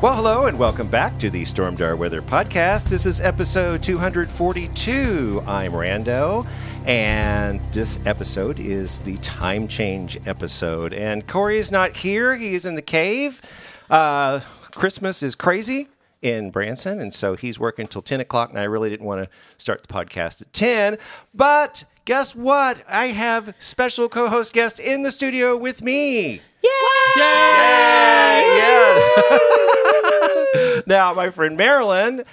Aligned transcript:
Well, 0.00 0.14
hello, 0.14 0.46
and 0.46 0.56
welcome 0.56 0.86
back 0.86 1.18
to 1.18 1.28
the 1.28 1.42
Stormdar 1.42 1.98
Weather 1.98 2.22
Podcast. 2.22 2.88
This 2.88 3.04
is 3.04 3.20
episode 3.20 3.82
242. 3.82 5.42
I'm 5.44 5.72
Rando, 5.72 6.46
and 6.86 7.60
this 7.72 7.98
episode 8.06 8.60
is 8.60 9.00
the 9.00 9.16
time 9.16 9.66
change 9.66 10.16
episode. 10.24 10.92
And 10.92 11.26
Corey 11.26 11.58
is 11.58 11.72
not 11.72 11.96
here, 11.96 12.36
he 12.36 12.54
is 12.54 12.64
in 12.64 12.76
the 12.76 12.82
cave. 12.82 13.42
Uh, 13.90 14.38
Christmas 14.70 15.20
is 15.20 15.34
crazy 15.34 15.88
in 16.22 16.52
Branson, 16.52 17.00
and 17.00 17.12
so 17.12 17.34
he's 17.34 17.58
working 17.58 17.88
till 17.88 18.00
10 18.00 18.20
o'clock, 18.20 18.50
and 18.50 18.60
I 18.60 18.64
really 18.66 18.90
didn't 18.90 19.06
want 19.06 19.24
to 19.24 19.30
start 19.56 19.84
the 19.84 19.92
podcast 19.92 20.42
at 20.42 20.52
10. 20.52 20.98
But 21.34 21.82
guess 22.04 22.36
what? 22.36 22.84
I 22.88 23.06
have 23.06 23.52
special 23.58 24.08
co 24.08 24.28
host 24.28 24.52
guest 24.52 24.78
in 24.78 25.02
the 25.02 25.10
studio 25.10 25.56
with 25.56 25.82
me. 25.82 26.42
Yay! 26.62 26.70
Yeah. 28.58 29.38
now, 30.86 31.14
my 31.14 31.30
friend 31.30 31.56
Marilyn, 31.56 32.24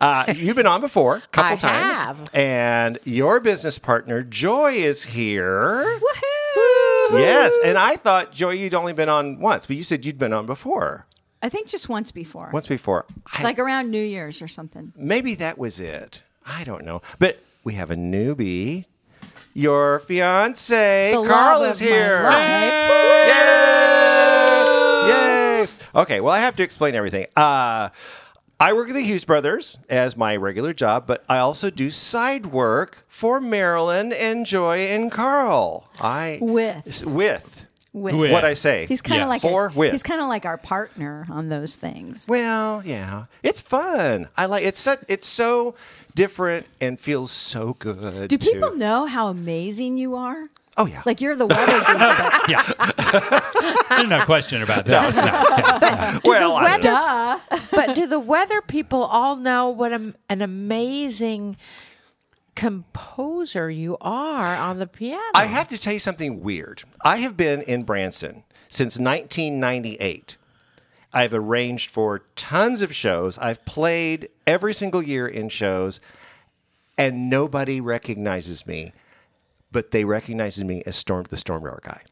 uh, 0.00 0.24
you've 0.34 0.56
been 0.56 0.66
on 0.66 0.80
before 0.80 1.16
a 1.16 1.20
couple 1.32 1.52
I 1.52 1.56
times, 1.56 1.98
have. 1.98 2.30
and 2.34 2.98
your 3.04 3.40
business 3.40 3.78
partner 3.78 4.22
Joy 4.22 4.72
is 4.72 5.04
here. 5.04 5.84
Woohoo! 6.00 7.18
Yes, 7.20 7.56
and 7.64 7.78
I 7.78 7.96
thought 7.96 8.32
Joy, 8.32 8.50
you'd 8.50 8.74
only 8.74 8.92
been 8.92 9.08
on 9.08 9.38
once, 9.38 9.66
but 9.66 9.76
you 9.76 9.84
said 9.84 10.04
you'd 10.04 10.18
been 10.18 10.32
on 10.32 10.44
before. 10.46 11.06
I 11.42 11.48
think 11.48 11.68
just 11.68 11.88
once 11.88 12.10
before. 12.10 12.50
Once 12.52 12.66
before, 12.66 13.06
I- 13.32 13.42
Like 13.44 13.58
around 13.58 13.90
New 13.90 14.02
Year's 14.02 14.42
or 14.42 14.48
something. 14.48 14.92
maybe 14.96 15.34
that 15.36 15.58
was 15.58 15.78
it. 15.78 16.22
I 16.44 16.64
don't 16.64 16.84
know, 16.84 17.02
but 17.18 17.38
we 17.64 17.74
have 17.74 17.90
a 17.90 17.96
newbie. 17.96 18.86
Your 19.56 20.00
fiance, 20.00 21.12
The 21.14 21.22
Carl, 21.26 21.62
is 21.62 21.78
here. 21.78 22.24
Yay! 22.24 22.68
Yay! 25.08 25.66
Okay, 25.94 26.20
well, 26.20 26.34
I 26.34 26.40
have 26.40 26.56
to 26.56 26.62
explain 26.62 26.94
everything. 26.94 27.24
Uh, 27.34 27.88
I 28.60 28.74
work 28.74 28.90
at 28.90 28.94
the 28.94 29.00
Hughes 29.00 29.24
Brothers 29.24 29.78
as 29.88 30.14
my 30.14 30.36
regular 30.36 30.74
job, 30.74 31.06
but 31.06 31.24
I 31.26 31.38
also 31.38 31.70
do 31.70 31.90
side 31.90 32.44
work 32.44 33.06
for 33.08 33.40
Marilyn 33.40 34.12
and 34.12 34.44
Joy 34.44 34.80
and 34.88 35.10
Carl. 35.10 35.88
I 36.02 36.36
With. 36.42 37.06
with 37.06 37.55
With. 37.96 38.14
With. 38.14 38.30
what 38.30 38.44
I 38.44 38.52
say. 38.52 38.84
He's 38.86 39.00
kind 39.00 39.22
of 39.22 39.28
Yes. 39.30 39.42
like 39.42 39.50
For 39.50 39.68
a, 39.68 39.72
with. 39.72 39.92
he's 39.92 40.02
kind 40.02 40.20
of 40.20 40.28
like 40.28 40.44
our 40.44 40.58
partner 40.58 41.24
on 41.30 41.48
those 41.48 41.76
things. 41.76 42.26
Well, 42.28 42.82
yeah, 42.84 43.24
it's 43.42 43.62
fun. 43.62 44.28
I 44.36 44.44
like 44.46 44.64
it's. 44.66 44.78
So, 44.78 44.96
it's 45.08 45.26
so 45.26 45.74
different 46.14 46.66
and 46.80 47.00
feels 47.00 47.30
so 47.30 47.74
good. 47.78 48.28
Do 48.28 48.36
to- 48.36 48.52
people 48.52 48.76
know 48.76 49.06
how 49.06 49.28
amazing 49.28 49.96
you 49.96 50.14
are? 50.14 50.48
Oh 50.78 50.84
yeah. 50.84 51.00
Like 51.06 51.22
you're 51.22 51.34
the 51.36 51.46
weather 51.46 51.72
geek, 51.72 51.86
but 51.86 52.48
Yeah. 52.50 53.80
There's 53.88 54.08
no 54.08 54.20
question 54.26 54.60
about 54.62 54.84
that. 54.84 55.14
No. 55.14 56.20
well, 56.30 56.52
I 56.54 56.76
don't 56.76 56.84
know. 56.84 57.40
duh. 57.50 57.58
but 57.72 57.94
do 57.94 58.06
the 58.06 58.20
weather 58.20 58.60
people 58.60 59.02
all 59.04 59.36
know 59.36 59.70
what 59.70 59.92
a, 59.94 60.12
an 60.28 60.42
amazing 60.42 61.56
composer 62.56 63.70
you 63.70 63.96
are 64.00 64.56
on 64.56 64.78
the 64.78 64.86
piano? 64.86 65.22
I 65.34 65.44
have 65.44 65.68
to 65.68 65.78
tell 65.78 65.92
you 65.92 65.98
something 66.00 66.40
weird. 66.40 66.82
I 67.04 67.18
have 67.18 67.36
been 67.36 67.62
in 67.62 67.84
Branson 67.84 68.42
since 68.68 68.98
1998. 68.98 70.36
I've 71.12 71.32
arranged 71.32 71.90
for 71.90 72.24
tons 72.34 72.82
of 72.82 72.94
shows. 72.94 73.38
I've 73.38 73.64
played 73.64 74.28
every 74.46 74.74
single 74.74 75.02
year 75.02 75.28
in 75.28 75.48
shows, 75.48 76.00
and 76.98 77.30
nobody 77.30 77.80
recognizes 77.80 78.66
me, 78.66 78.92
but 79.70 79.92
they 79.92 80.04
recognize 80.04 80.62
me 80.64 80.82
as 80.84 80.96
Storm, 80.96 81.26
the 81.28 81.36
Stormdar 81.36 81.82
guy. 81.82 82.02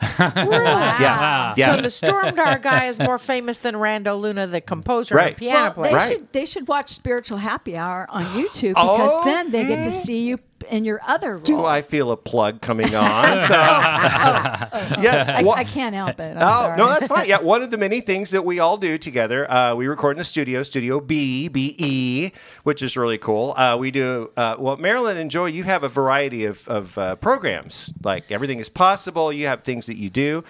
Yeah, 0.00 1.54
yeah. 1.56 1.76
So 1.76 1.82
the 1.82 1.90
Storm 1.90 2.26
Stormdar 2.26 2.62
guy 2.62 2.86
is 2.86 2.98
more 2.98 3.18
famous 3.18 3.58
than 3.58 3.74
Rando 3.74 4.20
Luna, 4.20 4.46
the 4.46 4.60
composer 4.60 5.14
Right. 5.14 5.28
and 5.28 5.36
piano 5.36 5.60
Well, 5.62 5.72
player. 5.72 5.90
they 5.90 5.96
Right. 5.96 6.12
should 6.12 6.32
they 6.32 6.46
should 6.46 6.68
watch 6.68 6.90
Spiritual 6.90 7.38
Happy 7.38 7.76
Hour 7.76 8.06
on 8.10 8.24
YouTube 8.24 8.74
oh. 8.76 8.96
because 8.96 9.10
Oh, 9.12 9.24
then 9.24 9.50
they 9.50 9.64
get 9.64 9.82
to 9.82 9.88
mm. 9.88 9.92
see 9.92 10.26
you 10.26 10.36
in 10.64 10.84
your 10.84 11.00
other 11.06 11.32
role. 11.34 11.42
Do 11.42 11.64
I 11.64 11.82
feel 11.82 12.10
a 12.10 12.16
plug 12.16 12.60
coming 12.60 12.94
on? 12.94 13.40
So, 13.40 13.54
yeah. 13.54 15.40
I, 15.44 15.52
I 15.56 15.64
can't 15.64 15.94
help 15.94 16.18
it. 16.20 16.36
I'm 16.36 16.42
Oh 16.42 16.60
sorry. 16.60 16.76
no, 16.76 16.88
that's 16.88 17.08
fine. 17.08 17.26
Yeah, 17.28 17.40
one 17.40 17.62
of 17.62 17.70
the 17.70 17.78
many 17.78 18.00
things 18.00 18.30
that 18.30 18.44
we 18.44 18.58
all 18.58 18.76
do 18.76 18.98
together. 18.98 19.50
Uh, 19.50 19.74
we 19.74 19.86
record 19.86 20.16
in 20.16 20.18
the 20.18 20.24
studio, 20.24 20.62
Studio 20.62 21.00
B, 21.00 21.48
B 21.48 21.74
E, 21.78 22.32
which 22.64 22.82
is 22.82 22.96
really 22.96 23.18
cool. 23.18 23.54
Uh, 23.56 23.76
we 23.78 23.90
do 23.90 24.30
uh, 24.36 24.56
well. 24.58 24.76
Marilyn 24.76 25.16
and 25.16 25.30
Joy, 25.30 25.46
you 25.46 25.64
have 25.64 25.82
a 25.82 25.88
variety 25.88 26.44
of, 26.44 26.66
of 26.68 26.98
uh, 26.98 27.16
programs. 27.16 27.92
Like 28.02 28.30
everything 28.30 28.58
is 28.58 28.68
possible. 28.68 29.32
You 29.32 29.46
have 29.46 29.62
things 29.62 29.86
that 29.86 29.96
you 29.96 30.10
do. 30.10 30.44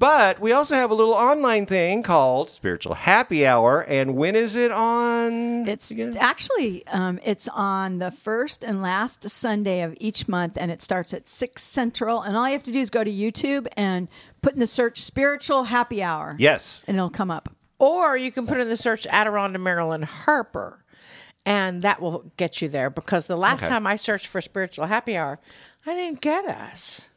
But 0.00 0.38
we 0.38 0.52
also 0.52 0.76
have 0.76 0.92
a 0.92 0.94
little 0.94 1.14
online 1.14 1.66
thing 1.66 2.04
called 2.04 2.50
Spiritual 2.50 2.94
Happy 2.94 3.44
Hour. 3.44 3.80
And 3.80 4.14
when 4.14 4.36
is 4.36 4.54
it 4.54 4.70
on? 4.70 5.66
It's 5.66 5.90
again? 5.90 6.16
actually 6.18 6.86
um, 6.86 7.18
it's 7.24 7.48
on 7.48 7.98
the 7.98 8.12
first 8.12 8.62
and 8.62 8.80
last 8.80 9.28
Sunday 9.28 9.82
of 9.82 9.96
each 10.00 10.28
month, 10.28 10.56
and 10.56 10.70
it 10.70 10.80
starts 10.80 11.12
at 11.12 11.26
six 11.26 11.62
central. 11.64 12.22
And 12.22 12.36
all 12.36 12.46
you 12.46 12.52
have 12.52 12.62
to 12.64 12.70
do 12.70 12.78
is 12.78 12.90
go 12.90 13.02
to 13.02 13.10
YouTube 13.10 13.66
and 13.76 14.06
put 14.40 14.52
in 14.52 14.60
the 14.60 14.68
search 14.68 15.00
"spiritual 15.00 15.64
happy 15.64 16.00
hour." 16.00 16.36
Yes. 16.38 16.84
and 16.86 16.96
it'll 16.96 17.10
come 17.10 17.30
up. 17.30 17.48
Or 17.80 18.16
you 18.16 18.30
can 18.30 18.46
put 18.46 18.58
in 18.58 18.68
the 18.68 18.76
search 18.76 19.04
Adirondack 19.08 19.60
Marilyn 19.60 20.02
Harper, 20.02 20.84
and 21.44 21.82
that 21.82 22.00
will 22.00 22.30
get 22.36 22.62
you 22.62 22.68
there. 22.68 22.88
Because 22.90 23.26
the 23.26 23.36
last 23.36 23.62
Okay. 23.64 23.68
time 23.68 23.84
I 23.84 23.96
searched 23.96 24.28
for 24.28 24.40
Spiritual 24.40 24.86
Happy 24.86 25.16
Hour, 25.16 25.40
I 25.86 25.94
didn't 25.94 26.20
get 26.20 26.44
us. 26.44 27.08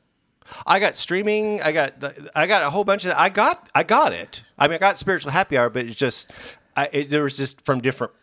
I 0.66 0.80
got 0.80 0.98
streaming. 0.98 1.62
I 1.62 1.72
got 1.72 1.94
I 2.36 2.48
got 2.48 2.64
a 2.64 2.70
whole 2.70 2.84
bunch 2.84 3.06
of. 3.06 3.14
I 3.16 3.30
got 3.30 3.70
I 3.76 3.84
got 3.84 4.14
it. 4.14 4.44
I 4.58 4.68
mean, 4.68 4.76
I 4.76 4.78
got 4.80 4.98
spiritual 4.98 5.32
happy 5.32 5.58
hour, 5.58 5.70
but 5.70 5.86
it's 5.86 5.96
just 5.96 6.32
I, 6.76 6.90
it, 6.92 7.10
there 7.10 7.24
was 7.24 7.38
just 7.38 7.62
from 7.66 7.82
different 7.82 8.14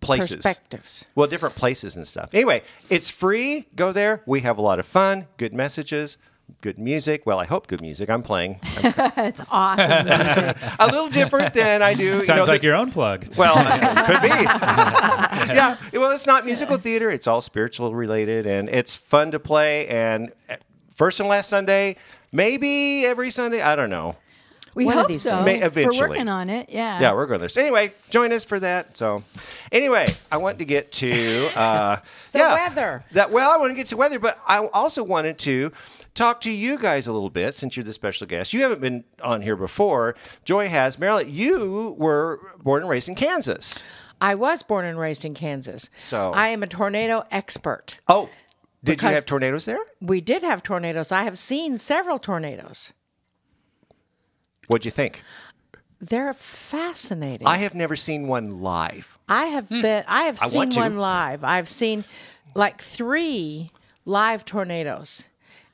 places, 0.00 0.36
Perspectives. 0.36 1.04
Well, 1.14 1.26
different 1.26 1.54
places 1.54 1.96
and 1.96 2.06
stuff. 2.06 2.30
Anyway, 2.34 2.62
it's 2.90 3.10
free. 3.10 3.66
Go 3.76 3.92
there. 3.92 4.22
We 4.26 4.40
have 4.40 4.58
a 4.58 4.62
lot 4.62 4.78
of 4.78 4.86
fun. 4.86 5.26
Good 5.36 5.54
messages. 5.54 6.16
Good 6.60 6.78
music. 6.78 7.24
Well, 7.24 7.38
I 7.38 7.44
hope 7.46 7.66
good 7.66 7.80
music. 7.80 8.10
I'm 8.10 8.22
playing 8.22 8.58
I'm 8.82 8.92
It's 9.16 9.40
awesome. 9.50 10.06
music. 10.06 10.56
a 10.80 10.86
little 10.86 11.08
different 11.08 11.54
than 11.54 11.82
I 11.82 11.94
do. 11.94 12.02
you 12.16 12.22
Sounds 12.22 12.46
know, 12.46 12.52
like 12.52 12.60
the- 12.62 12.66
your 12.66 12.76
own 12.76 12.90
plug. 12.90 13.26
well, 13.36 13.54
it 13.58 14.06
could 14.06 14.22
be. 14.22 14.28
yeah. 15.54 15.76
Well, 15.92 16.10
it's 16.10 16.26
not 16.26 16.44
musical 16.44 16.76
theater. 16.78 17.10
It's 17.10 17.26
all 17.26 17.40
spiritual 17.40 17.94
related, 17.94 18.46
and 18.46 18.68
it's 18.68 18.96
fun 18.96 19.30
to 19.30 19.38
play. 19.40 19.86
And 19.88 20.32
first 20.94 21.20
and 21.20 21.28
last 21.28 21.48
Sunday, 21.48 21.96
maybe 22.32 23.04
every 23.06 23.30
Sunday. 23.30 23.60
I 23.62 23.76
don't 23.76 23.90
know. 23.90 24.16
We 24.74 24.86
One 24.86 24.94
of 24.94 25.00
hope 25.00 25.08
these 25.08 25.22
so. 25.22 25.42
May- 25.42 25.60
eventually. 25.60 25.98
We're 26.00 26.08
working 26.08 26.28
on 26.30 26.48
it. 26.48 26.70
Yeah. 26.70 26.98
Yeah, 26.98 27.12
we're 27.12 27.26
going 27.26 27.40
there. 27.40 27.50
So 27.50 27.60
anyway, 27.60 27.92
join 28.08 28.32
us 28.32 28.42
for 28.42 28.58
that. 28.58 28.96
So, 28.96 29.22
anyway, 29.70 30.06
I 30.30 30.38
want 30.38 30.58
to 30.60 30.64
get 30.64 30.90
to 30.92 31.10
uh, 31.54 31.96
The 32.32 32.38
yeah, 32.38 32.54
weather. 32.68 33.04
That 33.12 33.30
well, 33.30 33.50
I 33.50 33.58
want 33.58 33.70
to 33.72 33.74
get 33.76 33.88
to 33.88 33.98
weather, 33.98 34.18
but 34.18 34.38
I 34.48 34.66
also 34.72 35.02
wanted 35.04 35.36
to 35.40 35.72
talk 36.14 36.40
to 36.42 36.50
you 36.50 36.78
guys 36.78 37.06
a 37.06 37.12
little 37.12 37.28
bit 37.28 37.52
since 37.54 37.76
you're 37.76 37.84
the 37.84 37.92
special 37.92 38.26
guest. 38.26 38.54
You 38.54 38.62
haven't 38.62 38.80
been 38.80 39.04
on 39.22 39.42
here 39.42 39.56
before. 39.56 40.14
Joy 40.46 40.68
has. 40.70 40.98
Marilyn, 40.98 41.26
you 41.28 41.94
were 41.98 42.40
born 42.62 42.80
and 42.82 42.88
raised 42.90 43.10
in 43.10 43.14
Kansas. 43.14 43.84
I 44.22 44.36
was 44.36 44.62
born 44.62 44.86
and 44.86 44.98
raised 44.98 45.24
in 45.26 45.34
Kansas. 45.34 45.90
So- 45.96 46.32
I 46.32 46.48
am 46.48 46.62
a 46.62 46.66
tornado 46.66 47.26
expert. 47.30 47.98
Oh, 48.08 48.30
did 48.84 49.02
you 49.02 49.08
have 49.08 49.26
tornadoes 49.26 49.64
there? 49.64 49.78
We 50.00 50.20
did 50.20 50.42
have 50.42 50.62
tornadoes. 50.62 51.12
I 51.12 51.22
have 51.22 51.38
seen 51.38 51.78
several 51.78 52.18
tornadoes. 52.18 52.92
What'd 54.66 54.84
you 54.84 54.90
think? 54.90 55.22
They're 56.00 56.32
fascinating. 56.32 57.46
I 57.46 57.58
have 57.58 57.74
never 57.74 57.94
seen 57.94 58.26
one 58.26 58.60
live. 58.60 59.18
I 59.28 59.46
have 59.46 59.68
hmm. 59.68 59.82
been. 59.82 60.04
I 60.08 60.24
have 60.24 60.42
I 60.42 60.48
seen 60.48 60.58
want 60.58 60.76
one 60.76 60.98
live. 60.98 61.44
I've 61.44 61.68
seen 61.68 62.04
like 62.54 62.80
three 62.80 63.70
live 64.04 64.44
tornadoes. 64.44 65.28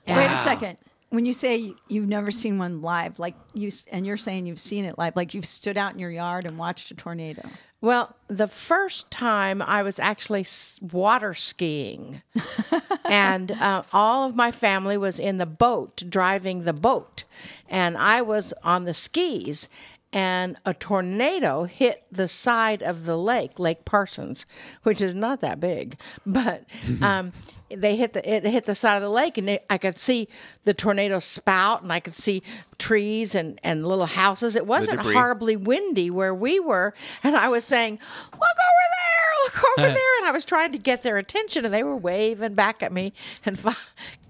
Wait 0.06 0.26
a 0.26 0.36
second. 0.36 0.78
when 1.10 1.26
you 1.26 1.32
say 1.32 1.72
you've 1.88 2.08
never 2.08 2.30
seen 2.30 2.58
one 2.58 2.82
live, 2.82 3.18
like 3.18 3.34
you, 3.54 3.70
and 3.92 4.06
you're 4.06 4.16
saying 4.16 4.46
you've 4.46 4.60
seen 4.60 4.84
it 4.84 4.98
live, 4.98 5.16
like 5.16 5.34
you've 5.34 5.46
stood 5.46 5.76
out 5.76 5.92
in 5.92 5.98
your 5.98 6.10
yard 6.10 6.44
and 6.44 6.58
watched 6.58 6.90
a 6.90 6.94
tornado. 6.94 7.42
Well, 7.80 8.16
the 8.26 8.48
first 8.48 9.08
time 9.10 9.62
I 9.62 9.82
was 9.84 10.00
actually 10.00 10.44
water 10.80 11.32
skiing, 11.32 12.22
and 13.08 13.52
uh, 13.52 13.84
all 13.92 14.28
of 14.28 14.34
my 14.34 14.50
family 14.50 14.96
was 14.96 15.20
in 15.20 15.38
the 15.38 15.46
boat, 15.46 16.02
driving 16.08 16.64
the 16.64 16.72
boat, 16.72 17.22
and 17.68 17.96
I 17.96 18.20
was 18.22 18.52
on 18.64 18.84
the 18.84 18.94
skis. 18.94 19.68
And 20.10 20.56
a 20.64 20.72
tornado 20.72 21.64
hit 21.64 22.04
the 22.10 22.28
side 22.28 22.82
of 22.82 23.04
the 23.04 23.18
lake, 23.18 23.58
Lake 23.58 23.84
Parsons, 23.84 24.46
which 24.82 25.02
is 25.02 25.14
not 25.14 25.40
that 25.40 25.60
big, 25.60 25.98
but 26.26 26.64
um, 27.02 27.32
they 27.70 27.96
hit 27.96 28.14
the 28.14 28.28
it 28.28 28.44
hit 28.44 28.64
the 28.64 28.74
side 28.74 28.96
of 28.96 29.02
the 29.02 29.10
lake, 29.10 29.36
and 29.36 29.50
it, 29.50 29.66
I 29.68 29.78
could 29.78 29.98
see 29.98 30.28
the 30.64 30.72
tornado 30.72 31.18
spout, 31.18 31.82
and 31.82 31.92
I 31.92 32.00
could 32.00 32.14
see 32.14 32.42
trees 32.78 33.34
and 33.34 33.60
and 33.62 33.86
little 33.86 34.06
houses. 34.06 34.56
It 34.56 34.66
wasn't 34.66 35.00
horribly 35.00 35.56
windy 35.56 36.10
where 36.10 36.34
we 36.34 36.58
were, 36.60 36.94
and 37.22 37.36
I 37.36 37.48
was 37.48 37.64
saying, 37.64 37.98
"Look 38.32 38.40
over 38.40 38.40
there, 38.40 39.44
look 39.44 39.78
over 39.78 39.94
there," 39.94 40.18
and 40.18 40.26
I 40.26 40.30
was 40.32 40.44
trying 40.44 40.72
to 40.72 40.78
get 40.78 41.02
their 41.02 41.18
attention, 41.18 41.64
and 41.64 41.74
they 41.74 41.82
were 41.82 41.96
waving 41.96 42.54
back 42.54 42.82
at 42.82 42.92
me, 42.92 43.12
and 43.44 43.62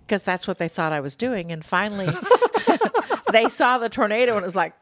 because 0.06 0.22
that's 0.24 0.48
what 0.48 0.58
they 0.58 0.68
thought 0.68 0.92
I 0.92 1.00
was 1.00 1.14
doing, 1.14 1.52
and 1.52 1.64
finally 1.64 2.08
they 3.30 3.48
saw 3.48 3.78
the 3.78 3.88
tornado, 3.88 4.34
and 4.34 4.42
it 4.42 4.46
was 4.46 4.56
like. 4.56 4.74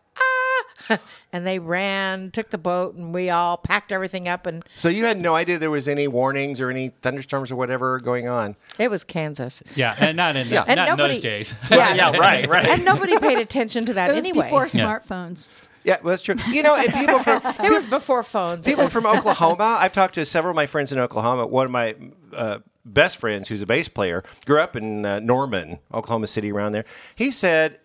And 1.33 1.47
they 1.47 1.59
ran, 1.59 2.31
took 2.31 2.49
the 2.49 2.57
boat, 2.57 2.95
and 2.95 3.13
we 3.13 3.29
all 3.29 3.59
packed 3.59 3.93
everything 3.93 4.27
up, 4.27 4.47
and 4.47 4.65
So 4.75 4.89
you 4.89 5.05
had 5.05 5.21
no 5.21 5.35
idea 5.35 5.59
there 5.59 5.71
was 5.71 5.87
any 5.87 6.09
warnings 6.09 6.63
or 6.63 6.71
any 6.71 6.89
thunderstorms 7.03 7.51
or 7.51 7.57
whatever 7.57 7.99
going 8.01 8.27
on. 8.27 8.57
it 8.79 8.91
was 8.91 9.05
Kansas. 9.05 9.63
Yeah, 9.75 9.95
and 10.01 10.17
not 10.17 10.37
in 10.37 10.49
Yeah. 10.49 10.65
And 10.67 10.79
not 10.79 10.89
in 10.91 10.97
those 10.97 11.21
days. 11.21 11.55
Yeah, 11.71 11.93
Yeah, 11.95 12.17
right, 12.17 12.49
right. 12.49 12.67
and 12.69 12.85
nobody 12.87 13.19
paid 13.19 13.39
attention 13.39 13.85
to 13.87 13.95
that 13.95 14.11
It 14.11 14.15
was 14.15 14.25
anyway. 14.25 14.47
before 14.47 14.65
smartphones. 14.67 15.49
Yeah, 15.85 15.99
well, 16.03 16.11
that's 16.13 16.23
true. 16.23 16.37
You 16.51 16.63
know, 16.63 16.75
and 16.75 16.93
people 16.93 17.19
from 17.21 17.41
it 17.65 17.71
was 17.73 17.85
before 17.87 18.23
phones. 18.23 18.65
People 18.65 18.89
from 18.89 19.05
Oklahoma. 19.07 19.77
I've 19.79 19.93
talked 19.93 20.15
to 20.15 20.25
several 20.25 20.51
of 20.51 20.57
my 20.57 20.67
friends 20.67 20.91
in 20.91 20.99
Oklahoma. 20.99 21.47
One 21.47 21.67
of 21.67 21.71
my 21.71 21.95
uh, 22.33 22.59
best 22.85 23.19
friends, 23.19 23.49
who's 23.49 23.63
a 23.63 23.67
bass 23.67 23.89
player, 23.89 24.25
grew 24.47 24.61
up 24.61 24.75
in 24.75 25.05
uh, 25.07 25.21
Norman, 25.21 25.79
Oklahoma 25.95 26.27
City, 26.27 26.51
around 26.51 26.73
there. 26.73 26.85
He 27.15 27.31
said, 27.31 27.79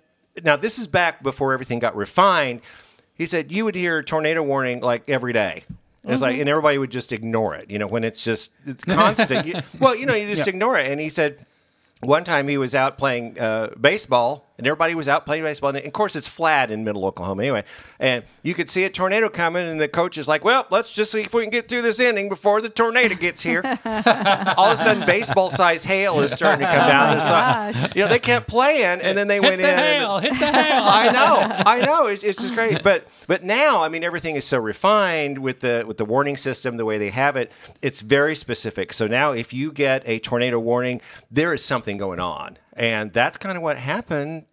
"Now 0.43 0.55
this 0.55 0.79
is 0.79 0.87
back 0.87 1.21
before 1.21 1.53
everything 1.53 1.77
got 1.79 1.95
refined." 1.95 2.61
He 3.15 3.25
said 3.25 3.51
you 3.51 3.65
would 3.65 3.75
hear 3.75 4.01
tornado 4.03 4.41
warning 4.43 4.79
like 4.81 5.09
every 5.09 5.33
day. 5.33 5.63
It's 6.03 6.21
like, 6.21 6.39
and 6.39 6.49
everybody 6.49 6.77
would 6.79 6.89
just 6.91 7.13
ignore 7.13 7.53
it. 7.53 7.69
You 7.69 7.77
know, 7.77 7.85
when 7.87 8.03
it's 8.03 8.23
just 8.23 8.51
constant. 8.87 9.45
You- 9.47 9.61
well, 9.79 9.95
you 9.95 10.05
know, 10.07 10.15
you 10.15 10.33
just 10.35 10.47
ignore 10.47 10.77
it. 10.77 10.91
And 10.91 10.99
he 10.99 11.09
said. 11.09 11.45
One 12.03 12.23
time 12.23 12.47
he 12.47 12.57
was 12.57 12.73
out 12.73 12.97
playing 12.97 13.39
uh, 13.39 13.75
baseball, 13.79 14.47
and 14.61 14.67
everybody 14.67 14.93
was 14.95 15.07
out 15.07 15.25
playing 15.25 15.43
baseball. 15.43 15.75
And 15.75 15.83
of 15.85 15.91
course, 15.93 16.15
it's 16.15 16.27
flat 16.27 16.69
in 16.71 16.83
middle 16.83 17.03
Oklahoma 17.05 17.41
anyway. 17.41 17.63
And 17.99 18.23
you 18.43 18.53
could 18.53 18.69
see 18.69 18.83
a 18.85 18.89
tornado 18.89 19.27
coming, 19.27 19.67
and 19.67 19.81
the 19.81 19.87
coach 19.87 20.17
is 20.17 20.27
like, 20.27 20.43
Well, 20.43 20.67
let's 20.69 20.91
just 20.91 21.11
see 21.11 21.21
if 21.21 21.33
we 21.33 21.41
can 21.41 21.49
get 21.49 21.67
through 21.67 21.81
this 21.81 21.99
inning 21.99 22.29
before 22.29 22.61
the 22.61 22.69
tornado 22.69 23.15
gets 23.15 23.41
here. 23.41 23.61
All 23.85 24.69
of 24.71 24.79
a 24.79 24.81
sudden, 24.81 25.05
baseball 25.05 25.49
sized 25.49 25.85
hail 25.85 26.19
is 26.21 26.31
starting 26.31 26.65
to 26.65 26.71
come 26.71 26.87
down. 26.87 27.17
It's 27.17 27.29
like- 27.29 27.75
oh, 27.75 27.87
you 27.95 28.01
know, 28.03 28.07
they 28.07 28.19
kept 28.19 28.47
playing, 28.47 29.01
and 29.01 29.17
then 29.17 29.27
they 29.27 29.35
hit 29.35 29.43
went 29.43 29.61
the 29.61 29.67
in. 29.67 29.73
and- 29.79 29.99
hail, 29.99 30.19
hit 30.19 30.31
the 30.39 30.45
hail. 30.51 30.83
I 30.83 31.09
know, 31.11 31.55
I 31.65 31.85
know. 31.85 32.05
It's, 32.07 32.23
it's 32.23 32.39
just 32.41 32.53
great, 32.53 32.83
but 32.83 33.07
but 33.27 33.43
now, 33.43 33.83
I 33.83 33.89
mean, 33.89 34.03
everything 34.03 34.35
is 34.35 34.45
so 34.45 34.59
refined 34.59 35.39
with 35.39 35.61
the 35.61 35.83
with 35.87 35.97
the 35.97 36.05
warning 36.05 36.37
system, 36.37 36.77
the 36.77 36.85
way 36.85 36.97
they 36.97 37.09
have 37.09 37.35
it. 37.35 37.51
It's 37.81 38.01
very 38.01 38.35
specific. 38.35 38.93
So 38.93 39.07
now, 39.07 39.31
if 39.31 39.53
you 39.53 39.71
get 39.71 40.03
a 40.05 40.19
tornado 40.19 40.59
warning, 40.59 41.01
there 41.29 41.53
is 41.53 41.63
something 41.63 41.97
going 41.97 42.19
on, 42.19 42.57
and 42.73 43.11
that's 43.13 43.37
kind 43.37 43.57
of 43.57 43.63
what 43.63 43.77
happened 43.77 44.45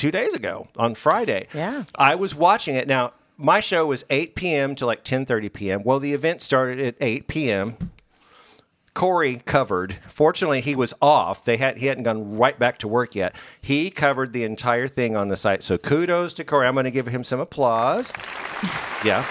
two 0.00 0.10
days 0.10 0.32
ago 0.32 0.68
on 0.76 0.94
Friday. 0.94 1.46
Yeah. 1.52 1.84
I 1.94 2.14
was 2.14 2.34
watching 2.34 2.74
it. 2.74 2.88
Now, 2.88 3.12
my 3.36 3.60
show 3.60 3.86
was 3.86 4.04
8 4.08 4.34
p.m. 4.34 4.74
to 4.76 4.86
like 4.86 5.04
10:30 5.04 5.52
p.m. 5.52 5.82
Well, 5.84 5.98
the 6.00 6.14
event 6.14 6.40
started 6.40 6.80
at 6.80 6.94
8 7.00 7.28
p.m. 7.28 7.76
Corey 8.94 9.42
covered. 9.44 9.98
Fortunately, 10.08 10.62
he 10.62 10.74
was 10.74 10.94
off. 11.02 11.44
They 11.44 11.58
had 11.58 11.78
he 11.78 11.86
hadn't 11.86 12.04
gone 12.04 12.38
right 12.38 12.58
back 12.58 12.78
to 12.78 12.88
work 12.88 13.14
yet. 13.14 13.34
He 13.60 13.90
covered 13.90 14.32
the 14.32 14.44
entire 14.44 14.88
thing 14.88 15.16
on 15.16 15.28
the 15.28 15.36
site. 15.36 15.62
So 15.62 15.76
kudos 15.76 16.32
to 16.34 16.44
Corey. 16.44 16.66
I'm 16.66 16.74
going 16.74 16.84
to 16.84 16.90
give 16.90 17.06
him 17.06 17.22
some 17.22 17.40
applause. 17.40 18.12
Yeah. 19.04 19.24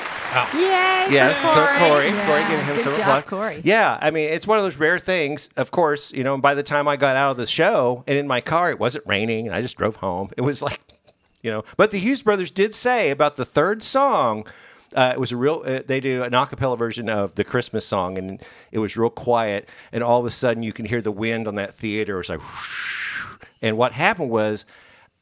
Yay! 0.54 1.08
Yes. 1.12 1.42
for 1.42 1.48
So 1.50 1.66
Corey. 1.66 1.78
Corey, 1.78 2.08
Yeah, 2.10 2.26
Corey, 2.28 2.42
give 2.50 2.60
him 2.66 2.76
good 2.76 2.84
some 2.84 2.94
job, 2.94 3.02
applause. 3.02 3.24
Corey. 3.24 3.62
Yeah. 3.64 3.98
I 4.02 4.12
mean, 4.12 4.30
it's 4.30 4.46
one 4.46 4.58
of 4.60 4.64
those 4.64 4.78
rare 4.78 5.00
things. 5.00 5.50
Of 5.58 5.72
course, 5.72 6.12
you 6.14 6.24
know. 6.24 6.38
By 6.38 6.54
the 6.54 6.64
time 6.64 6.88
I 6.88 6.96
got 6.98 7.16
out 7.16 7.31
of 7.31 7.38
the 7.38 7.46
show 7.48 8.04
and 8.08 8.18
in 8.18 8.28
my 8.28 8.42
car, 8.42 8.70
it 8.70 8.80
wasn't 8.80 9.06
raining, 9.08 9.48
and 9.48 9.56
I 9.56 9.62
just 9.62 9.78
drove 9.78 9.98
home. 9.98 10.30
It 10.38 10.42
was 10.42 10.62
like, 10.62 10.80
you 11.42 11.50
know. 11.52 11.64
But 11.78 11.92
the 11.92 11.98
Hughes 11.98 12.22
brothers 12.22 12.52
did 12.52 12.74
say 12.76 13.10
about 13.10 13.36
the 13.38 13.46
third 13.46 13.81
song. 13.81 14.46
Uh, 14.96 15.12
it 15.14 15.20
was 15.20 15.31
a 15.31 15.38
real. 15.38 15.64
Uh, 15.66 15.81
they 15.86 16.00
do 16.00 16.24
an 16.24 16.34
a 16.34 16.46
cappella 16.48 16.78
version 16.78 17.10
of 17.10 17.36
the 17.36 17.44
Christmas 17.44 17.86
song, 17.86 18.18
and 18.18 18.42
it 18.72 18.80
was 18.80 18.96
real 18.98 19.10
quiet. 19.10 19.68
And 19.92 20.04
all 20.04 20.20
of 20.20 20.26
a 20.26 20.31
sudden, 20.31 20.64
you 20.64 20.74
can 20.74 20.86
hear 20.86 21.02
the 21.02 21.12
wind 21.12 21.48
on 21.48 21.56
that 21.56 21.74
theater. 21.74 22.16
It 22.16 22.18
was 22.18 22.30
like, 22.30 22.40
whoosh. 22.42 23.26
and 23.62 23.78
what 23.78 23.94
happened 23.94 24.30
was 24.30 24.66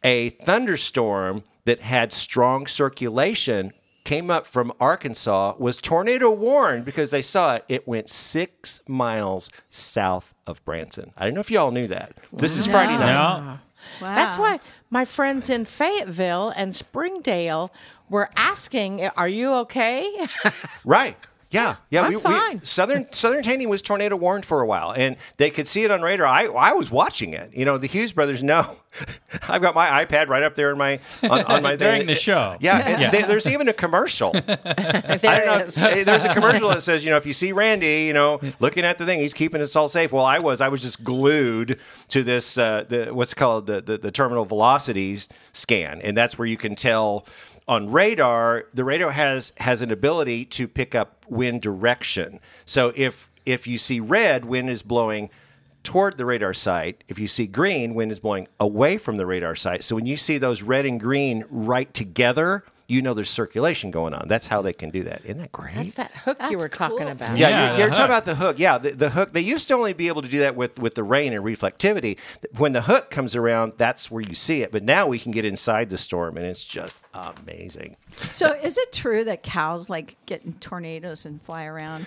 a 0.04 0.30
thunderstorm 0.30 1.44
that 1.66 1.82
had 1.82 2.14
strong 2.14 2.66
circulation 2.66 3.74
came 4.08 4.32
up 4.32 4.48
from 4.48 4.72
Arkansas 4.80 5.56
was 5.60 5.80
tornado 5.80 6.32
warned 6.32 6.86
because 6.86 7.12
they 7.12 7.22
saw 7.22 7.56
it. 7.56 7.66
It 7.68 7.86
went 7.86 8.08
six 8.08 8.82
miles 8.88 9.50
south 9.70 10.34
of 10.48 10.64
Branson. 10.64 11.12
I 11.18 11.26
don't 11.26 11.34
know 11.34 11.42
if 11.42 11.52
y'all 11.52 11.72
knew 11.72 11.88
that. 11.88 12.14
This 12.32 12.58
is 12.58 12.68
Friday 12.68 12.94
night. 12.94 13.06
No. 13.06 13.60
Wow. 14.02 14.16
That's 14.16 14.38
why 14.38 14.62
my 14.90 15.04
friends 15.04 15.50
in 15.50 15.66
Fayetteville 15.66 16.54
and 16.56 16.74
Springdale 16.74 17.70
were 18.10 18.30
asking, 18.38 19.06
"Are 19.18 19.28
you 19.28 19.54
okay?" 19.56 20.06
Right. 20.86 21.18
Yeah, 21.50 21.78
yeah. 21.90 22.02
I'm 22.04 22.20
fine. 22.20 22.64
Southern 22.64 23.08
Southern 23.14 23.42
Taney 23.42 23.66
was 23.66 23.82
tornado 23.82 24.18
warned 24.18 24.46
for 24.46 24.60
a 24.62 24.66
while, 24.66 24.92
and 24.92 25.16
they 25.38 25.50
could 25.50 25.66
see 25.66 25.84
it 25.86 25.92
on 25.92 26.02
radar. 26.02 26.28
I 26.28 26.46
I 26.48 26.74
was 26.74 26.92
watching 26.92 27.34
it. 27.34 27.52
You 27.56 27.64
know, 27.64 27.78
the 27.78 27.88
Hughes 27.88 28.12
brothers 28.12 28.44
know. 28.44 28.66
I've 29.48 29.62
got 29.62 29.74
my 29.76 30.04
iPad 30.04 30.28
right 30.28 30.44
up 30.44 30.56
there 30.56 30.72
in 30.72 30.78
my 30.78 31.00
on, 31.24 31.44
on 31.46 31.64
my 31.64 31.76
During 31.78 32.00
thing. 32.00 32.08
the 32.08 32.16
show. 32.16 32.58
Yeah, 32.60 32.78
and 32.80 33.02
Yeah. 33.02 33.12
there- 33.12 33.28
there's 33.28 33.48
even 33.48 33.68
a 33.70 33.74
commercial. 33.74 34.32
there 34.34 34.44
I 34.66 35.18
don't 35.18 35.46
know. 35.46 35.58
is. 35.60 35.76
Hey, 35.78 36.04
There's 36.04 36.24
a 36.26 36.34
commercial 36.34 36.68
that 36.70 36.82
says, 36.82 37.06
you 37.06 37.12
know, 37.12 37.18
if 37.18 37.26
you 37.26 37.34
see 37.34 37.52
Randy, 37.54 38.06
you 38.08 38.14
know, 38.14 38.42
looking 38.60 38.84
at 38.84 38.98
the 38.98 39.06
thing, 39.06 39.20
he's 39.20 39.34
keeping 39.36 39.62
us 39.62 39.76
all 39.76 39.88
safe. 39.88 40.12
Well, 40.12 40.26
I 40.26 40.40
was, 40.40 40.60
I 40.62 40.68
was 40.70 40.82
just 40.82 41.04
glued 41.04 41.80
to 42.10 42.24
this, 42.24 42.58
uh, 42.58 42.86
the 42.90 43.14
what's 43.14 43.34
called 43.34 43.68
the, 43.68 43.82
the 43.82 43.98
the 43.98 44.12
terminal 44.12 44.44
velocities 44.46 45.30
scan, 45.54 46.02
and 46.02 46.18
that's 46.18 46.38
where 46.38 46.48
you 46.48 46.58
can 46.58 46.76
tell 46.76 47.26
on 47.68 47.92
radar. 47.92 48.66
The 48.74 48.84
radar 48.84 49.12
has 49.12 49.54
has 49.58 49.82
an 49.82 49.92
ability 49.92 50.46
to 50.46 50.68
pick 50.68 50.96
up 50.96 51.26
wind 51.28 51.62
direction. 51.62 52.40
So 52.66 52.94
if 52.96 53.30
if 53.46 53.68
you 53.68 53.78
see 53.78 54.00
red, 54.00 54.46
wind 54.46 54.70
is 54.70 54.84
blowing 54.84 55.30
toward 55.84 56.18
the 56.18 56.26
radar 56.26 56.54
site. 56.54 57.04
If 57.08 57.18
you 57.18 57.28
see 57.28 57.48
green, 57.48 57.96
wind 57.96 58.12
is 58.12 58.20
blowing 58.20 58.48
away 58.60 58.98
from 58.98 59.16
the 59.16 59.26
radar 59.26 59.56
site. 59.56 59.84
So 59.84 59.96
when 59.96 60.06
you 60.06 60.18
see 60.18 60.38
those 60.38 60.62
red 60.62 60.86
and 60.86 61.00
green 61.00 61.46
right 61.50 61.94
together, 61.94 62.64
you 62.88 63.02
know 63.02 63.14
there's 63.14 63.30
circulation 63.30 63.92
going 63.92 64.14
on. 64.14 64.28
That's 64.28 64.48
how 64.48 64.62
they 64.62 64.74
can 64.74 64.90
do 64.90 65.04
that. 65.04 65.22
Isn't 65.26 65.38
that 65.40 65.52
great? 65.52 65.76
That's 65.76 65.94
that 65.96 66.12
hook 66.12 66.38
you 66.40 66.50
That's 66.52 66.64
were 66.64 66.70
talking 66.70 67.10
about. 67.10 67.38
yeah, 67.38 67.50
Yeah, 67.50 67.70
you're, 67.72 67.80
you're 67.80 67.90
talking 67.90 68.06
about 68.06 68.26
the 68.26 68.36
hook. 68.36 68.60
Yeah, 68.60 68.78
the, 68.78 68.92
the 68.92 69.10
hook. 69.10 69.34
They 69.34 69.42
used 69.42 69.68
to 69.68 69.74
only 69.74 69.94
be 69.94 70.08
able 70.08 70.22
to 70.22 70.30
do 70.30 70.40
that 70.40 70.56
with, 70.56 70.80
with 70.80 70.96
the 70.96 71.04
rain 71.04 71.34
and 71.34 71.44
reflectivity. 71.44 72.18
When 72.58 72.72
the 72.72 72.84
hook 72.84 73.10
comes 73.12 73.36
around, 73.36 73.74
that's 73.78 74.10
where 74.10 74.22
you 74.22 74.34
see 74.36 74.62
it. 74.62 74.72
But 74.72 74.84
now 74.84 75.08
we 75.08 75.20
can 75.20 75.32
get 75.32 75.44
inside 75.44 75.90
the 75.90 75.98
storm, 75.98 76.38
and 76.38 76.46
it's 76.46 76.66
just 76.66 76.98
amazing. 77.14 77.98
So, 78.32 78.54
is 78.54 78.78
it 78.78 78.94
true 78.94 79.24
that 79.26 79.44
cows 79.44 79.90
like 79.90 80.16
get 80.26 80.46
in 80.46 80.54
tornadoes 80.54 81.26
and 81.26 81.42
fly 81.42 81.66
around 81.66 82.06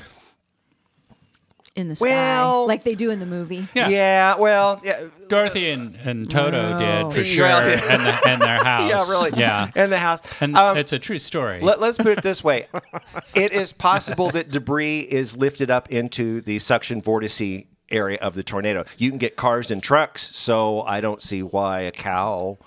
in 1.77 1.89
the 1.89 1.95
sky 1.95 2.09
Well- 2.09 2.67
like 2.67 2.83
they 2.85 2.95
do 2.95 3.11
in 3.11 3.21
the 3.21 3.27
movie? 3.27 3.69
Yeah. 3.75 4.37
well, 4.39 4.81
yeah, 4.85 5.05
Dorothy 5.29 5.71
and, 5.71 5.95
and 6.05 6.31
Toto 6.31 6.79
No. 6.79 6.79
did 6.79 7.15
for 7.17 7.21
Yeah. 7.27 7.35
sure, 7.61 7.73
and, 7.91 8.07
the, 8.07 8.29
and 8.29 8.43
their 8.43 8.59
house. 8.65 8.91
yeah, 8.91 9.09
really. 9.09 9.39
Yeah. 9.39 9.71
in 9.77 9.91
the 9.91 9.99
house. 9.99 10.21
And 10.41 10.57
Um, 10.57 10.77
it's 10.77 10.93
a 10.93 10.99
true 10.99 11.19
story. 11.19 11.61
Let, 11.61 11.81
us 11.81 11.97
put 11.97 12.09
it 12.19 12.23
this 12.23 12.43
way: 12.45 12.67
it 13.35 13.53
is 13.53 13.73
possible 13.73 14.31
that 14.33 14.51
debris 14.51 15.01
is 15.01 15.37
lifted 15.37 15.71
up 15.71 15.91
into 15.91 16.41
the 16.41 16.59
suction 16.59 17.01
vortice 17.01 17.67
area 17.91 18.19
of 18.21 18.35
the 18.35 18.43
tornado. 18.43 18.85
You 18.99 19.11
can 19.11 19.19
get 19.19 19.37
cars 19.37 19.71
and 19.71 19.83
trucks, 19.83 20.35
so 20.37 20.83
I 20.83 21.01
don't 21.01 21.21
see 21.23 21.43
why 21.43 21.81
a 21.81 21.91
cow 21.91 22.59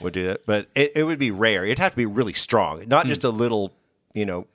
would 0.00 0.12
do 0.12 0.26
that. 0.26 0.46
But 0.46 0.68
it, 0.74 0.92
it 0.96 1.04
would 1.04 1.18
be 1.18 1.30
rare. 1.30 1.64
It'd 1.64 1.78
have 1.78 1.92
to 1.92 1.96
be 1.96 2.06
really 2.06 2.32
strong, 2.32 2.84
not 2.88 3.06
just 3.06 3.24
a 3.24 3.30
little, 3.30 3.72
you 4.14 4.24
know, 4.26 4.46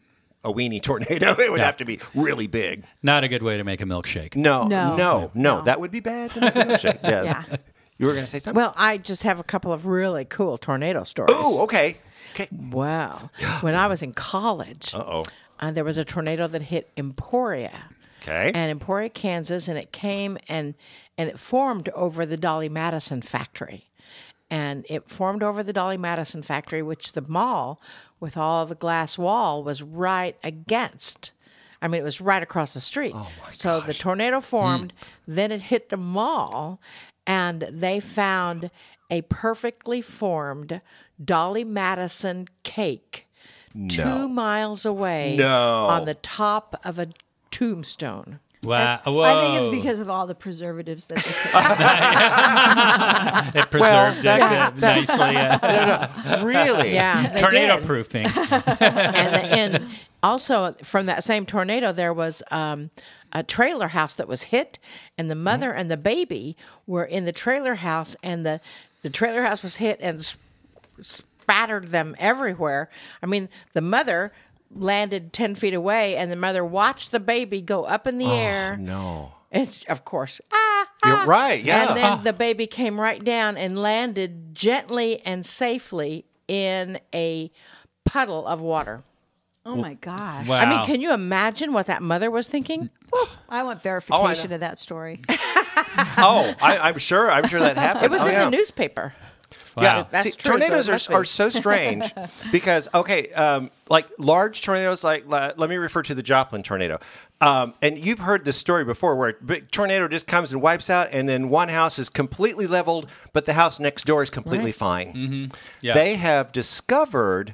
a 0.47 0.53
weenie 0.53 0.81
tornado. 0.81 1.31
It 1.39 1.51
would 1.51 1.59
Yeah. 1.59 1.65
have 1.65 1.77
to 1.77 1.85
be 1.85 1.99
really 2.15 2.47
big. 2.47 2.83
Not 3.03 3.23
a 3.23 3.27
good 3.27 3.43
way 3.43 3.57
to 3.57 3.63
make 3.63 3.81
a 3.81 3.85
milkshake. 3.85 4.35
No, 4.35 4.63
No. 4.63 4.95
no, 4.95 5.19
no, 5.19 5.31
No. 5.33 5.61
That 5.61 5.79
would 5.79 5.91
be 5.91 5.99
bad. 5.99 6.31
To 6.31 6.41
make 6.41 6.55
a 6.55 6.59
milkshake. 6.59 6.99
Yes. 7.03 7.25
Yeah. 7.49 7.57
You 7.97 8.05
were 8.05 8.13
going 8.13 8.25
to 8.25 8.29
say 8.29 8.39
something. 8.39 8.61
Well, 8.61 8.73
I 8.77 8.97
just 8.99 9.23
have 9.23 9.39
a 9.39 9.43
couple 9.43 9.71
of 9.73 9.85
really 9.87 10.23
cool 10.25 10.57
tornado 10.59 11.03
stories. 11.03 11.35
oh, 11.37 11.63
okay. 11.63 11.97
Okay. 12.33 12.47
Wow. 12.51 13.29
When 13.61 13.73
I 13.73 13.87
was 13.87 14.01
in 14.03 14.13
college, 14.13 14.93
Uh-oh. 14.93 15.23
uh, 15.59 15.71
there 15.71 15.83
was 15.83 15.97
a 15.97 16.05
tornado 16.05 16.47
that 16.47 16.61
hit 16.63 16.89
Emporia. 16.95 17.85
Okay. 18.21 18.51
And 18.53 18.69
Emporia, 18.71 19.09
Kansas, 19.09 19.67
and 19.67 19.77
it 19.77 19.91
came 19.91 20.37
and 20.47 20.75
and 21.17 21.29
it 21.29 21.39
formed 21.39 21.89
over 21.95 22.25
the 22.27 22.37
Dolly 22.37 22.69
Madison 22.69 23.21
factory. 23.23 23.87
And 24.49 24.85
it 24.89 25.09
formed 25.09 25.43
over 25.43 25.63
the 25.63 25.73
Dolly 25.73 25.97
Madison 25.97 26.41
factory, 26.41 26.81
which 26.81 27.13
the 27.13 27.27
mall 27.27 27.81
with 28.19 28.37
all 28.37 28.65
the 28.65 28.75
glass 28.75 29.17
wall 29.17 29.63
was 29.63 29.81
right 29.81 30.37
against. 30.43 31.31
I 31.81 31.87
mean, 31.87 32.01
it 32.01 32.03
was 32.03 32.21
right 32.21 32.41
across 32.41 32.73
the 32.73 32.81
street. 32.81 33.13
Oh 33.15 33.31
so 33.51 33.81
the 33.81 33.93
tornado 33.93 34.37
hmm. 34.37 34.45
formed, 34.45 34.93
then 35.27 35.51
it 35.51 35.63
hit 35.63 35.89
the 35.89 35.97
mall, 35.97 36.79
and 37.25 37.61
they 37.61 37.99
found 37.99 38.71
a 39.09 39.21
perfectly 39.23 40.01
formed 40.01 40.81
Dolly 41.23 41.63
Madison 41.63 42.47
cake 42.63 43.27
two 43.89 44.27
miles 44.27 44.85
away 44.85 45.35
No. 45.37 45.87
on 45.89 46.05
the 46.05 46.15
top 46.15 46.79
of 46.83 46.97
a 46.97 47.09
tombstone. 47.51 48.39
Wow. 48.67 48.99
Whoa. 49.05 49.21
I 49.21 49.41
think 49.41 49.59
it's 49.59 49.69
because 49.69 49.99
of 49.99 50.09
all 50.09 50.27
the 50.27 50.35
preservatives 50.35 51.05
that 51.07 51.17
they 51.17 51.31
put. 53.55 53.63
it 53.65 53.71
preserved 53.71 54.23
that- 54.23 54.73
it 54.73 54.79
nicely. 54.79 55.37
uh, 55.37 56.43
really? 56.45 56.93
Yeah, 56.93 57.35
tornado 57.37 57.77
did. 57.77 57.85
proofing. 57.85 58.25
and, 58.79 59.79
and 59.79 59.87
also 60.23 60.73
from 60.83 61.05
that 61.07 61.23
same 61.23 61.45
tornado 61.45 61.91
there 61.91 62.13
was 62.13 62.43
um, 62.51 62.89
a 63.31 63.43
trailer 63.43 63.87
house 63.89 64.15
that 64.15 64.27
was 64.27 64.43
hit 64.43 64.79
and 65.17 65.29
the 65.29 65.35
mother 65.35 65.71
and 65.71 65.89
the 65.91 65.97
baby 65.97 66.55
were 66.85 67.05
in 67.05 67.25
the 67.25 67.31
trailer 67.31 67.75
house 67.75 68.15
and 68.23 68.45
the 68.45 68.59
the 69.03 69.09
trailer 69.09 69.43
house 69.43 69.61
was 69.63 69.75
hit 69.77 69.99
and 70.01 70.19
s- 70.19 70.35
spattered 71.01 71.87
them 71.89 72.15
everywhere 72.19 72.89
i 73.21 73.25
mean 73.25 73.47
the 73.73 73.81
mother 73.81 74.33
landed 74.71 75.33
10 75.33 75.55
feet 75.55 75.73
away 75.73 76.15
and 76.17 76.31
the 76.31 76.35
mother 76.35 76.63
watched 76.63 77.11
the 77.11 77.19
baby 77.19 77.61
go 77.61 77.85
up 77.85 78.05
in 78.07 78.17
the 78.17 78.27
air 78.31 78.77
No. 78.77 79.33
it's 79.51 79.83
of 79.85 80.03
course 80.05 80.41
ah, 80.51 80.87
You're 81.05 81.15
ah. 81.15 81.23
right, 81.25 81.63
yeah. 81.63 81.87
and 81.89 81.97
then 81.97 82.23
the 82.23 82.33
baby 82.33 82.67
came 82.67 82.99
right 82.99 83.23
down 83.23 83.57
and 83.57 83.79
landed 83.79 84.53
gently 84.53 85.19
and 85.25 85.45
safely 85.45 86.25
in 86.47 86.99
a 87.13 87.51
puddle 88.05 88.45
of 88.47 88.61
water 88.61 89.03
oh 89.65 89.75
my 89.75 89.95
gosh! 89.95 90.47
Wow. 90.47 90.61
I 90.61 90.69
mean, 90.69 90.85
can 90.85 91.01
you 91.01 91.13
imagine 91.13 91.73
what 91.73 91.87
that 91.87 92.01
mother 92.01 92.31
was 92.31 92.47
thinking? 92.47 92.89
I 93.49 93.63
want 93.63 93.81
verification 93.81 94.49
know. 94.51 94.55
of 94.55 94.59
that 94.61 94.79
story. 94.79 95.19
Oh, 96.19 96.53
I, 96.61 96.77
I'm 96.77 96.97
sure. 96.99 97.29
I'm 97.29 97.47
sure 97.47 97.59
that 97.59 97.75
happened. 97.87 98.05
It 98.05 98.11
was 98.11 98.21
Oh, 98.21 98.27
in 98.27 98.33
yeah. 98.33 98.45
the 98.45 98.51
newspaper. 98.51 99.13
Yeah, 99.83 100.05
That's 100.09 100.23
See, 100.23 100.31
true, 100.31 100.51
tornadoes 100.57 100.89
must 100.89 101.09
are, 101.11 101.21
are 101.21 101.25
so 101.25 101.49
strange 101.49 102.13
because 102.51 102.87
okay, 102.93 103.29
um, 103.33 103.69
like 103.89 104.07
large 104.17 104.61
tornadoes. 104.61 105.03
Like 105.03 105.27
le- 105.27 105.53
let 105.57 105.69
me 105.69 105.77
refer 105.77 106.01
to 106.03 106.15
the 106.15 106.23
Joplin 106.23 106.63
tornado. 106.63 106.99
Um, 107.39 107.73
and 107.83 107.99
you've 107.99 108.19
heard 108.19 108.45
this 108.45 108.57
story 108.57 108.83
before, 108.83 109.15
where 109.15 109.29
a 109.29 109.33
big 109.43 109.69
tornado 109.69 110.07
just 110.07 110.25
comes 110.25 110.51
and 110.51 110.61
wipes 110.61 110.89
out, 110.89 111.09
and 111.11 111.29
then 111.29 111.49
one 111.49 111.69
house 111.69 111.99
is 111.99 112.09
completely 112.09 112.65
leveled, 112.65 113.07
but 113.33 113.45
the 113.45 113.53
house 113.53 113.79
next 113.79 114.05
door 114.05 114.23
is 114.23 114.31
completely 114.31 114.71
fine. 114.71 115.51
Yeah. 115.81 115.93
They 115.93 116.15
have 116.15 116.51
discovered 116.51 117.53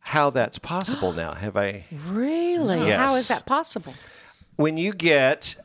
how 0.00 0.30
that's 0.30 0.58
possible 0.58 1.12
now. 1.12 1.34
Have 1.34 1.56
I? 1.56 1.84
Really? 2.06 2.78
How 2.78 2.86
Yes. 3.12 3.16
is 3.16 3.28
that 3.28 3.44
possible? 3.46 3.94
when 4.56 4.76
you 4.76 4.92
get 4.92 5.56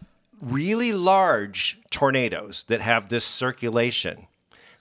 really 0.42 0.92
large 0.94 1.80
tornadoes 1.90 2.64
that 2.66 2.82
have 2.82 3.10
this 3.10 3.26
circulation, 3.26 4.28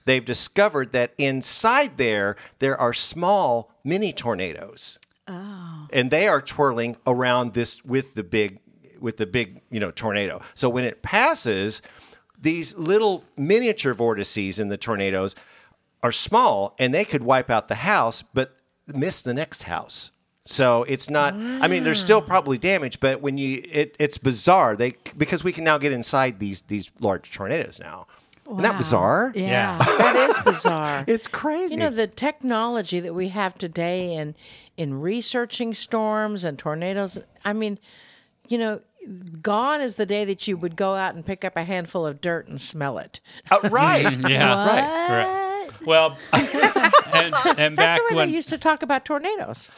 they've 0.07 0.25
discovered 0.25 0.91
that 0.93 1.13
inside 1.17 1.97
there 1.97 2.35
there 2.59 2.79
are 2.79 2.93
small 2.93 3.71
mini 3.83 4.11
tornadoes. 4.11 4.99
Oh. 5.27 5.87
And 5.91 6.09
they 6.09 6.27
are 6.27 6.41
twirling 6.41 6.95
around 7.05 7.53
this 7.53 7.83
with 7.85 8.15
the 8.15 8.23
big 8.23 8.59
with 8.99 9.17
the 9.17 9.27
big, 9.27 9.61
you 9.69 9.79
know, 9.79 9.91
tornado. 9.91 10.41
So 10.55 10.69
when 10.69 10.83
it 10.83 11.03
passes, 11.03 11.83
these 12.39 12.75
little 12.75 13.25
miniature 13.37 13.93
vortices 13.93 14.59
in 14.59 14.69
the 14.69 14.77
tornadoes 14.77 15.35
are 16.01 16.11
small 16.11 16.75
and 16.79 16.93
they 16.93 17.05
could 17.05 17.21
wipe 17.21 17.49
out 17.49 17.67
the 17.67 17.75
house 17.75 18.23
but 18.23 18.55
miss 18.87 19.21
the 19.21 19.33
next 19.33 19.63
house. 19.63 20.11
So 20.43 20.83
it's 20.83 21.09
not. 21.09 21.33
I 21.33 21.67
mean, 21.67 21.83
there's 21.83 21.99
still 21.99 22.21
mm. 22.21 22.25
probably 22.25 22.57
damage, 22.57 23.01
but 23.01 23.21
when 23.21 23.37
you, 23.37 23.61
it, 23.69 23.97
it's 23.99 24.17
bizarre. 24.17 24.77
They 24.77 24.95
because 25.17 25.43
we 25.43 25.51
can 25.51 25.65
now 25.65 25.77
get 25.77 25.91
inside 25.91 26.39
these 26.39 26.61
these 26.63 26.89
large 27.01 27.31
tornadoes 27.31 27.79
now. 27.81 28.07
Isn't 28.49 28.61
that 28.63 28.77
bizarre? 28.77 29.31
Yeah. 29.35 29.77
That 29.97 30.15
is 30.29 30.37
bizarre. 30.43 31.03
It's 31.07 31.27
crazy. 31.27 31.73
You 31.73 31.79
know 31.79 31.89
the 31.89 32.07
technology 32.07 32.99
that 32.99 33.13
we 33.13 33.29
have 33.29 33.57
today 33.57 34.13
in 34.13 34.35
in 34.77 35.01
researching 35.01 35.73
storms 35.73 36.43
and 36.43 36.57
tornadoes. 36.57 37.19
I 37.43 37.53
mean, 37.53 37.79
you 38.47 38.57
know, 38.57 38.81
gone 39.41 39.81
is 39.81 39.95
the 39.95 40.05
day 40.05 40.25
that 40.25 40.47
you 40.47 40.57
would 40.57 40.75
go 40.75 40.95
out 40.95 41.15
and 41.15 41.25
pick 41.25 41.43
up 41.43 41.55
a 41.55 41.63
handful 41.63 42.05
of 42.05 42.21
dirt 42.21 42.47
and 42.47 42.59
smell 42.59 42.97
it. 42.97 43.19
Uh, 43.49 43.69
right. 43.69 44.17
yeah. 44.29 44.67
Right. 44.67 45.09
Right. 45.09 45.85
Well, 45.85 46.17
and, 46.33 47.33
and 47.57 47.75
That's 47.75 47.75
back 47.75 47.99
the 47.99 48.15
way 48.15 48.15
when 48.17 48.27
they 48.29 48.35
used 48.35 48.49
to 48.49 48.57
talk 48.57 48.81
about 48.83 49.05
tornadoes. 49.05 49.71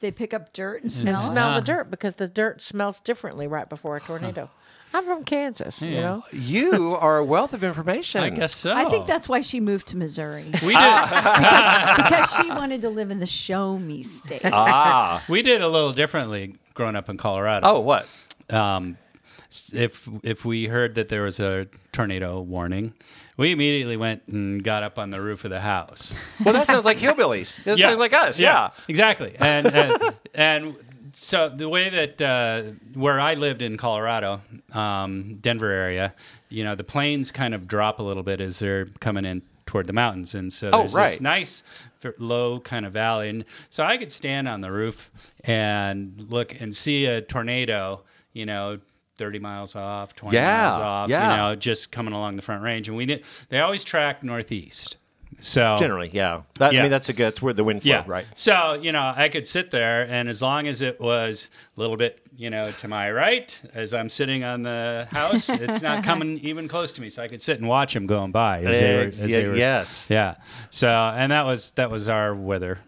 They 0.00 0.10
pick 0.10 0.32
up 0.32 0.52
dirt 0.54 0.82
and 0.82 0.90
smell. 0.90 1.20
it? 1.20 1.24
Smell 1.24 1.54
the 1.54 1.60
dirt 1.60 1.90
because 1.90 2.16
the 2.16 2.28
dirt 2.28 2.62
smells 2.62 3.00
differently 3.00 3.46
right 3.46 3.68
before 3.68 3.96
a 3.96 4.00
tornado. 4.00 4.50
I'm 4.92 5.04
from 5.04 5.22
Kansas, 5.24 5.80
you 5.82 5.96
know. 6.00 6.22
You 6.32 6.96
are 6.96 7.18
a 7.18 7.24
wealth 7.24 7.52
of 7.52 7.62
information. 7.62 8.22
I 8.22 8.30
guess 8.30 8.54
so. 8.54 8.74
I 8.74 8.84
think 8.86 9.06
that's 9.06 9.28
why 9.28 9.40
she 9.40 9.60
moved 9.60 9.86
to 9.88 9.96
Missouri 9.96 10.44
we 10.64 10.74
did. 10.74 11.96
because 11.96 12.32
she 12.34 12.48
wanted 12.48 12.82
to 12.82 12.90
live 12.90 13.10
in 13.10 13.20
the 13.20 13.26
show 13.26 13.78
me 13.78 14.02
state. 14.02 14.40
Ah. 14.44 15.24
we 15.28 15.42
did 15.42 15.60
a 15.62 15.68
little 15.68 15.92
differently 15.92 16.56
growing 16.74 16.96
up 16.96 17.08
in 17.08 17.16
Colorado. 17.16 17.66
Oh, 17.68 17.80
what? 17.80 18.06
um, 18.50 18.96
s- 19.50 19.72
if 19.74 20.08
if 20.22 20.44
we 20.44 20.66
heard 20.66 20.94
that 20.96 21.08
there 21.08 21.22
was 21.22 21.38
a 21.38 21.66
tornado 21.92 22.40
warning, 22.40 22.92
we 23.36 23.52
immediately 23.52 23.96
went 23.96 24.22
and 24.26 24.62
got 24.64 24.82
up 24.82 24.98
on 24.98 25.10
the 25.10 25.20
roof 25.20 25.44
of 25.44 25.50
the 25.50 25.60
house. 25.60 26.16
Well, 26.44 26.52
that 26.54 26.66
sounds 26.66 26.84
like 26.84 26.98
hillbillies. 26.98 27.62
That 27.64 27.78
sounds 27.84 27.98
like 27.98 28.12
us. 28.12 28.40
Yeah. 28.40 28.70
exactly. 28.88 29.36
And 29.38 29.66
and, 29.66 30.02
and 30.34 30.76
so 31.12 31.48
the 31.48 31.68
way 31.68 31.88
that 31.90 32.20
uh, 32.22 32.62
where 32.94 33.20
I 33.20 33.34
lived 33.34 33.62
in 33.62 33.76
Colorado, 33.76 34.40
um, 34.72 35.36
Denver 35.40 35.70
area, 35.70 36.14
you 36.48 36.64
know, 36.64 36.74
the 36.74 36.84
plains 36.84 37.30
kind 37.32 37.54
of 37.54 37.66
drop 37.68 37.98
a 37.98 38.02
little 38.02 38.22
bit 38.22 38.40
as 38.40 38.58
they're 38.58 38.86
coming 39.00 39.24
in 39.24 39.42
toward 39.66 39.86
the 39.86 39.92
mountains, 39.92 40.34
and 40.34 40.52
so 40.52 40.70
Oh, 40.72 40.78
there's 40.80 40.94
right. 40.94 41.08
this 41.10 41.20
nice 41.20 41.62
low 42.18 42.58
kind 42.60 42.84
of 42.86 42.92
valley, 42.92 43.28
and 43.28 43.44
so 43.68 43.84
I 43.84 43.96
could 43.98 44.10
stand 44.10 44.48
on 44.48 44.60
the 44.62 44.72
roof 44.72 45.10
and 45.44 46.26
look 46.28 46.60
and 46.60 46.74
see 46.74 47.06
a 47.06 47.20
tornado, 47.20 48.02
you 48.32 48.46
know. 48.46 48.78
30 49.16 49.38
miles 49.38 49.76
off, 49.76 50.16
20 50.16 50.34
Yeah, 50.34 50.62
miles 50.70 50.76
off, 50.78 51.10
yeah. 51.10 51.30
you 51.30 51.36
know, 51.36 51.54
just 51.54 51.92
coming 51.92 52.14
along 52.14 52.36
the 52.36 52.42
front 52.42 52.62
range. 52.62 52.88
And 52.88 52.96
we 52.96 53.04
did, 53.04 53.22
they 53.50 53.60
always 53.60 53.84
track 53.84 54.22
northeast. 54.24 54.96
So 55.40 55.76
Generally, 55.78 56.10
yeah. 56.12 56.42
That, 56.58 56.74
I 56.74 56.82
mean, 56.82 56.90
that's 56.90 57.08
a 57.08 57.12
good. 57.12 57.26
That's 57.26 57.42
where 57.42 57.52
the 57.54 57.64
wind 57.64 57.84
yeah. 57.84 58.02
flowed, 58.02 58.10
right? 58.10 58.26
So, 58.36 58.74
you 58.74 58.92
know, 58.92 59.12
I 59.16 59.28
could 59.28 59.46
sit 59.46 59.70
there, 59.70 60.06
and 60.08 60.28
as 60.28 60.42
long 60.42 60.66
as 60.66 60.82
it 60.82 61.00
was 61.00 61.48
a 61.76 61.80
little 61.80 61.96
bit, 61.96 62.20
you 62.36 62.50
know, 62.50 62.70
to 62.70 62.88
my 62.88 63.10
right, 63.10 63.60
as 63.74 63.92
I'm 63.94 64.08
sitting 64.08 64.44
on 64.44 64.62
the 64.62 65.08
house, 65.10 65.48
it's 65.48 65.82
not 65.82 66.04
coming 66.10 66.38
even 66.38 66.68
close 66.68 66.92
to 66.94 67.00
me. 67.00 67.10
So 67.10 67.22
I 67.22 67.28
could 67.28 67.42
sit 67.42 67.58
and 67.58 67.68
watch 67.68 67.94
them 67.94 68.06
going 68.06 68.32
by. 68.32 68.62
As 68.62 68.80
they 68.80 68.94
were, 68.94 69.02
as 69.02 69.18
Yeah, 69.20 69.36
they 69.36 69.48
were- 69.48 69.56
yes. 69.56 70.08
Yeah. 70.10 70.36
So, 70.70 70.88
and 70.88 71.32
that 71.32 71.44
was 71.46 71.72
that 71.72 71.90
was 71.90 72.08
our 72.08 72.34
weather 72.34 72.78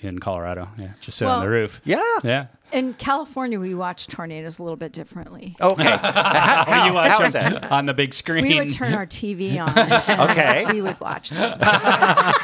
in 0.00 0.18
Colorado. 0.18 0.68
Yeah. 0.78 0.92
Just 1.00 1.18
sit 1.18 1.26
on 1.28 1.42
the 1.42 1.48
roof. 1.48 1.80
Yeah. 1.84 2.02
Yeah. 2.22 2.46
In 2.72 2.92
California, 2.94 3.58
we 3.58 3.74
watch 3.74 4.06
tornadoes 4.08 4.58
a 4.58 4.62
little 4.62 4.76
bit 4.76 4.92
differently. 4.92 5.56
Okay. 5.60 5.82
how, 5.84 6.64
When 6.68 6.84
you 6.86 6.92
watch 6.92 7.10
how 7.12 7.24
is 7.24 7.32
them 7.32 7.52
that? 7.54 7.72
on 7.72 7.86
the 7.86 7.94
big 7.94 8.12
screen. 8.12 8.42
We 8.44 8.56
would 8.56 8.70
turn 8.72 8.92
our 8.92 9.06
TV 9.06 9.58
on. 9.66 9.70
and 9.78 10.30
Okay. 10.30 10.66
We 10.70 10.82
would 10.82 11.00
watch 11.00 11.30
them. 11.30 11.58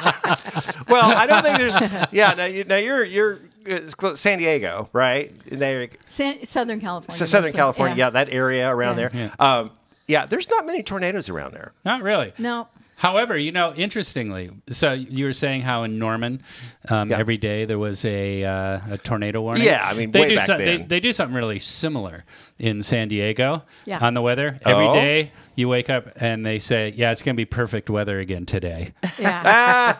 Well, 0.89 1.11
I 1.17 1.27
don't 1.27 1.43
think 1.43 1.59
there's. 1.59 2.09
Yeah. 2.13 2.35
Now, 2.35 2.45
you, 2.45 2.65
now 2.65 2.77
you're 2.77 3.05
you're 3.05 3.39
it's 3.65 3.95
close, 3.95 4.21
San 4.21 4.39
Diego, 4.39 4.89
right? 4.93 5.33
There, 5.51 5.89
San, 6.09 6.45
Southern 6.45 6.81
California. 6.81 7.17
so 7.19 7.25
Southern 7.25 7.49
mostly. 7.49 7.57
California. 7.59 7.97
Yeah. 7.97 8.11
that 8.11 8.29
area 8.31 8.69
around 8.71 8.99
Yeah. 8.99 9.09
there. 9.11 9.33
Um, 9.39 9.71
yeah. 10.07 10.27
There's 10.27 10.49
not 10.51 10.67
many 10.67 10.83
tornadoes 10.83 11.29
around 11.29 11.53
there. 11.55 11.73
Not 11.85 12.03
really. 12.03 12.33
No. 12.39 12.69
However, 12.97 13.37
you 13.37 13.51
know, 13.53 13.75
interestingly, 13.75 14.51
so 14.71 14.93
you 14.93 15.25
were 15.25 15.33
saying 15.33 15.63
how 15.63 15.83
in 15.83 15.99
Norman, 15.99 16.41
um, 16.89 17.11
Yeah. 17.11 17.19
every 17.19 17.37
day 17.37 17.65
there 17.65 17.79
was 17.79 18.05
a 18.05 18.45
uh, 18.45 18.81
a 18.91 18.99
tornado 18.99 19.41
warning. 19.43 19.65
Yeah, 19.65 19.85
I 19.87 19.95
mean, 19.95 20.13
they 20.13 20.21
way 20.21 20.29
do 20.31 20.37
back 20.37 20.47
some- 20.47 20.59
They, 20.59 20.77
then. 20.79 20.89
they 20.89 21.01
do 21.01 21.13
something 21.13 21.35
really 21.35 21.59
similar 21.59 22.25
in 22.59 22.83
San 22.83 23.09
Diego 23.09 23.65
Yeah. 23.85 23.99
on 24.01 24.15
the 24.15 24.23
weather. 24.23 24.59
Every 24.65 24.87
Oh. 24.87 24.95
day 24.95 25.33
you 25.57 25.69
wake 25.69 25.91
up 25.91 26.09
and 26.17 26.47
they 26.47 26.59
say, 26.61 26.93
"Yeah, 26.97 27.11
it's 27.11 27.23
going 27.23 27.35
to 27.35 27.41
be 27.41 27.45
perfect 27.45 27.91
weather 27.91 28.19
again 28.21 28.47
today," 28.47 28.93
Yeah. 29.19 29.97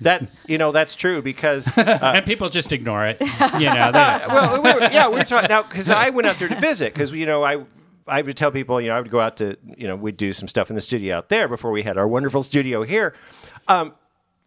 That 0.00 0.28
you 0.46 0.58
know 0.58 0.72
that's 0.72 0.94
true 0.94 1.22
because 1.22 1.66
uh, 1.78 2.12
and 2.14 2.24
people 2.26 2.48
just 2.48 2.72
ignore 2.72 3.06
it. 3.06 3.20
You 3.58 3.66
know, 3.66 3.90
they, 3.92 4.20
well, 4.28 4.62
we 4.62 4.72
were, 4.72 4.80
yeah, 4.92 5.08
we 5.08 5.16
were 5.16 5.24
talking 5.24 5.48
now 5.48 5.62
because 5.64 5.90
I 5.90 6.10
went 6.10 6.26
out 6.28 6.38
there 6.38 6.48
to 6.48 6.54
visit 6.60 6.92
because 6.94 7.12
you 7.12 7.26
know 7.26 7.42
I 7.44 7.56
I 8.10 8.22
would 8.22 8.36
tell 8.36 8.50
people 8.50 8.80
you 8.80 8.88
know 8.88 8.96
I 8.96 9.00
would 9.00 9.10
go 9.10 9.20
out 9.20 9.36
to 9.38 9.56
you 9.76 9.86
know 9.88 9.96
we'd 9.96 10.16
do 10.16 10.32
some 10.32 10.48
stuff 10.48 10.68
in 10.70 10.74
the 10.76 10.80
studio 10.82 11.16
out 11.18 11.28
there 11.28 11.48
before 11.48 11.70
we 11.70 11.82
had 11.82 11.96
our 11.96 12.06
wonderful 12.08 12.42
studio 12.42 12.82
here. 12.82 13.14
Um, 13.68 13.94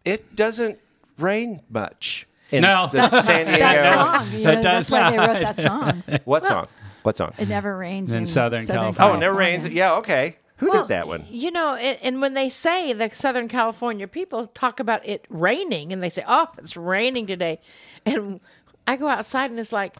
it 0.04 0.36
doesn't 0.36 0.78
rain 1.18 1.62
much 1.70 2.26
in 2.50 2.62
No. 2.62 2.88
the 2.92 3.08
San 3.08 3.46
Diego. 3.46 3.58
that 3.60 4.20
song. 4.22 4.22
It 4.22 4.38
You 4.38 4.44
know, 4.56 4.62
does 4.62 4.88
that's 4.88 4.90
why 4.90 5.10
they 5.10 5.18
wrote 5.18 5.40
not. 5.42 5.56
that 5.56 5.60
song. 5.60 6.02
What 6.24 6.44
song? 6.44 6.66
What 7.02 7.16
song? 7.16 7.32
It 7.38 7.48
never 7.48 7.76
rains 7.76 8.14
In 8.14 8.22
in, 8.22 8.26
Southern 8.26 8.62
Oh, 8.64 8.66
California. 8.66 9.16
it 9.16 9.20
never 9.20 9.36
rains. 9.36 9.66
Yeah, 9.68 9.94
okay. 9.96 10.36
Who 10.58 10.70
did 10.70 10.88
that 10.88 11.06
one? 11.08 11.24
You 11.28 11.50
know, 11.50 11.74
and, 11.74 11.98
and 12.02 12.20
when 12.20 12.34
they 12.34 12.48
say 12.48 12.92
the 12.92 13.10
Southern 13.12 13.48
California 13.48 14.06
people 14.08 14.46
talk 14.46 14.78
about 14.80 15.04
it 15.06 15.26
raining, 15.28 15.92
and 15.92 16.02
they 16.02 16.10
say, 16.10 16.22
"Oh, 16.28 16.46
it's 16.58 16.76
raining 16.76 17.26
today," 17.26 17.58
and 18.06 18.40
I 18.86 18.96
go 18.96 19.08
outside 19.08 19.50
and 19.50 19.58
it's 19.58 19.72
like, 19.72 19.96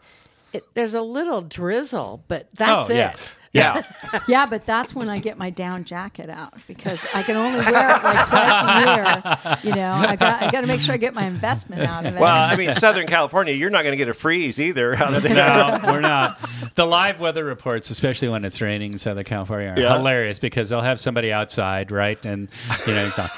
it, 0.52 0.62
there's 0.75 0.94
a 0.94 1.02
little 1.02 1.42
drizzle, 1.42 2.23
but 2.28 2.49
that's 2.54 2.88
oh, 2.88 2.92
yeah. 2.94 3.11
it. 3.12 3.35
Yeah. 3.54 3.82
Yeah, 4.28 4.46
but 4.46 4.64
that's 4.64 4.94
when 4.94 5.08
I 5.08 5.18
get 5.18 5.38
my 5.38 5.50
down 5.50 5.82
jacket 5.82 6.30
out 6.30 6.54
because 6.68 7.04
I 7.14 7.25
can 7.25 7.37
only 7.37 7.58
wear 7.58 7.68
it 7.96 8.04
like 8.04 8.28
twice 8.28 8.62
a 8.62 8.94
year. 8.94 9.49
You 9.64 9.75
know, 9.75 9.90
I 9.90 10.14
got 10.14 10.40
I 10.40 10.50
got 10.52 10.61
to 10.61 10.68
make 10.68 10.80
sure 10.80 10.94
I 10.94 10.99
get 10.99 11.14
my 11.14 11.25
investment 11.26 11.82
out 11.82 12.06
of 12.06 12.14
it. 12.14 12.20
Well, 12.20 12.50
I 12.50 12.54
mean, 12.54 12.70
Southern 12.73 13.08
California, 13.08 13.52
you're 13.54 13.70
not 13.70 13.82
going 13.82 13.92
to 13.92 13.96
get 13.96 14.08
a 14.08 14.14
freeze 14.14 14.61
either 14.61 14.94
out 14.94 15.14
of 15.14 15.25
there. 15.25 15.34
no, 15.34 15.80
we're 15.84 16.00
not. 16.00 16.38
The 16.76 16.87
live 16.87 17.18
weather 17.20 17.44
reports, 17.44 17.90
especially 17.90 18.28
when 18.28 18.44
it's 18.44 18.61
raining 18.61 18.92
in 18.92 18.99
Southern 18.99 19.25
California, 19.25 19.70
are 19.76 19.80
Yeah. 19.80 19.96
hilarious 19.96 20.38
because 20.38 20.68
they'll 20.68 20.80
have 20.82 21.00
somebody 21.00 21.32
outside, 21.32 21.90
right? 21.90 22.25
And 22.25 22.49
you 22.87 22.94
know, 22.94 23.04
he's 23.06 23.16
not. 23.16 23.32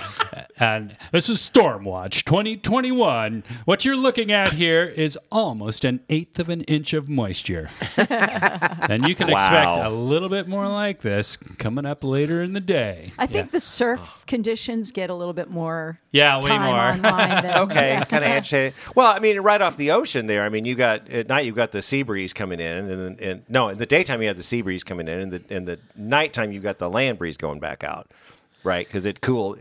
And 0.59 0.95
this 1.11 1.31
is 1.31 1.41
Storm 1.41 1.85
Watch 1.85 2.25
2021. 2.27 3.45
What 3.65 3.85
you're 3.87 3.97
looking 3.97 4.31
at 4.31 4.53
here 4.53 4.85
is 4.85 5.19
almost 5.33 5.87
an 5.87 6.01
eighth 6.11 6.39
of 6.39 6.51
an 6.51 6.63
inch 6.63 6.93
of 6.93 7.09
moisture, 7.09 7.71
and 7.97 9.07
you 9.09 9.15
can 9.15 9.31
expect 9.31 9.79
a 9.81 9.89
little 10.07 10.29
bit 10.29 10.49
more 10.49 10.67
like 10.69 11.01
this 11.03 11.37
coming 11.37 11.85
up 11.85 12.05
later 12.05 12.43
in 12.43 12.53
the 12.53 12.61
day. 12.61 13.13
I 13.19 13.27
think 13.27 13.51
the 13.51 13.61
surf 13.61 14.25
conditions 14.27 14.93
get 14.93 15.11
a 15.11 15.15
little 15.15 15.33
bit 15.35 15.51
more. 15.51 15.99
Yeah, 16.13 16.37
way 16.37 16.43
time 16.43 17.01
more. 17.03 17.11
than- 17.13 17.57
Okay, 17.63 18.03
kind 18.09 18.25
of 18.25 18.31
agitated. 18.31 18.75
Well, 18.95 19.15
I 19.15 19.19
mean, 19.19 19.41
right 19.41 19.61
off 19.61 19.77
the 19.77 19.91
ocean 19.91 20.27
there. 20.27 20.45
I 20.45 20.49
mean, 20.49 20.65
you 20.65 20.75
got 20.75 21.09
at 21.11 21.29
night 21.29 21.45
you've 21.45 21.57
got 21.57 21.73
the 21.73 21.83
sea 21.83 22.03
breeze 22.03 22.33
coming 22.33 22.61
in, 22.61 22.91
and, 22.91 23.21
and 23.21 23.43
no, 23.49 23.69
in 23.69 23.79
the 23.79 23.87
daytime 23.87 24.23
you 24.23 24.29
have 24.29 24.37
the 24.37 24.43
sea 24.43 24.63
breeze 24.63 24.85
coming 24.85 25.09
in, 25.09 25.19
and 25.21 25.33
the 25.33 25.43
in 25.55 25.65
the 25.65 25.79
nighttime 25.97 26.53
you've 26.53 26.63
got 26.63 26.79
the 26.79 26.89
land 26.91 27.19
breeze 27.19 27.37
going 27.37 27.61
back 27.61 27.85
out, 27.85 28.11
right? 28.65 28.87
Because 28.87 29.07
it 29.07 29.21
cool. 29.21 29.57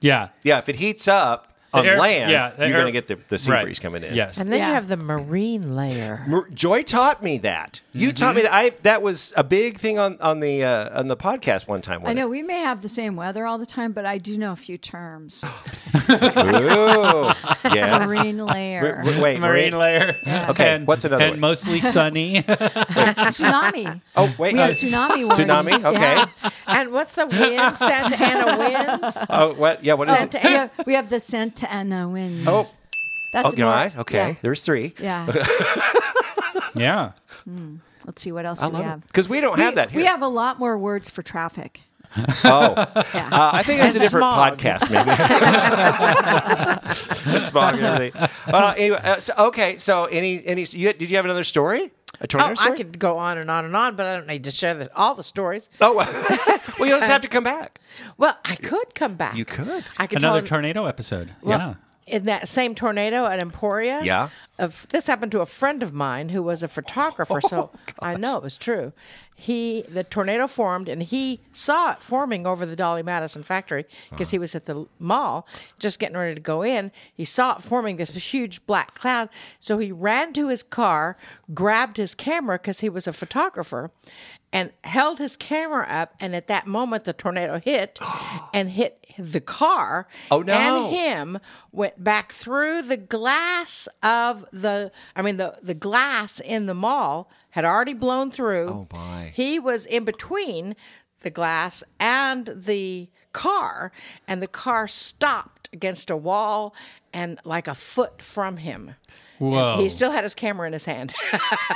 Yeah. 0.00 0.28
Yeah, 0.44 0.58
if 0.58 0.68
it 0.68 0.76
heats 0.76 1.08
up 1.08 1.47
on 1.74 1.86
air- 1.86 1.98
land, 1.98 2.30
yeah, 2.30 2.52
you're 2.58 2.72
going 2.72 2.86
to 2.86 2.92
get 2.92 3.06
the, 3.08 3.16
the 3.28 3.38
sea 3.38 3.50
right. 3.50 3.64
breeze 3.64 3.78
coming 3.78 4.02
in. 4.02 4.14
Yes. 4.14 4.38
And 4.38 4.50
then 4.50 4.58
Yeah. 4.60 4.68
you 4.68 4.74
have 4.74 4.88
the 4.88 4.96
marine 4.96 5.76
layer. 5.76 6.24
Mer- 6.26 6.48
Joy 6.54 6.82
taught 6.82 7.22
me 7.22 7.36
that. 7.38 7.82
You 7.92 8.12
taught 8.12 8.28
Mm-hmm. 8.30 8.36
me 8.36 8.42
that. 8.42 8.52
I 8.54 8.70
that 8.82 9.02
was 9.02 9.32
a 9.36 9.44
big 9.44 9.76
thing 9.78 9.98
on 9.98 10.16
on 10.20 10.40
the 10.40 10.64
uh, 10.64 10.98
on 10.98 11.08
the 11.08 11.16
podcast 11.16 11.68
one 11.68 11.80
time. 11.82 12.02
I 12.06 12.12
know 12.14 12.28
we 12.28 12.42
may 12.42 12.60
have 12.60 12.80
the 12.82 12.88
same 12.88 13.16
weather 13.16 13.44
all 13.46 13.58
the 13.58 13.66
time, 13.66 13.92
but 13.92 14.06
I 14.06 14.18
do 14.18 14.38
know 14.38 14.52
a 14.52 14.56
few 14.56 14.78
terms. 14.78 15.44
Ooh, 16.10 16.12
yes. 17.74 18.06
Marine 18.06 18.38
layer, 18.46 19.02
Wait, 19.04 19.20
wait, 19.20 19.40
Marine 19.40 19.72
marine- 19.72 19.78
layer. 19.78 20.16
Okay, 20.50 20.74
And, 20.76 20.86
what's 20.86 21.04
another 21.04 21.24
And 21.24 21.32
one? 21.34 21.40
mostly 21.40 21.80
sunny. 21.80 22.42
tsunami. 22.42 24.00
Oh, 24.16 24.34
wait. 24.38 24.52
We 24.54 24.58
have 24.60 24.70
uh, 24.70 24.72
tsunami 24.72 25.26
warnings. 25.26 25.38
Tsunami? 25.38 25.84
Okay. 25.84 26.00
Yeah. 26.00 26.50
And 26.66 26.92
what's 26.92 27.14
the 27.14 27.26
wind? 27.26 27.76
Santa 27.76 28.16
Ana 28.22 28.58
winds. 28.58 29.18
Oh, 29.30 29.54
what? 29.54 29.84
Yeah, 29.84 29.94
what 29.94 30.08
is 30.08 30.14
it? 30.14 30.32
Santa 30.32 30.40
We 30.42 30.48
Ana. 30.54 30.58
have, 30.76 30.86
we 30.86 30.94
have 30.94 31.10
the 31.10 31.20
Santa 31.20 31.57
Ana 31.66 32.08
wins. 32.08 32.46
Oh. 32.48 32.64
That's 33.32 33.52
Okay, 33.52 33.62
more- 33.62 33.70
all 33.72 33.76
right. 33.76 33.96
Okay, 33.98 34.28
Yeah. 34.28 34.34
there's 34.42 34.62
three. 34.62 34.94
yeah. 34.98 35.26
yeah. 36.74 37.12
Let's 38.06 38.22
see 38.22 38.32
what 38.32 38.46
else 38.46 38.60
do 38.62 38.68
we 38.70 38.82
have. 38.82 39.06
because 39.06 39.28
we 39.28 39.40
don't 39.40 39.58
have 39.58 39.74
that 39.74 39.90
here. 39.90 40.00
we 40.00 40.06
have 40.06 40.22
a 40.22 40.28
lot 40.28 40.58
more 40.58 40.78
words 40.78 41.10
for 41.10 41.22
traffic. 41.22 41.80
oh, 42.44 42.72
Yeah. 43.14 43.28
uh, 43.30 43.50
I 43.52 43.62
think 43.62 43.80
that's 43.80 43.94
a 43.96 43.98
different 43.98 44.22
smog. 44.24 44.58
podcast, 44.58 44.88
maybe. 44.90 45.10
and 47.36 47.44
smog 47.46 47.74
and 47.74 47.84
everything. 47.84 48.28
Uh, 48.52 48.74
anyway, 48.78 48.98
uh, 49.04 49.20
so, 49.20 49.34
okay. 49.48 49.76
So, 49.76 50.06
any 50.06 50.42
any? 50.46 50.62
You, 50.70 50.94
did 50.94 51.10
you 51.10 51.16
have 51.16 51.26
another 51.26 51.44
story? 51.44 51.90
A 52.20 52.26
tornado 52.26 52.52
Oh, 52.52 52.54
story? 52.54 52.74
I 52.74 52.76
could 52.76 52.98
go 52.98 53.16
on 53.18 53.38
and 53.38 53.50
on 53.50 53.64
and 53.64 53.76
on, 53.76 53.94
but 53.96 54.06
I 54.06 54.16
don't 54.16 54.26
need 54.26 54.44
to 54.44 54.50
share 54.50 54.74
the, 54.74 54.90
all 54.96 55.14
the 55.14 55.22
stories. 55.24 55.68
Oh, 55.80 55.94
well, 55.94 56.08
you 56.80 56.86
just 56.96 57.08
have 57.08 57.22
to 57.22 57.28
come 57.28 57.44
back. 57.44 57.80
Well, 58.16 58.36
I 58.44 58.56
could 58.56 58.94
come 58.94 59.14
back. 59.14 59.36
You 59.36 59.44
could. 59.44 59.84
I 59.98 60.06
could 60.06 60.18
Another 60.18 60.40
tell 60.40 60.48
tornado 60.48 60.86
episode. 60.86 61.30
Well, 61.42 61.58
yeah. 61.58 61.74
in 62.16 62.24
that 62.24 62.48
same 62.48 62.74
tornado 62.74 63.26
at 63.26 63.38
Emporia. 63.38 64.00
Yeah. 64.02 64.30
Of, 64.58 64.88
this 64.88 65.06
happened 65.06 65.30
to 65.32 65.40
a 65.40 65.46
friend 65.46 65.82
of 65.84 65.92
mine 65.92 66.30
who 66.30 66.42
was 66.42 66.64
a 66.64 66.68
photographer, 66.68 67.40
oh, 67.44 67.48
so 67.48 67.70
I 68.00 68.16
know 68.16 68.36
it 68.36 68.42
was 68.42 68.56
true. 68.56 68.92
He 69.40 69.82
the 69.82 70.02
tornado 70.02 70.48
formed, 70.48 70.88
and 70.88 71.00
he 71.00 71.38
saw 71.52 71.92
it 71.92 72.02
forming 72.02 72.44
over 72.44 72.66
the 72.66 72.74
Dolly 72.74 73.04
Madison 73.04 73.44
factory 73.44 73.84
because 74.10 74.30
he 74.30 74.36
uh-huh. 74.36 74.40
was 74.40 74.54
at 74.56 74.66
the 74.66 74.88
mall, 74.98 75.46
just 75.78 76.00
getting 76.00 76.16
ready 76.16 76.34
to 76.34 76.40
go 76.40 76.62
in. 76.62 76.90
He 77.14 77.24
saw 77.24 77.54
it 77.54 77.62
forming 77.62 77.98
this 77.98 78.10
huge 78.10 78.66
black 78.66 78.98
cloud, 78.98 79.28
so 79.60 79.78
he 79.78 79.92
ran 79.92 80.32
to 80.32 80.48
his 80.48 80.64
car, 80.64 81.16
grabbed 81.54 81.98
his 81.98 82.16
camera 82.16 82.58
because 82.58 82.80
he 82.80 82.88
was 82.88 83.06
a 83.06 83.12
photographer, 83.12 83.90
and 84.52 84.72
held 84.82 85.18
his 85.18 85.36
camera 85.36 85.86
up. 85.88 86.16
And 86.18 86.34
at 86.34 86.48
that 86.48 86.66
moment, 86.66 87.04
the 87.04 87.12
tornado 87.12 87.60
hit, 87.64 88.00
and 88.52 88.70
hit 88.70 89.06
the 89.16 89.40
car. 89.40 90.08
Oh, 90.32 90.42
no. 90.42 90.52
And 90.52 90.94
him 90.94 91.38
went 91.70 92.02
back 92.02 92.32
through 92.32 92.82
the 92.82 92.96
glass 92.96 93.88
of 94.02 94.44
the 94.52 94.90
I 95.14 95.22
mean 95.22 95.36
the 95.36 95.58
the 95.62 95.74
glass 95.74 96.40
in 96.40 96.66
the 96.66 96.74
mall 96.74 97.30
had 97.50 97.64
already 97.64 97.94
blown 97.94 98.30
through. 98.30 98.68
Oh, 98.68 98.88
my. 98.92 99.32
He 99.34 99.58
was 99.58 99.86
in 99.86 100.04
between 100.04 100.76
the 101.20 101.30
glass 101.30 101.82
and 101.98 102.50
the 102.54 103.08
car 103.32 103.92
and 104.26 104.42
the 104.42 104.48
car 104.48 104.88
stopped 104.88 105.68
against 105.72 106.10
a 106.10 106.16
wall 106.16 106.74
and 107.12 107.38
like 107.44 107.68
a 107.68 107.74
foot 107.74 108.22
from 108.22 108.58
him. 108.58 108.94
And 109.40 109.50
Whoa. 109.52 109.76
He 109.78 109.88
still 109.88 110.10
had 110.10 110.24
his 110.24 110.34
camera 110.34 110.66
in 110.66 110.72
his 110.72 110.84
hand. 110.84 111.14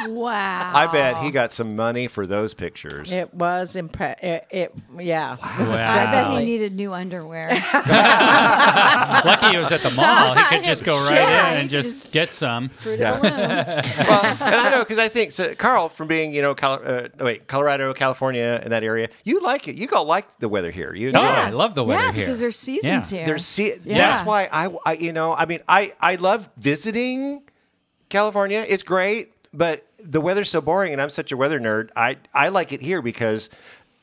Wow. 0.08 0.72
I 0.74 0.86
bet 0.88 1.18
he 1.18 1.30
got 1.30 1.52
some 1.52 1.76
money 1.76 2.08
for 2.08 2.26
those 2.26 2.54
pictures. 2.54 3.12
it 3.12 3.32
was 3.34 3.76
impressive. 3.76 4.24
It, 4.24 4.46
it 4.50 4.74
yeah. 4.98 5.36
I 5.40 6.10
bet 6.10 6.32
he 6.38 6.44
needed 6.44 6.74
new 6.76 6.92
underwear. 6.92 7.48
Lucky 9.24 9.46
he 9.50 9.58
was 9.58 9.70
at 9.70 9.80
the 9.82 9.90
mall. 9.92 10.34
He 10.34 10.56
could 10.56 10.64
just 10.64 10.84
go 10.84 10.96
right 11.04 11.14
Yeah, 11.14 11.48
in 11.48 11.54
he 11.54 11.60
and 11.60 11.70
could 11.70 11.82
just 11.82 12.02
just- 12.02 12.12
get 12.12 12.32
some. 12.32 12.70
Yeah. 12.84 13.14
of 13.14 13.22
the 13.22 13.28
loom. 13.28 14.06
well, 14.08 14.24
and 14.24 14.54
I 14.56 14.70
know 14.70 14.80
because 14.80 14.98
I 14.98 15.08
think 15.08 15.30
so, 15.32 15.54
Carl 15.54 15.88
from 15.88 16.08
being 16.08 16.32
you 16.34 16.42
know 16.42 16.54
Cal, 16.54 16.80
uh, 16.84 17.08
wait 17.20 17.46
Colorado, 17.46 17.92
California, 17.94 18.60
in 18.64 18.70
that 18.70 18.82
area, 18.82 19.08
you 19.24 19.40
like 19.40 19.68
it. 19.68 19.76
You 19.76 19.86
go 19.86 20.02
like 20.02 20.38
the 20.38 20.48
weather 20.48 20.70
here. 20.70 20.94
You 20.94 21.08
Oh, 21.08 21.20
enjoy 21.20 21.20
I 21.20 21.48
it. 21.48 21.54
love 21.54 21.74
the 21.74 21.84
weather 21.84 22.02
yeah, 22.06 22.12
here. 22.12 22.24
because 22.26 22.40
there's 22.40 22.58
seasons 22.58 23.12
Yeah. 23.12 23.18
here. 23.18 23.26
There's 23.26 23.44
see, 23.46 23.74
Yeah. 23.84 23.98
that's 23.98 24.22
why 24.22 24.48
I, 24.52 24.74
I 24.84 24.92
you 24.94 25.12
know 25.12 25.32
I 25.34 25.46
mean 25.46 25.60
I 25.68 25.92
I 26.00 26.16
love 26.16 26.50
visiting 26.56 27.42
California. 28.12 28.64
It's 28.68 28.82
great, 28.84 29.32
but 29.52 29.84
the 29.98 30.20
weather's 30.20 30.48
so 30.50 30.60
boring, 30.60 30.92
and 30.92 31.02
I'm 31.02 31.10
such 31.10 31.32
a 31.32 31.36
weather 31.36 31.58
nerd. 31.58 31.90
I 31.96 32.18
I 32.34 32.48
like 32.48 32.72
it 32.72 32.80
here 32.80 33.02
because. 33.02 33.50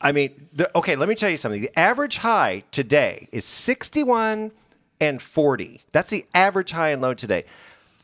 I 0.01 0.13
mean, 0.13 0.47
the, 0.53 0.71
okay, 0.77 0.95
let 0.95 1.09
me 1.09 1.15
tell 1.15 1.29
you 1.29 1.35
something. 1.35 1.59
The 1.61 1.77
average 1.77 2.19
high 2.19 2.63
today 2.71 3.27
is 3.33 3.43
61 3.43 4.53
and 5.01 5.21
40. 5.21 5.81
That's 5.91 6.09
the 6.09 6.25
average 6.33 6.71
high 6.71 6.91
and 6.91 7.01
low 7.01 7.13
today. 7.13 7.43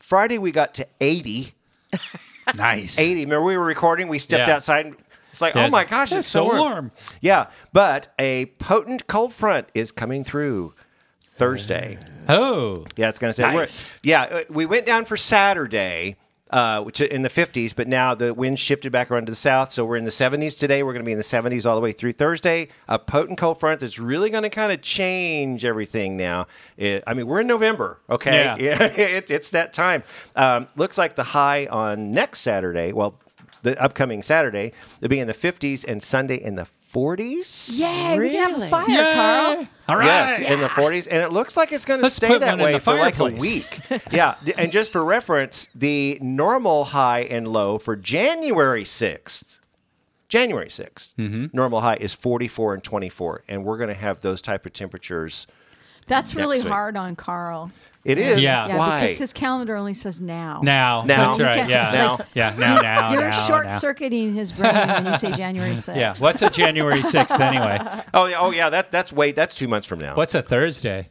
Friday, 0.02 0.38
we 0.38 0.52
got 0.52 0.74
to 0.74 0.88
80. 1.00 1.54
nice. 2.58 3.00
80. 3.00 3.24
Remember, 3.24 3.46
we 3.46 3.56
were 3.56 3.64
recording, 3.64 4.10
we 4.10 4.20
stepped 4.20 4.46
Yeah. 4.50 4.56
outside. 4.56 4.88
And 4.88 4.98
it's 5.32 5.42
like, 5.42 5.56
Yeah. 5.56 5.68
oh 5.68 5.70
my 5.70 5.86
gosh, 5.86 6.12
it's 6.12 6.28
so 6.28 6.44
warm. 6.44 6.58
warm. 6.60 6.92
Yeah, 7.22 7.46
but 7.72 8.14
a 8.20 8.48
potent 8.60 9.08
cold 9.08 9.32
front 9.34 9.70
is 9.74 9.94
coming 9.94 10.26
through 10.26 10.74
Thursday. 11.36 11.98
Oh. 12.30 12.86
Yeah, 12.96 13.10
it's 13.10 13.20
going 13.20 13.30
to 13.30 13.34
say. 13.34 13.44
Nice. 13.44 13.84
Yeah, 14.04 14.24
uh, 14.24 14.42
we 14.50 14.66
went 14.66 14.86
down 14.86 15.04
for 15.04 15.18
Saturday, 15.18 16.16
uh, 16.50 16.82
which 16.82 17.02
in 17.02 17.24
the 17.24 17.30
50s, 17.30 17.76
but 17.76 17.90
now 17.90 18.16
the 18.16 18.34
wind 18.34 18.58
shifted 18.58 18.94
back 18.94 19.12
around 19.12 19.26
to 19.26 19.34
the 19.34 19.36
south, 19.36 19.74
so 19.74 19.84
we're 19.84 19.98
in 19.98 20.06
the 20.06 20.12
70s 20.12 20.58
today. 20.58 20.82
We're 20.82 20.94
going 20.94 21.04
to 21.04 21.06
be 21.06 21.12
in 21.12 21.18
the 21.18 21.26
70s 21.26 21.66
all 21.66 21.76
the 21.76 21.82
way 21.82 21.92
through 21.92 22.14
Thursday. 22.14 22.70
A 22.88 22.98
potent 22.98 23.38
cold 23.38 23.60
front 23.60 23.82
that's 23.82 24.00
really 24.00 24.30
going 24.30 24.44
to 24.44 24.50
kind 24.50 24.72
of 24.72 24.82
change 24.82 25.66
everything 25.66 26.16
now. 26.16 26.48
It, 26.78 27.04
I 27.06 27.14
mean, 27.14 27.28
we're 27.28 27.42
in 27.42 27.48
November, 27.48 28.00
okay? 28.10 28.56
Yeah. 28.58 28.84
it, 28.84 29.30
it's 29.30 29.50
that 29.50 29.74
time. 29.74 30.04
Um, 30.38 30.68
looks 30.78 30.98
like 30.98 31.16
the 31.16 31.24
high 31.24 31.66
on 31.66 32.14
next 32.14 32.40
Saturday, 32.40 32.94
well, 32.94 33.20
the 33.64 33.82
upcoming 33.82 34.24
Saturday, 34.24 34.72
it'll 35.00 35.10
be 35.10 35.20
in 35.20 35.28
the 35.28 35.34
50s 35.34 35.84
and 35.86 36.02
Sunday 36.02 36.38
in 36.38 36.56
the 36.56 36.66
40s. 36.96 37.78
Yay, 37.80 38.18
we 38.20 38.30
can 38.30 38.38
have 38.44 38.52
a 38.52 38.56
Really? 38.56 38.70
fire, 38.70 38.90
Yay. 38.90 39.14
Carl. 39.16 39.68
All 39.88 39.98
right. 39.98 40.06
Yes, 40.06 40.40
in 40.42 40.60
the 40.62 40.68
40s, 40.68 41.08
and 41.12 41.22
it 41.22 41.32
looks 41.32 41.58
like 41.58 41.72
it's 41.72 41.86
going 41.86 42.00
to 42.00 42.04
Let's 42.04 42.16
stay 42.16 42.28
put 42.30 42.40
that 42.42 42.52
one 42.52 42.60
in 42.62 42.66
way 42.66 42.72
the 42.74 42.80
for 42.80 42.96
like 42.96 43.16
a 43.16 43.18
fireplace. 43.18 43.42
week. 43.42 43.80
yeah, 44.12 44.36
th- 44.44 44.56
and 44.58 44.72
just 44.72 44.92
for 44.92 45.04
reference, 45.04 45.68
the 45.76 46.18
normal 46.22 46.86
high 46.86 47.22
and 47.22 47.48
low 47.48 47.78
for 47.78 47.96
January 47.96 48.84
6th, 48.84 49.60
January 50.30 50.70
6th, 50.70 51.14
Mm-hmm. 51.16 51.46
normal 51.54 51.82
high 51.82 51.98
is 52.00 52.14
44 52.14 52.76
and 52.76 52.84
24, 52.84 53.44
and 53.48 53.64
we're 53.66 53.78
going 53.78 53.90
to 53.90 53.94
have 53.94 54.22
those 54.22 54.42
type 54.42 54.66
of 54.66 54.74
temperatures. 54.74 55.46
That's 56.08 56.34
really 56.36 56.60
week. 56.60 56.68
hard 56.68 56.98
on 56.98 57.16
Carl. 57.16 57.72
It 58.06 58.20
is. 58.20 58.40
Yeah. 58.42 58.68
Yeah, 58.68 58.78
Why? 58.78 59.02
because 59.02 59.18
his 59.18 59.34
calendar 59.34 59.76
only 59.76 59.96
says 59.96 60.22
now. 60.22 60.62
Now. 60.64 61.04
Now. 61.06 61.32
That's 61.32 61.40
right. 61.40 61.68
Yeah. 61.68 61.92
Now. 61.92 62.20
Yeah. 62.36 62.54
Now, 62.56 62.78
now, 62.78 63.12
You're 63.14 63.22
now, 63.22 63.48
short 63.48 63.66
now. 63.66 63.78
circuiting 63.80 64.36
his 64.36 64.54
brain 64.54 64.76
when 64.76 65.08
you 65.08 65.16
say 65.16 65.32
January 65.34 65.72
6th. 65.72 65.96
Yeah. 65.96 66.14
What's 66.20 66.42
a 66.44 66.50
January 66.52 67.00
6th 67.02 67.40
anyway? 67.40 67.80
Oh, 68.14 68.28
yeah, 68.28 68.40
oh 68.40 68.52
yeah, 68.52 68.70
that 68.70 68.92
that's 68.92 69.12
wait, 69.12 69.36
that's 69.36 69.56
two 69.56 69.68
months 69.68 69.86
from 69.88 70.00
now. 70.00 70.16
What's 70.16 70.36
a 70.36 70.42
Thursday? 70.42 71.10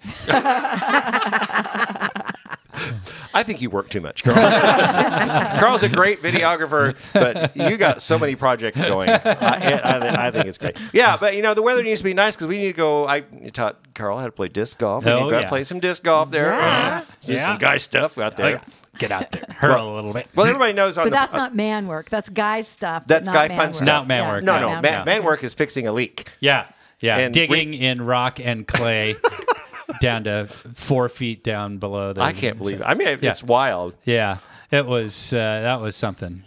I 3.35 3.43
think 3.43 3.61
you 3.63 3.71
work 3.71 3.89
too 3.89 4.01
much, 4.01 4.23
Carl. 4.25 4.37
Carl's 5.59 5.83
a 5.83 5.89
great 5.89 6.21
videographer, 6.23 6.95
but 7.13 7.57
you 7.57 7.77
got 7.77 8.01
so 8.03 8.19
many 8.19 8.37
projects 8.37 8.81
going. 8.81 9.09
I, 9.11 9.19
I, 9.19 10.27
I 10.27 10.31
think 10.31 10.47
it's 10.47 10.59
great. 10.59 10.77
Yeah, 10.93 11.17
but 11.17 11.35
you 11.37 11.43
know 11.43 11.55
the 11.55 11.63
weather 11.63 11.83
needs 11.83 12.01
to 12.01 12.05
be 12.05 12.15
nice 12.15 12.37
because 12.37 12.47
we 12.49 12.59
need 12.59 12.67
to 12.73 12.73
go. 12.77 13.07
I 13.07 13.21
taught 13.53 13.95
Carl 13.95 14.19
how 14.19 14.27
to 14.27 14.33
play 14.33 14.49
disc 14.49 14.79
golf. 14.79 15.05
We 15.05 15.11
Oh, 15.11 15.15
need 15.15 15.21
to 15.21 15.27
oh, 15.27 15.31
go 15.31 15.39
yeah. 15.41 15.49
play 15.49 15.65
some 15.65 15.81
disc 15.81 16.03
golf 16.03 16.31
there. 16.31 16.51
Yeah. 16.51 17.03
Uh, 17.09 17.13
do 17.27 17.35
Yeah. 17.35 17.47
some 17.47 17.59
guy 17.59 17.77
stuff 17.77 18.19
out 18.19 18.37
there. 18.37 18.63
Oh, 18.67 18.71
Get 18.97 19.11
out 19.11 19.33
there, 19.33 19.45
hurl 19.59 19.93
a 19.93 19.97
little 19.97 20.13
bit. 20.13 20.29
Well, 20.37 20.47
everybody 20.47 20.73
knows 20.73 20.97
on 20.99 21.07
But 21.07 21.11
the 21.11 21.17
that's 21.17 21.35
not 21.35 21.53
man 21.53 21.89
work. 21.89 22.09
That's 22.11 22.29
guy 22.29 22.61
stuff. 22.61 23.05
That's 23.09 23.29
guy 23.29 23.49
fun 23.49 23.59
work. 23.59 23.75
stuff. 23.75 23.87
Not 23.87 24.07
man 24.07 24.29
work. 24.29 24.45
no, 24.45 24.53
not 24.53 24.61
no. 24.61 24.69
man 24.69 24.83
Man, 24.83 24.99
work. 25.01 25.07
man 25.07 25.25
work 25.25 25.43
is 25.45 25.53
fixing 25.53 25.89
a 25.89 25.93
leak. 25.93 26.31
Yeah, 26.39 26.67
yeah. 27.01 27.19
And 27.19 27.35
Digging 27.35 27.75
in 27.75 28.03
rock 28.03 28.39
and 28.39 28.69
clay 28.69 29.17
down 30.01 30.25
to 30.25 30.49
four 30.75 31.09
feet 31.09 31.43
down 31.45 31.79
below 31.79 32.13
the. 32.13 32.21
I 32.23 32.33
can't 32.33 32.59
believe 32.59 32.81
it. 32.81 32.85
I 32.85 32.95
mean, 32.95 33.19
Yeah. 33.21 33.31
it's 33.31 33.43
wild. 33.43 33.95
Yeah, 34.05 34.39
it 34.71 34.87
was. 34.87 35.33
Uh, 35.33 35.37
that 35.63 35.81
was 35.81 35.97
something. 35.97 36.43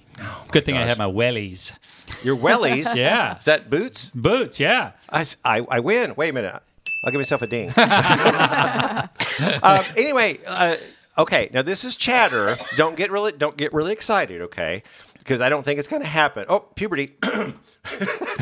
Good 0.52 0.65
thing 0.65 0.78
I 0.78 0.86
had 0.86 0.97
my 0.97 1.06
wellies. 1.06 1.73
Your 2.23 2.36
wellies. 2.36 2.95
Yeah. 2.95 3.38
Is 3.38 3.45
that 3.45 3.69
boots? 3.69 4.12
Boots. 4.15 4.60
Yeah. 4.60 4.91
I, 5.10 5.26
I, 5.45 5.60
I 5.69 5.80
win. 5.80 6.15
Wait 6.15 6.30
a 6.30 6.34
minute. 6.34 6.62
I'll 7.06 7.12
give 7.12 7.19
myself 7.19 7.41
a 7.43 7.47
ding. 7.47 7.69
um, 9.63 9.84
anyway, 9.95 10.39
uh, 10.47 10.76
okay. 11.19 11.50
Now 11.54 11.62
this 11.62 11.84
is 11.86 11.95
chatter. 11.95 12.58
Don't 12.76 12.95
get 12.95 13.12
really 13.12 13.32
don't 13.32 13.56
get 13.58 13.71
really 13.73 13.93
excited, 13.93 14.41
okay? 14.41 14.84
Because 15.28 15.42
I 15.42 15.50
don't 15.50 15.63
think 15.63 15.78
it's 15.78 15.90
going 15.90 16.02
to 16.02 16.08
happen. 16.08 16.46
Oh, 16.48 16.60
puberty. 16.62 17.08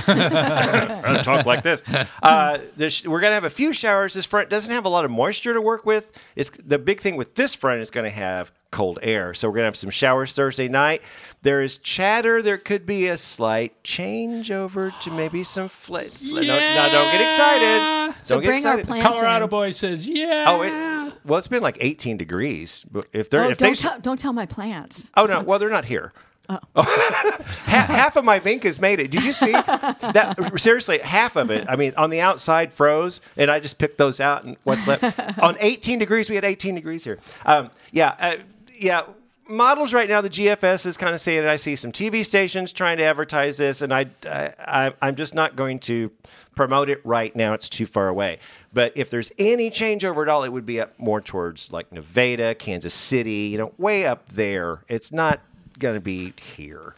Talk 0.06 1.46
like 1.48 1.64
this. 1.64 1.84
Uh, 2.22 2.60
there's- 2.78 3.08
we're 3.08 3.22
going 3.22 3.32
to 3.32 3.36
have 3.36 3.44
a 3.44 3.50
few 3.50 3.74
showers. 3.74 4.14
This 4.14 4.28
front 4.28 4.50
doesn't 4.52 4.72
have 4.72 4.86
a 4.86 4.90
lot 4.90 5.04
of 5.04 5.10
moisture 5.10 5.54
to 5.56 5.62
work 5.62 5.84
with. 5.86 6.12
It's 6.36 6.52
the 6.52 6.78
big 6.78 7.00
thing 7.00 7.16
with 7.16 7.34
this 7.34 7.56
front 7.56 7.82
is 7.82 7.90
going 7.90 8.04
to 8.04 8.10
have 8.16 8.52
cold 8.72 9.00
air. 9.02 9.34
So 9.34 9.48
we're 9.48 9.54
going 9.56 9.64
to 9.64 9.68
have 9.68 9.76
some 9.76 9.90
showers 9.90 10.36
Thursday 10.36 10.68
night. 10.68 11.02
There 11.42 11.64
is 11.64 11.78
chatter. 11.80 12.42
There 12.44 12.58
could 12.58 12.86
be 12.86 13.08
a 13.08 13.18
slight 13.18 13.84
change 13.84 14.52
over 14.52 14.94
to 15.02 15.12
maybe 15.12 15.42
some 15.44 15.68
flat. 15.70 16.16
No, 16.24 16.36
no, 16.42 16.90
don't 16.92 17.12
get 17.12 17.22
excited. 17.22 18.16
So 18.24 18.36
don't 18.36 18.44
get 18.44 18.48
bring 18.50 18.66
our 18.66 18.80
excited. 18.80 18.86
plants 18.88 19.08
Colorado 19.08 19.46
in. 19.46 19.50
boy 19.50 19.72
says, 19.72 20.08
"Yeah." 20.08 20.46
Oh, 20.48 20.62
it, 20.64 21.14
well, 21.24 21.38
it's 21.38 21.48
been 21.48 21.62
like 21.62 21.78
18 21.80 22.18
degrees. 22.18 22.84
But 22.92 23.06
if 23.14 23.30
they're 23.30 23.44
Oh, 23.44 23.50
if 23.50 23.60
they 23.60 23.68
don't, 23.68 23.76
tell, 23.78 24.00
don't 24.00 24.18
tell 24.20 24.34
my 24.34 24.46
plants. 24.48 25.10
Oh 25.16 25.26
no! 25.28 25.42
Well, 25.44 25.60
they're 25.60 25.70
not 25.70 25.86
here. 25.86 26.14
half, 26.76 27.90
half 27.90 28.16
of 28.16 28.26
my 28.26 28.40
Vincas 28.40 28.80
made 28.80 29.00
it. 29.00 29.12
Did 29.12 29.24
you 29.24 29.32
see 29.32 29.52
that? 29.52 30.52
Seriously, 30.58 31.00
half 31.00 31.36
of 31.36 31.50
it. 31.52 31.66
I 31.68 31.76
mean, 31.76 31.94
on 31.98 32.10
the 32.10 32.22
outside 32.22 32.74
froze, 32.74 33.22
and 33.38 33.50
I 33.50 33.60
just 33.60 33.78
picked 33.78 33.98
those 33.98 34.20
out. 34.20 34.46
And 34.46 34.58
what's 34.64 34.88
left? 34.88 35.04
on 35.40 35.58
18 35.60 36.00
degrees, 36.00 36.30
we 36.30 36.36
had 36.36 36.46
18 36.46 36.76
degrees 36.76 37.04
here. 37.04 37.20
Um, 37.46 37.72
yeah, 37.92 38.16
uh, 38.20 38.36
yeah. 38.74 39.04
Models 39.48 39.94
right 39.94 40.10
now, 40.10 40.22
the 40.22 40.30
GFS 40.30 40.88
is 40.88 40.98
kind 40.98 41.14
of 41.14 41.22
saying 41.22 41.44
it. 41.44 41.48
I 41.48 41.56
see 41.56 41.76
some 41.76 41.92
TV 41.92 42.26
stations 42.26 42.74
trying 42.74 42.98
to 42.98 43.04
advertise 43.04 43.58
this, 43.58 43.84
and 43.84 43.94
I, 43.94 44.08
I, 44.28 44.92
I'm 45.04 45.16
just 45.16 45.36
not 45.36 45.56
going 45.56 45.78
to 45.82 46.10
promote 46.56 46.90
it 46.90 47.00
right 47.04 47.36
now. 47.36 47.54
It's 47.54 47.70
too 47.70 47.86
far 47.86 48.08
away. 48.08 48.40
But 48.74 48.94
if 48.96 49.12
there's 49.12 49.32
any 49.38 49.70
changeover 49.70 50.24
at 50.24 50.30
all, 50.30 50.44
it 50.44 50.52
would 50.52 50.66
be 50.66 50.82
up 50.82 50.98
more 50.98 51.22
towards 51.22 51.72
like 51.72 51.92
Nevada, 51.92 52.56
Kansas 52.56 52.94
City, 52.94 53.50
you 53.52 53.58
know, 53.58 53.72
way 53.78 54.06
up 54.06 54.30
there. 54.30 54.84
It's 54.88 55.12
not 55.12 55.42
going 55.80 55.96
to 55.96 56.02
be 56.02 56.34
here 56.42 56.96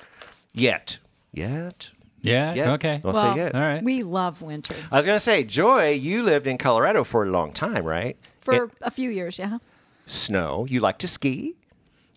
yet. 0.54 1.00
Yet. 1.32 1.92
Yeah. 2.22 2.54
Yet. 2.54 2.68
Okay. 2.70 3.02
I'll 3.04 3.12
Well, 3.12 3.34
say 3.34 3.40
yet. 3.40 3.56
All 3.56 3.62
right. 3.62 3.84
We 3.84 4.04
love 4.04 4.42
winter 4.42 4.76
I 4.92 4.98
was 4.98 5.06
going 5.06 5.16
to 5.16 5.22
say, 5.22 5.44
Joy, 5.44 5.92
you 5.92 6.24
lived 6.24 6.48
in 6.48 6.58
Colorado 6.58 7.04
for 7.04 7.26
a 7.26 7.30
long 7.30 7.54
time, 7.54 7.86
right? 7.86 8.18
for 8.40 8.66
It- 8.66 8.72
a 8.82 8.92
few 8.92 9.10
years. 9.10 9.40
Yeah, 9.40 9.58
snow. 10.06 10.66
You 10.70 10.80
like 10.80 10.98
to 11.00 11.08
ski? 11.08 11.56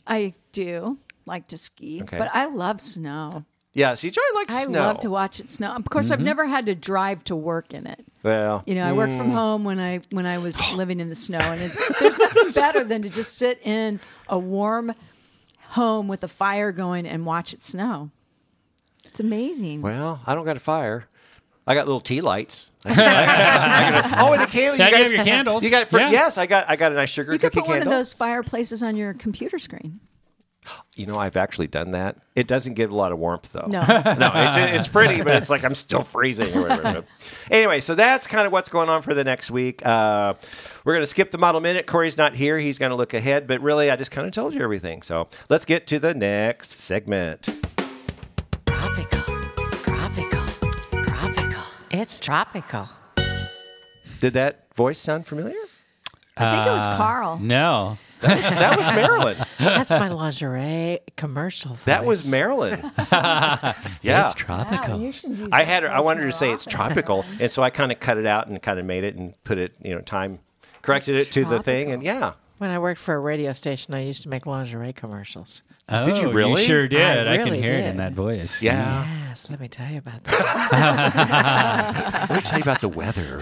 I 0.07 0.35
do 0.53 0.99
like 1.27 1.49
to 1.49 1.59
ski, 1.59 2.03
Okay. 2.03 2.19
but 2.19 2.31
I 2.33 2.47
love 2.47 2.81
snow. 2.81 3.45
Yeah. 3.73 3.95
See, 3.95 4.11
Joy 4.11 4.21
likes 4.35 4.57
I 4.57 4.65
snow. 4.65 4.81
love 4.81 5.01
to 5.01 5.11
watch 5.11 5.39
it 5.39 5.49
snow. 5.49 5.73
Of 5.73 5.85
course, 5.91 6.11
I've 6.11 6.19
mm-hmm. 6.19 6.27
never 6.27 6.47
had 6.47 6.67
to 6.67 6.75
drive 6.75 7.23
to 7.25 7.37
work 7.37 7.73
in 7.73 7.87
it. 7.87 8.05
Well, 8.23 8.65
You 8.67 8.75
know, 8.75 8.85
I 8.85 8.93
worked 8.93 9.13
from 9.13 9.31
mm. 9.31 9.35
home 9.35 9.65
when 9.65 9.79
I 9.79 10.01
when 10.11 10.27
I 10.27 10.39
was 10.39 10.59
living 10.75 10.99
in 11.01 11.09
the 11.09 11.15
snow, 11.15 11.39
and 11.39 11.63
it, 11.63 11.73
there's 12.01 12.19
nothing 12.19 12.51
better 12.55 12.83
than 12.85 13.03
to 13.03 13.11
just 13.11 13.39
sit 13.39 13.61
in 13.65 14.01
a 14.29 14.39
warm 14.39 14.93
home 15.71 16.09
with 16.09 16.23
a 16.25 16.29
fire 16.29 16.73
going 16.73 17.07
and 17.07 17.25
watch 17.27 17.53
it 17.53 17.63
snow. 17.63 18.11
It's 19.05 19.21
amazing. 19.21 19.83
well, 19.83 20.21
I 20.27 20.35
don't 20.35 20.45
got 20.45 20.57
a 20.57 20.61
fire. 20.61 21.07
I 21.67 21.75
got 21.75 21.87
little 21.87 22.01
tea 22.01 22.21
lights. 22.21 22.71
I 22.85 22.95
got- 22.95 24.19
oh, 24.21 24.33
and 24.33 24.43
a 24.43 24.47
candle. 24.47 24.77
You 24.79 24.85
you 24.85 24.91
guys 24.91 25.03
have 25.05 25.13
your 25.13 25.25
candles. 25.25 25.63
You 25.65 25.71
got 25.71 25.89
for, 25.89 25.99
Yeah. 26.01 26.11
yes. 26.11 26.39
I 26.39 26.47
got. 26.47 26.69
I 26.69 26.77
got 26.77 26.91
a 26.93 26.95
nice 26.95 27.11
sugar 27.11 27.33
you 27.33 27.39
could 27.39 27.53
cookie 27.53 27.61
put 27.67 27.69
one 27.69 27.83
of 27.83 27.89
those 27.91 28.13
fireplaces 28.13 28.83
on 28.83 28.97
your 28.97 29.15
computer 29.15 29.59
screen. 29.59 30.01
You 30.97 31.07
know, 31.07 31.19
I've 31.19 31.37
actually 31.37 31.67
done 31.69 31.93
that. 31.93 32.19
It 32.35 32.47
doesn't 32.47 32.75
give 32.75 32.91
a 32.91 32.95
lot 32.95 33.11
of 33.13 33.19
warmth, 33.19 33.53
though. 33.53 33.67
No. 33.69 33.81
no, 33.87 34.33
it's, 34.35 34.57
it's 34.57 34.89
pretty, 34.89 35.23
but 35.23 35.37
it's 35.37 35.49
like 35.49 35.65
I'm 35.65 35.75
still 35.75 36.03
freezing 36.03 36.55
or 36.55 36.63
whatever. 36.69 37.05
anyway, 37.51 37.81
so 37.81 37.95
that's 37.95 38.27
kind 38.27 38.47
of 38.47 38.53
what's 38.53 38.69
going 38.69 38.89
on 38.89 39.01
for 39.03 39.15
the 39.15 39.25
next 39.25 39.51
week. 39.51 39.85
Uh, 39.87 40.35
we're 40.85 40.93
going 40.95 41.03
to 41.03 41.07
skip 41.07 41.31
the 41.31 41.39
model 41.39 41.61
minute. 41.61 41.87
Corey's 41.87 42.19
not 42.19 42.35
here. 42.35 42.59
He's 42.59 42.79
going 42.79 42.91
to 42.91 42.97
look 42.97 43.15
ahead, 43.15 43.47
but 43.47 43.61
really, 43.63 43.91
I 43.91 43.97
just 43.97 44.11
kind 44.11 44.27
of 44.27 44.33
told 44.33 44.53
you 44.55 44.61
everything. 44.63 45.01
So 45.03 45.29
let's 45.49 45.65
get 45.65 45.87
to 45.89 45.99
the 45.99 46.13
next 46.15 46.81
segment. 46.81 47.49
Tropical. 48.67 49.21
Tropical. 49.85 50.47
Tropical. 51.05 51.63
It's 51.91 52.21
tropical. 52.21 52.89
Did 54.19 54.35
that 54.35 54.67
voice 54.75 54.99
sound 54.99 55.27
familiar? 55.27 55.57
I 56.37 56.55
think 56.57 56.67
it 56.67 56.71
was 56.71 56.87
Uh, 56.87 56.97
Carl. 56.97 57.39
No. 57.39 57.99
That 58.21 58.77
was 58.77 58.87
Marilyn. 58.89 59.37
That's 59.59 59.91
my 59.91 60.09
lingerie 60.09 61.01
commercial. 61.17 61.71
Voice. 61.71 61.85
That 61.85 62.05
was 62.05 62.31
Marilyn. 62.31 62.91
yeah. 63.13 63.75
It's 64.03 64.35
tropical. 64.35 65.13
I 65.53 65.65
had 65.65 65.83
her, 65.83 65.91
I 65.91 66.01
wanted 66.01 66.23
her 66.23 66.29
to 66.29 66.33
say 66.33 66.51
it's 66.51 66.67
tropical, 66.67 67.25
and 67.39 67.51
so 67.51 67.63
I 67.63 67.71
kind 67.71 67.93
of 67.93 68.01
cut 68.01 68.19
it 68.19 68.27
out 68.27 68.47
and 68.49 68.61
kind 68.61 68.79
of 68.79 68.85
made 68.85 69.05
it 69.05 69.17
and 69.17 69.35
put 69.45 69.59
it, 69.59 69.75
you 69.83 69.95
know, 69.95 70.01
time 70.01 70.39
corrected 70.83 71.17
it 71.17 71.31
to 71.33 71.45
the 71.45 71.63
thing, 71.63 71.91
and 71.93 72.03
yeah. 72.03 72.33
When 72.59 72.71
I 72.71 72.79
worked 72.79 73.01
for 73.01 73.15
a 73.15 73.21
radio 73.21 73.55
station, 73.55 73.95
I 73.95 74.05
used 74.05 74.23
to 74.25 74.29
make 74.29 74.45
lingerie 74.45 74.93
commercials. 74.93 75.63
Oh, 75.89 76.05
Did 76.05 76.19
you 76.19 76.31
really? 76.31 76.63
sure 76.65 76.87
did. 76.87 77.27
I, 77.27 77.39
can 77.39 77.47
really 77.47 77.63
hear 77.63 77.73
it 77.73 77.87
in 77.87 77.97
that 77.97 78.13
voice. 78.13 78.63
Yeah. 78.63 79.09
Yes, 79.31 79.49
let 79.49 79.61
me 79.61 79.69
tell 79.69 79.89
you 79.89 79.99
about 79.99 80.25
that. 80.25 82.27
Let 82.31 82.37
me 82.37 82.43
tell 82.43 82.59
you 82.59 82.65
about 82.65 82.81
the 82.81 82.89
weather. 82.89 83.41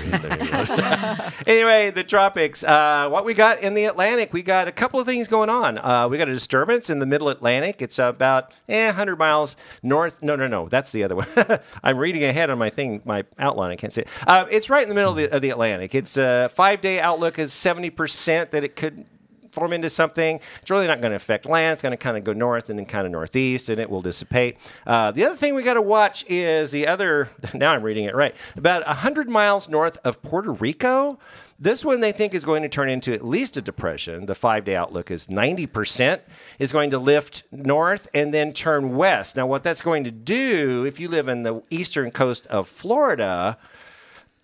anyway, 1.47 1.91
the 1.91 2.05
tropics. 2.05 2.63
Uh, 2.63 3.09
what 3.09 3.25
we 3.25 3.33
got 3.33 3.63
in 3.63 3.73
the 3.73 3.87
Atlantic, 3.87 4.35
we 4.35 4.43
got 4.43 4.69
a 4.69 4.73
couple 4.73 5.01
of 5.01 5.07
things 5.07 5.29
going 5.29 5.49
on. 5.49 5.79
Uh, 5.79 6.07
we 6.07 6.19
got 6.19 6.29
a 6.29 6.35
disturbance 6.35 6.91
in 6.91 6.99
the 6.99 7.07
middle 7.07 7.31
Atlantic. 7.31 7.81
It's 7.81 7.99
about 7.99 8.55
eh, 8.69 8.89
100 8.89 9.17
miles 9.17 9.57
north. 9.83 10.23
No, 10.23 10.37
no, 10.37 10.47
no. 10.47 10.69
That's 10.69 10.93
the 10.93 11.05
other 11.05 11.17
one. 11.17 11.27
I'm 11.83 11.97
reading 11.97 12.23
ahead 12.23 12.51
on 12.51 12.59
my 12.59 12.69
thing, 12.69 13.01
my 13.07 13.25
outline. 13.39 13.71
I 13.71 13.77
can't 13.77 13.91
see 13.91 14.03
it. 14.03 14.09
Uh, 14.27 14.45
it's 14.51 14.69
right 14.69 14.83
in 14.83 14.91
the 14.91 14.95
middle 14.95 15.13
of 15.13 15.17
the, 15.17 15.35
of 15.35 15.41
the 15.41 15.49
Atlantic. 15.49 15.95
Its 15.95 16.19
uh, 16.19 16.49
five 16.49 16.83
day 16.83 17.01
outlook 17.01 17.39
is 17.39 17.51
70% 17.51 18.51
that 18.51 18.63
it 18.63 18.77
could 18.77 19.07
form 19.53 19.73
into 19.73 19.91
something. 19.91 20.41
It's 20.61 20.71
really 20.71 20.87
not 20.87 21.01
going 21.01 21.11
to 21.11 21.17
affect 21.17 21.47
land. 21.47 21.75
It's 21.75 21.83
going 21.83 21.93
to 21.93 21.97
kind 21.97 22.17
of 22.17 22.25
go 22.25 22.33
north 22.33 22.71
and 22.71 22.79
then 22.79 22.87
kind 22.87 23.07
of 23.07 23.13
northeast, 23.13 23.69
and 23.69 23.81
it 23.81 23.91
will 23.91 24.03
dissipate. 24.03 24.57
Uh, 24.87 25.11
the 25.11 25.25
other 25.25 25.37
thing 25.37 25.55
we 25.55 25.63
got 25.63 25.75
to 25.75 25.83
watch 25.83 26.25
is 26.29 26.71
the 26.71 26.87
other. 26.87 27.31
Now 27.55 27.73
I'm 27.73 27.83
reading 27.83 28.05
it 28.05 28.15
right. 28.15 28.37
About 28.57 28.85
hundred 28.87 29.29
miles 29.29 29.69
north 29.69 29.99
of 30.05 30.23
Puerto 30.23 30.53
Rico. 30.53 31.19
This 31.61 31.85
one 31.85 32.01
they 32.01 32.13
think 32.13 32.35
is 32.35 32.45
going 32.45 32.63
to 32.63 32.69
turn 32.69 32.89
into 32.89 33.13
at 33.13 33.27
least 33.27 33.57
a 33.57 33.63
depression. 33.63 34.27
The 34.27 34.37
five 34.37 34.65
day 34.65 34.77
outlook 34.77 35.11
is 35.11 35.27
90% 35.27 36.21
is 36.61 36.71
going 36.71 36.91
to 36.91 36.99
lift 36.99 37.43
north 37.51 38.07
and 38.15 38.33
then 38.33 38.53
turn 38.53 38.95
west. 38.95 39.35
Now, 39.35 39.49
what 39.49 39.65
that's 39.65 39.83
going 39.83 40.05
to 40.05 40.13
do, 40.13 40.85
if 40.87 41.01
you 41.01 41.09
live 41.09 41.27
in 41.27 41.43
the 41.43 41.63
eastern 41.69 42.13
coast 42.13 42.47
of 42.47 42.69
Florida, 42.69 43.59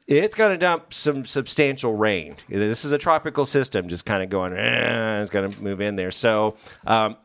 it's 0.06 0.34
going 0.34 0.50
to 0.50 0.58
dump 0.58 0.92
some 0.92 1.24
substantial 1.24 1.94
rain. 1.94 2.36
This 2.48 2.84
is 2.84 2.92
a 2.92 2.98
tropical 2.98 3.46
system, 3.46 3.88
just 3.88 4.04
kind 4.04 4.22
of 4.22 4.30
going. 4.30 4.52
Eh, 4.52 5.20
it's 5.20 5.30
going 5.30 5.50
to 5.50 5.62
move 5.62 5.80
in 5.80 5.96
there. 5.96 6.10
So, 6.10 6.56
um, 6.86 7.16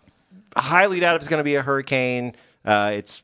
highly 0.55 0.99
doubt 0.99 1.15
if 1.15 1.21
it's 1.21 1.29
going 1.29 1.39
to 1.39 1.43
be 1.43 1.55
a 1.55 1.61
hurricane. 1.61 2.35
Uh, 2.63 2.91
it's 2.93 3.23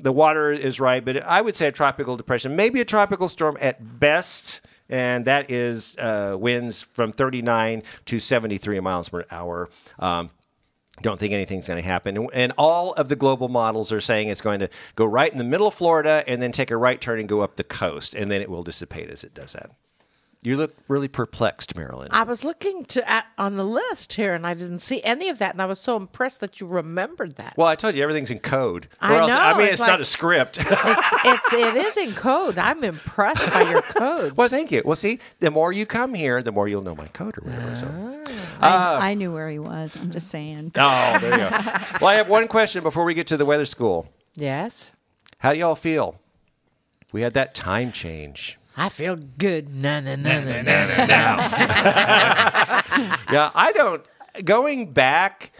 the 0.00 0.12
water 0.12 0.52
is 0.52 0.80
right, 0.80 1.04
but 1.04 1.22
I 1.22 1.40
would 1.40 1.54
say 1.54 1.66
a 1.66 1.72
tropical 1.72 2.16
depression, 2.16 2.56
maybe 2.56 2.80
a 2.80 2.84
tropical 2.84 3.28
storm 3.28 3.56
at 3.60 4.00
best. 4.00 4.60
And 4.90 5.24
that 5.24 5.50
is 5.50 5.96
uh, 5.98 6.36
winds 6.38 6.82
from 6.82 7.10
39 7.10 7.82
to 8.04 8.20
73 8.20 8.80
miles 8.80 9.08
per 9.08 9.24
hour. 9.30 9.70
Um, 9.98 10.30
don't 11.02 11.18
think 11.18 11.32
anything's 11.32 11.66
going 11.68 11.82
to 11.82 11.86
happen. 11.86 12.28
And- 12.32 12.52
all 12.56 12.92
of 12.94 13.08
the 13.08 13.16
global 13.16 13.48
models 13.48 13.92
are 13.92 14.00
saying 14.00 14.28
it's 14.28 14.40
going 14.40 14.60
to 14.60 14.68
go 14.94 15.04
right 15.04 15.30
in 15.30 15.38
the 15.38 15.44
middle 15.44 15.66
of 15.66 15.74
Florida 15.74 16.22
and 16.26 16.40
then 16.40 16.52
take 16.52 16.70
a 16.70 16.76
right 16.76 17.00
turn 17.00 17.18
and 17.18 17.28
go 17.28 17.40
up 17.40 17.56
the 17.56 17.64
coast, 17.64 18.14
and 18.14 18.30
then 18.30 18.40
it 18.40 18.48
will 18.48 18.62
dissipate 18.62 19.10
as 19.10 19.24
it 19.24 19.34
does 19.34 19.52
that. 19.54 19.70
You 20.42 20.58
look 20.58 20.74
really 20.88 21.08
perplexed, 21.08 21.74
Marilyn. 21.74 22.08
I 22.10 22.22
was 22.22 22.44
looking 22.44 22.84
to 22.86 23.10
at, 23.10 23.24
on 23.38 23.56
the 23.56 23.64
list 23.64 24.12
here, 24.12 24.34
and 24.34 24.46
I 24.46 24.52
didn't 24.52 24.80
see 24.80 25.02
any 25.02 25.30
of 25.30 25.38
that, 25.38 25.54
and 25.54 25.62
I 25.62 25.64
was 25.64 25.80
so 25.80 25.96
impressed 25.96 26.40
that 26.40 26.60
you 26.60 26.66
remembered 26.66 27.36
that. 27.36 27.54
well, 27.56 27.66
I 27.66 27.76
told 27.76 27.94
you 27.94 28.02
everything's 28.02 28.30
in 28.30 28.40
code. 28.40 28.86
I 29.00 29.14
Or 29.14 29.20
else- 29.20 29.32
I 29.32 29.52
mean, 29.56 29.62
it's 29.68 29.80
it's, 29.80 29.80
not 29.88 30.02
a 30.02 30.04
script. 30.04 30.58
it's 30.60 31.12
it's 31.24 31.52
it 31.54 31.76
is 31.76 31.96
in 31.96 32.12
code. 32.12 32.58
I'm 32.58 32.84
impressed 32.84 33.50
by 33.54 33.70
your 33.70 33.80
codes. 33.82 34.36
well, 34.36 34.48
thank 34.48 34.70
you. 34.70 34.82
Well, 34.84 34.96
see, 34.96 35.18
the 35.40 35.50
more 35.50 35.72
you 35.72 35.86
come 35.86 36.12
here, 36.12 36.42
the 36.42 36.52
more 36.52 36.68
you'll 36.68 36.82
know 36.82 36.94
my 36.94 37.06
code 37.08 37.38
or 37.38 37.40
whatever. 37.40 37.74
So, 37.76 37.88
ah. 37.90 38.43
I, 38.60 38.68
uh, 38.68 38.98
I 39.00 39.14
knew 39.14 39.32
where 39.32 39.48
he 39.48 39.58
was. 39.58 39.96
I'm 39.96 40.10
just 40.10 40.28
saying. 40.28 40.72
Oh, 40.74 41.18
there 41.20 41.30
you 41.30 41.36
go. 41.36 41.50
well, 42.00 42.08
I 42.10 42.14
have 42.16 42.28
one 42.28 42.48
question 42.48 42.82
before 42.82 43.04
we 43.04 43.14
get 43.14 43.26
to 43.28 43.36
the 43.36 43.44
weather 43.44 43.66
school. 43.66 44.08
Yes. 44.36 44.92
How 45.38 45.52
do 45.52 45.58
y'all 45.58 45.74
feel? 45.74 46.20
We 47.12 47.20
had 47.22 47.34
that 47.34 47.54
time 47.54 47.92
change. 47.92 48.58
I 48.76 48.88
feel 48.88 49.16
good. 49.16 49.72
Na 49.74 50.00
na 50.00 50.16
na 50.16 50.40
na 50.40 50.62
na. 50.62 51.50
Yeah, 53.32 53.50
I 53.54 53.72
don't. 53.72 54.04
Going 54.44 54.92
back 54.92 55.52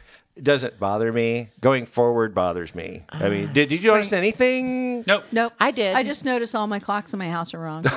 doesn't 0.42 0.78
bother 0.80 1.12
me. 1.12 1.48
Going 1.60 1.86
forward 1.86 2.34
bothers 2.34 2.74
me. 2.74 3.04
I 3.10 3.28
mean, 3.28 3.52
did, 3.52 3.68
did 3.68 3.82
you 3.82 3.90
notice 3.92 4.12
anything? 4.12 5.04
Nope. 5.06 5.24
Nope. 5.30 5.52
I 5.60 5.70
did. 5.70 5.94
I 5.94 6.02
just 6.02 6.24
noticed 6.24 6.54
all 6.54 6.66
my 6.66 6.78
clocks 6.80 7.12
in 7.12 7.18
my 7.18 7.30
house 7.30 7.54
are 7.54 7.58
wrong. 7.60 7.84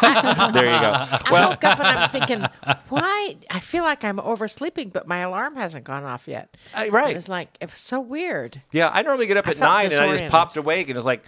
There 0.00 0.64
you 0.64 0.80
go. 0.80 0.92
I 0.94 1.28
woke 1.48 1.64
up 1.64 1.80
and 1.80 1.88
I'm 1.88 2.08
thinking, 2.08 2.44
why? 2.88 3.34
I 3.50 3.58
feel 3.58 3.82
like 3.82 4.04
I'm 4.04 4.20
oversleeping, 4.20 4.90
but 4.90 5.08
my 5.08 5.18
alarm 5.18 5.56
hasn't 5.56 5.84
gone 5.84 6.04
off 6.04 6.28
yet. 6.28 6.56
Uh, 6.72 6.86
right. 6.90 7.08
And 7.08 7.16
it's 7.16 7.28
like 7.28 7.56
it 7.60 7.68
was 7.70 7.80
so 7.80 7.98
weird. 8.00 8.62
Yeah, 8.70 8.90
I 8.92 9.02
normally 9.02 9.26
get 9.26 9.36
up 9.38 9.48
I 9.48 9.50
at 9.50 9.56
felt 9.56 9.68
nine 9.72 9.84
and 9.86 9.94
I 9.94 9.96
just 9.96 10.22
disoriented. 10.22 10.30
popped 10.30 10.56
awake 10.56 10.88
and 10.88 10.96
it's 10.96 11.06
like, 11.06 11.24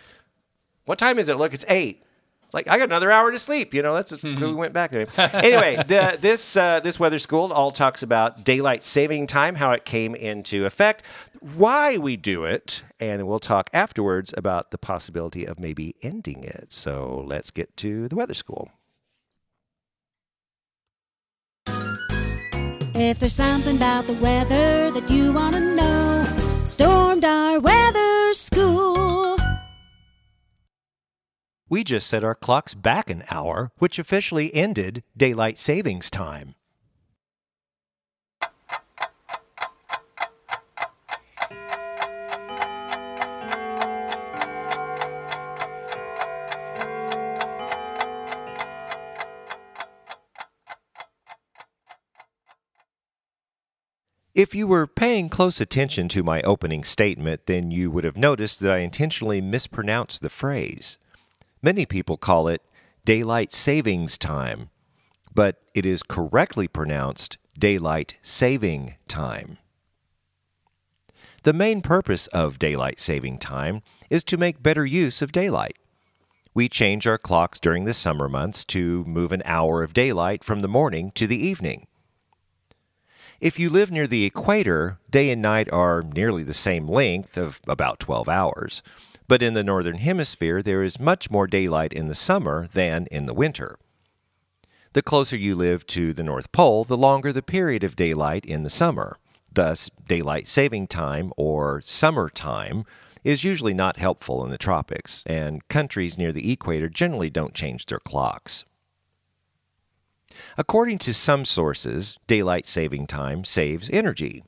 what 0.84 0.98
time 1.00 1.18
is 1.18 1.28
it? 1.28 1.36
Look, 1.36 1.52
it's 1.52 1.64
eight. 1.68 2.04
It's 2.50 2.54
like 2.56 2.66
I 2.66 2.78
got 2.78 2.88
another 2.88 3.12
hour 3.12 3.30
to 3.30 3.38
sleep. 3.38 3.72
You 3.72 3.80
know, 3.80 3.94
that's 3.94 4.10
just, 4.10 4.24
we 4.24 4.52
went 4.52 4.72
back. 4.72 4.92
Anyway, 4.92 5.08
anyway 5.16 5.76
the, 5.86 6.18
this 6.20 6.56
uh, 6.56 6.80
this 6.80 6.98
weather 6.98 7.20
school 7.20 7.52
all 7.52 7.70
talks 7.70 8.02
about 8.02 8.44
daylight 8.44 8.82
saving 8.82 9.28
time, 9.28 9.54
how 9.54 9.70
it 9.70 9.84
came 9.84 10.16
into 10.16 10.66
effect, 10.66 11.04
why 11.38 11.96
we 11.96 12.16
do 12.16 12.42
it, 12.42 12.82
and 12.98 13.28
we'll 13.28 13.38
talk 13.38 13.70
afterwards 13.72 14.34
about 14.36 14.72
the 14.72 14.78
possibility 14.78 15.44
of 15.46 15.60
maybe 15.60 15.94
ending 16.02 16.42
it. 16.42 16.72
So 16.72 17.22
let's 17.24 17.52
get 17.52 17.76
to 17.76 18.08
the 18.08 18.16
weather 18.16 18.34
school. 18.34 18.72
If 22.92 23.20
there's 23.20 23.34
something 23.34 23.76
about 23.76 24.08
the 24.08 24.14
weather 24.14 24.90
that 24.90 25.08
you 25.08 25.32
want 25.32 25.54
to 25.54 25.60
know, 25.76 26.26
Stormdar 26.62 27.62
weather 27.62 28.34
school. 28.34 29.29
We 31.70 31.84
just 31.84 32.08
set 32.08 32.24
our 32.24 32.34
clocks 32.34 32.74
back 32.74 33.08
an 33.08 33.22
hour, 33.30 33.70
which 33.78 34.00
officially 34.00 34.52
ended 34.52 35.04
daylight 35.16 35.56
savings 35.56 36.10
time. 36.10 36.56
If 54.34 54.56
you 54.56 54.66
were 54.66 54.88
paying 54.88 55.28
close 55.28 55.60
attention 55.60 56.08
to 56.08 56.24
my 56.24 56.42
opening 56.42 56.82
statement, 56.82 57.46
then 57.46 57.70
you 57.70 57.92
would 57.92 58.02
have 58.02 58.16
noticed 58.16 58.58
that 58.58 58.72
I 58.72 58.78
intentionally 58.78 59.40
mispronounced 59.40 60.22
the 60.22 60.30
phrase. 60.30 60.98
Many 61.62 61.84
people 61.84 62.16
call 62.16 62.48
it 62.48 62.62
daylight 63.04 63.52
savings 63.52 64.16
time, 64.16 64.70
but 65.34 65.60
it 65.74 65.84
is 65.84 66.02
correctly 66.02 66.68
pronounced 66.68 67.36
daylight 67.58 68.18
saving 68.22 68.96
time. 69.08 69.58
The 71.42 71.52
main 71.52 71.82
purpose 71.82 72.26
of 72.28 72.58
daylight 72.58 72.98
saving 72.98 73.38
time 73.38 73.82
is 74.08 74.24
to 74.24 74.36
make 74.36 74.62
better 74.62 74.86
use 74.86 75.22
of 75.22 75.32
daylight. 75.32 75.76
We 76.54 76.68
change 76.68 77.06
our 77.06 77.18
clocks 77.18 77.60
during 77.60 77.84
the 77.84 77.94
summer 77.94 78.28
months 78.28 78.64
to 78.66 79.04
move 79.04 79.30
an 79.30 79.42
hour 79.44 79.82
of 79.82 79.92
daylight 79.92 80.42
from 80.42 80.60
the 80.60 80.68
morning 80.68 81.12
to 81.12 81.26
the 81.26 81.38
evening. 81.46 81.86
If 83.40 83.58
you 83.58 83.70
live 83.70 83.90
near 83.90 84.06
the 84.06 84.24
equator, 84.24 84.98
day 85.08 85.30
and 85.30 85.40
night 85.40 85.70
are 85.72 86.02
nearly 86.02 86.42
the 86.42 86.52
same 86.52 86.86
length 86.86 87.38
of 87.38 87.60
about 87.66 88.00
12 88.00 88.28
hours. 88.28 88.82
But 89.30 89.42
in 89.42 89.54
the 89.54 89.62
northern 89.62 89.98
hemisphere, 89.98 90.60
there 90.60 90.82
is 90.82 90.98
much 90.98 91.30
more 91.30 91.46
daylight 91.46 91.92
in 91.92 92.08
the 92.08 92.16
summer 92.16 92.66
than 92.72 93.06
in 93.12 93.26
the 93.26 93.32
winter. 93.32 93.78
The 94.92 95.02
closer 95.02 95.36
you 95.36 95.54
live 95.54 95.86
to 95.86 96.12
the 96.12 96.24
North 96.24 96.50
Pole, 96.50 96.82
the 96.82 96.96
longer 96.96 97.32
the 97.32 97.40
period 97.40 97.84
of 97.84 97.94
daylight 97.94 98.44
in 98.44 98.64
the 98.64 98.68
summer. 98.68 99.20
Thus, 99.52 99.88
daylight 100.08 100.48
saving 100.48 100.88
time 100.88 101.32
or 101.36 101.80
summer 101.80 102.28
time 102.28 102.84
is 103.22 103.44
usually 103.44 103.72
not 103.72 103.98
helpful 103.98 104.44
in 104.44 104.50
the 104.50 104.58
tropics, 104.58 105.22
and 105.26 105.68
countries 105.68 106.18
near 106.18 106.32
the 106.32 106.50
equator 106.52 106.88
generally 106.88 107.30
don't 107.30 107.54
change 107.54 107.86
their 107.86 108.00
clocks. 108.00 108.64
According 110.58 110.98
to 110.98 111.14
some 111.14 111.44
sources, 111.44 112.18
daylight 112.26 112.66
saving 112.66 113.06
time 113.06 113.44
saves 113.44 113.90
energy. 113.90 114.42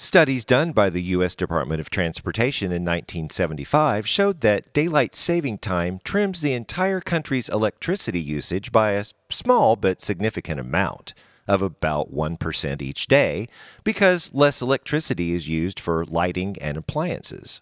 Studies 0.00 0.44
done 0.44 0.70
by 0.70 0.90
the 0.90 1.02
U.S. 1.02 1.34
Department 1.34 1.80
of 1.80 1.90
Transportation 1.90 2.66
in 2.66 2.84
1975 2.84 4.06
showed 4.06 4.42
that 4.42 4.72
daylight 4.72 5.16
saving 5.16 5.58
time 5.58 5.98
trims 6.04 6.40
the 6.40 6.52
entire 6.52 7.00
country's 7.00 7.48
electricity 7.48 8.20
usage 8.20 8.70
by 8.70 8.92
a 8.92 9.04
small 9.28 9.74
but 9.74 10.00
significant 10.00 10.60
amount 10.60 11.14
of 11.48 11.62
about 11.62 12.14
1% 12.14 12.80
each 12.80 13.08
day 13.08 13.48
because 13.82 14.30
less 14.32 14.62
electricity 14.62 15.32
is 15.32 15.48
used 15.48 15.80
for 15.80 16.04
lighting 16.04 16.56
and 16.60 16.76
appliances. 16.76 17.60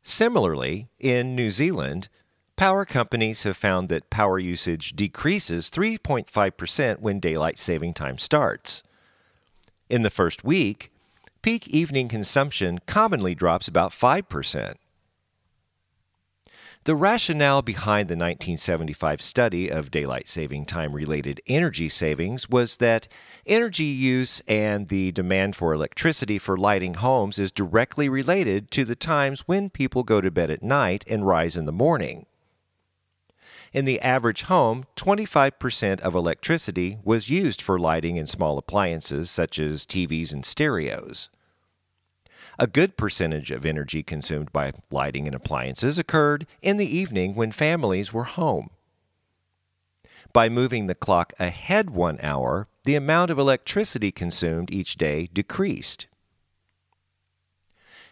Similarly, 0.00 0.88
in 0.98 1.36
New 1.36 1.50
Zealand, 1.50 2.08
power 2.56 2.86
companies 2.86 3.42
have 3.42 3.58
found 3.58 3.90
that 3.90 4.08
power 4.08 4.38
usage 4.38 4.94
decreases 4.94 5.68
3.5% 5.68 7.00
when 7.00 7.20
daylight 7.20 7.58
saving 7.58 7.92
time 7.92 8.16
starts. 8.16 8.82
In 9.90 10.02
the 10.02 10.08
first 10.10 10.44
week, 10.44 10.92
peak 11.42 11.66
evening 11.66 12.06
consumption 12.06 12.78
commonly 12.86 13.34
drops 13.34 13.66
about 13.66 13.90
5%. 13.90 14.74
The 16.84 16.94
rationale 16.94 17.60
behind 17.60 18.08
the 18.08 18.14
1975 18.14 19.20
study 19.20 19.68
of 19.68 19.90
daylight 19.90 20.28
saving 20.28 20.66
time 20.66 20.92
related 20.92 21.40
energy 21.48 21.88
savings 21.88 22.48
was 22.48 22.76
that 22.76 23.08
energy 23.46 23.82
use 23.82 24.40
and 24.46 24.86
the 24.86 25.10
demand 25.10 25.56
for 25.56 25.74
electricity 25.74 26.38
for 26.38 26.56
lighting 26.56 26.94
homes 26.94 27.40
is 27.40 27.50
directly 27.50 28.08
related 28.08 28.70
to 28.70 28.84
the 28.84 28.94
times 28.94 29.40
when 29.48 29.70
people 29.70 30.04
go 30.04 30.20
to 30.20 30.30
bed 30.30 30.50
at 30.50 30.62
night 30.62 31.04
and 31.08 31.26
rise 31.26 31.56
in 31.56 31.64
the 31.66 31.72
morning. 31.72 32.26
In 33.72 33.84
the 33.84 34.00
average 34.00 34.42
home, 34.42 34.84
25% 34.96 36.00
of 36.00 36.14
electricity 36.14 36.98
was 37.04 37.30
used 37.30 37.62
for 37.62 37.78
lighting 37.78 38.16
in 38.16 38.26
small 38.26 38.58
appliances 38.58 39.30
such 39.30 39.60
as 39.60 39.86
TVs 39.86 40.32
and 40.32 40.44
stereos. 40.44 41.28
A 42.58 42.66
good 42.66 42.96
percentage 42.96 43.50
of 43.50 43.64
energy 43.64 44.02
consumed 44.02 44.52
by 44.52 44.72
lighting 44.90 45.26
and 45.26 45.34
appliances 45.34 45.98
occurred 45.98 46.46
in 46.60 46.78
the 46.78 46.96
evening 46.96 47.34
when 47.34 47.52
families 47.52 48.12
were 48.12 48.24
home. 48.24 48.70
By 50.32 50.48
moving 50.48 50.86
the 50.86 50.94
clock 50.94 51.32
ahead 51.38 51.90
one 51.90 52.18
hour, 52.22 52.68
the 52.84 52.96
amount 52.96 53.30
of 53.30 53.38
electricity 53.38 54.10
consumed 54.10 54.72
each 54.72 54.96
day 54.96 55.28
decreased. 55.32 56.06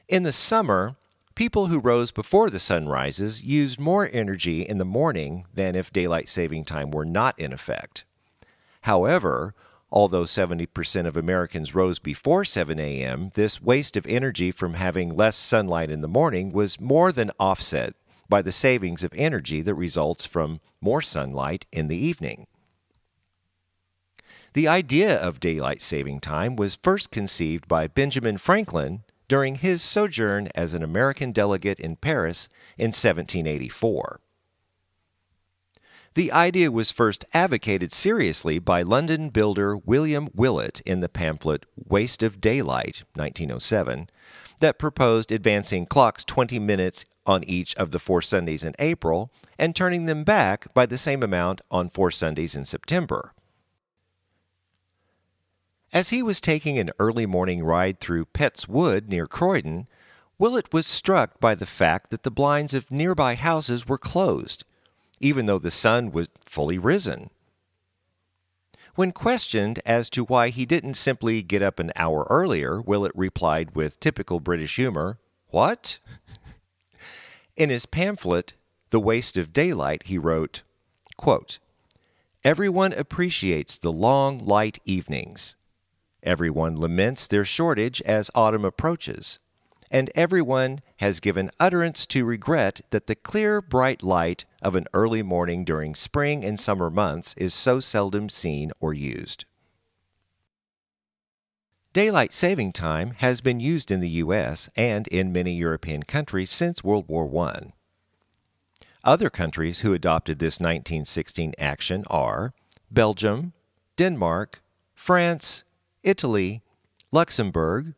In 0.08 0.22
the 0.22 0.32
summer, 0.32 0.96
people 1.38 1.68
who 1.68 1.78
rose 1.78 2.10
before 2.10 2.50
the 2.50 2.58
sun 2.58 2.88
rises 2.88 3.44
used 3.44 3.78
more 3.78 4.10
energy 4.12 4.62
in 4.62 4.78
the 4.78 4.84
morning 4.84 5.46
than 5.54 5.76
if 5.76 5.92
daylight 5.92 6.28
saving 6.28 6.64
time 6.64 6.90
were 6.90 7.04
not 7.04 7.38
in 7.38 7.52
effect. 7.52 8.04
However, 8.82 9.54
although 9.88 10.24
70% 10.24 11.06
of 11.06 11.16
Americans 11.16 11.76
rose 11.76 12.00
before 12.00 12.44
7 12.44 12.80
a.m., 12.80 13.30
this 13.34 13.62
waste 13.62 13.96
of 13.96 14.04
energy 14.08 14.50
from 14.50 14.74
having 14.74 15.14
less 15.14 15.36
sunlight 15.36 15.92
in 15.92 16.00
the 16.00 16.08
morning 16.08 16.50
was 16.50 16.80
more 16.80 17.12
than 17.12 17.30
offset 17.38 17.94
by 18.28 18.42
the 18.42 18.50
savings 18.50 19.04
of 19.04 19.14
energy 19.14 19.62
that 19.62 19.76
results 19.76 20.26
from 20.26 20.58
more 20.80 21.00
sunlight 21.00 21.66
in 21.70 21.86
the 21.86 21.96
evening. 21.96 22.48
The 24.54 24.66
idea 24.66 25.16
of 25.16 25.38
daylight 25.38 25.82
saving 25.82 26.18
time 26.18 26.56
was 26.56 26.80
first 26.82 27.12
conceived 27.12 27.68
by 27.68 27.86
Benjamin 27.86 28.38
Franklin 28.38 29.04
during 29.28 29.56
his 29.56 29.82
sojourn 29.82 30.48
as 30.54 30.74
an 30.74 30.82
American 30.82 31.32
delegate 31.32 31.78
in 31.78 31.96
Paris 31.96 32.48
in 32.76 32.88
1784. 32.88 34.20
The 36.14 36.32
idea 36.32 36.72
was 36.72 36.90
first 36.90 37.24
advocated 37.32 37.92
seriously 37.92 38.58
by 38.58 38.82
London 38.82 39.28
builder 39.28 39.76
William 39.76 40.28
Willett 40.34 40.80
in 40.80 40.98
the 40.98 41.08
pamphlet 41.08 41.64
Waste 41.76 42.24
of 42.24 42.40
Daylight, 42.40 43.04
1907, 43.14 44.10
that 44.60 44.78
proposed 44.78 45.30
advancing 45.30 45.86
clocks 45.86 46.24
20 46.24 46.58
minutes 46.58 47.04
on 47.24 47.44
each 47.44 47.74
of 47.76 47.92
the 47.92 48.00
four 48.00 48.20
Sundays 48.20 48.64
in 48.64 48.74
April 48.80 49.30
and 49.58 49.76
turning 49.76 50.06
them 50.06 50.24
back 50.24 50.72
by 50.74 50.86
the 50.86 50.98
same 50.98 51.22
amount 51.22 51.60
on 51.70 51.88
four 51.88 52.10
Sundays 52.10 52.56
in 52.56 52.64
September. 52.64 53.32
As 55.92 56.10
he 56.10 56.22
was 56.22 56.40
taking 56.40 56.78
an 56.78 56.90
early 56.98 57.24
morning 57.24 57.64
ride 57.64 57.98
through 57.98 58.26
Petts 58.26 58.68
Wood 58.68 59.08
near 59.08 59.26
Croydon, 59.26 59.88
Willett 60.38 60.72
was 60.72 60.86
struck 60.86 61.40
by 61.40 61.54
the 61.54 61.66
fact 61.66 62.10
that 62.10 62.22
the 62.22 62.30
blinds 62.30 62.74
of 62.74 62.90
nearby 62.90 63.34
houses 63.34 63.88
were 63.88 63.98
closed, 63.98 64.64
even 65.18 65.46
though 65.46 65.58
the 65.58 65.70
sun 65.70 66.12
was 66.12 66.28
fully 66.46 66.78
risen. 66.78 67.30
When 68.94 69.12
questioned 69.12 69.80
as 69.86 70.10
to 70.10 70.24
why 70.24 70.50
he 70.50 70.66
didn't 70.66 70.94
simply 70.94 71.42
get 71.42 71.62
up 71.62 71.78
an 71.78 71.92
hour 71.96 72.26
earlier, 72.28 72.80
Willett 72.80 73.12
replied 73.14 73.74
with 73.74 74.00
typical 74.00 74.40
British 74.40 74.76
humor, 74.76 75.18
What? 75.48 76.00
In 77.56 77.70
his 77.70 77.86
pamphlet, 77.86 78.54
The 78.90 79.00
Waste 79.00 79.36
of 79.36 79.52
Daylight, 79.52 80.04
he 80.04 80.18
wrote, 80.18 80.62
quote, 81.16 81.58
Everyone 82.44 82.92
appreciates 82.92 83.78
the 83.78 83.92
long, 83.92 84.38
light 84.38 84.78
evenings. 84.84 85.56
Everyone 86.28 86.76
laments 86.76 87.26
their 87.26 87.46
shortage 87.46 88.02
as 88.02 88.30
autumn 88.34 88.62
approaches. 88.62 89.38
And 89.90 90.10
everyone 90.14 90.80
has 90.98 91.20
given 91.20 91.50
utterance 91.58 92.04
to 92.08 92.26
regret 92.26 92.82
that 92.90 93.06
the 93.06 93.14
clear, 93.14 93.62
bright 93.62 94.02
light 94.02 94.44
of 94.60 94.74
an 94.74 94.84
early 94.92 95.22
morning 95.22 95.64
during 95.64 95.94
spring 95.94 96.44
and 96.44 96.60
summer 96.60 96.90
months 96.90 97.32
is 97.38 97.54
so 97.54 97.80
seldom 97.80 98.28
seen 98.28 98.72
or 98.78 98.92
used. 98.92 99.46
Daylight 101.94 102.34
saving 102.34 102.72
time 102.72 103.12
has 103.12 103.40
been 103.40 103.58
used 103.58 103.90
in 103.90 104.00
the 104.00 104.20
U.S. 104.20 104.68
and 104.76 105.08
in 105.08 105.32
many 105.32 105.54
European 105.54 106.02
countries 106.02 106.50
since 106.50 106.84
World 106.84 107.08
War 107.08 107.26
I. 107.48 107.72
Other 109.02 109.30
countries 109.30 109.80
who 109.80 109.94
adopted 109.94 110.40
this 110.40 110.60
1916 110.60 111.54
action 111.58 112.04
are 112.08 112.52
Belgium, 112.90 113.54
Denmark, 113.96 114.62
France, 114.94 115.64
Italy, 116.02 116.62
Luxembourg, 117.10 117.94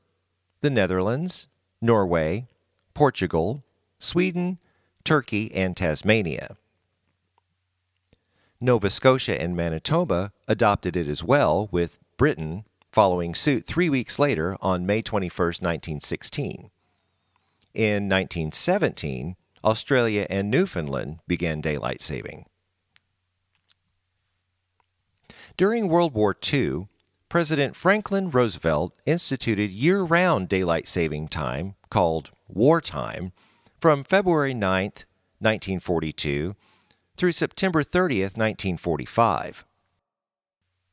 the 0.60 0.70
Netherlands, 0.70 1.48
Norway, 1.80 2.46
Portugal, 2.94 3.62
Sweden, 3.98 4.58
Turkey, 5.04 5.52
and 5.54 5.76
Tasmania. 5.76 6.56
Nova 8.60 8.90
Scotia 8.90 9.40
and 9.40 9.56
Manitoba 9.56 10.32
adopted 10.46 10.96
it 10.96 11.08
as 11.08 11.24
well, 11.24 11.68
with 11.72 11.98
Britain 12.16 12.64
following 12.92 13.34
suit 13.34 13.64
three 13.64 13.88
weeks 13.88 14.18
later 14.18 14.56
on 14.60 14.84
May 14.84 15.00
21, 15.00 15.30
1916. 15.30 16.70
In 17.72 18.08
1917, 18.08 19.36
Australia 19.64 20.26
and 20.28 20.50
Newfoundland 20.50 21.20
began 21.26 21.60
daylight 21.60 22.00
saving. 22.00 22.46
During 25.56 25.88
World 25.88 26.14
War 26.14 26.36
II, 26.52 26.88
President 27.30 27.76
Franklin 27.76 28.28
Roosevelt 28.28 28.98
instituted 29.06 29.70
year 29.70 30.02
round 30.02 30.48
daylight 30.48 30.88
saving 30.88 31.28
time, 31.28 31.76
called 31.88 32.32
wartime, 32.48 33.30
from 33.80 34.02
February 34.02 34.52
9, 34.52 34.82
1942 35.38 36.56
through 37.16 37.30
September 37.30 37.84
30, 37.84 38.22
1945. 38.22 39.64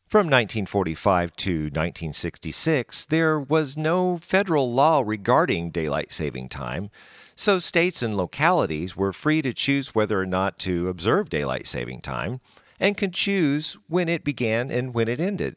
From 0.07 0.27
1945 0.27 1.35
to 1.37 1.51
1966, 1.51 3.05
there 3.05 3.39
was 3.39 3.75
no 3.75 4.17
federal 4.17 4.71
law 4.71 5.01
regarding 5.03 5.71
daylight 5.71 6.11
saving 6.11 6.49
time, 6.49 6.91
so 7.33 7.57
states 7.57 8.03
and 8.03 8.15
localities 8.15 8.95
were 8.95 9.11
free 9.11 9.41
to 9.41 9.53
choose 9.53 9.95
whether 9.95 10.21
or 10.21 10.27
not 10.27 10.59
to 10.59 10.87
observe 10.87 11.31
daylight 11.31 11.65
saving 11.65 12.01
time 12.01 12.41
and 12.79 12.95
could 12.95 13.15
choose 13.15 13.75
when 13.87 14.07
it 14.07 14.23
began 14.23 14.69
and 14.69 14.93
when 14.93 15.07
it 15.07 15.19
ended. 15.19 15.55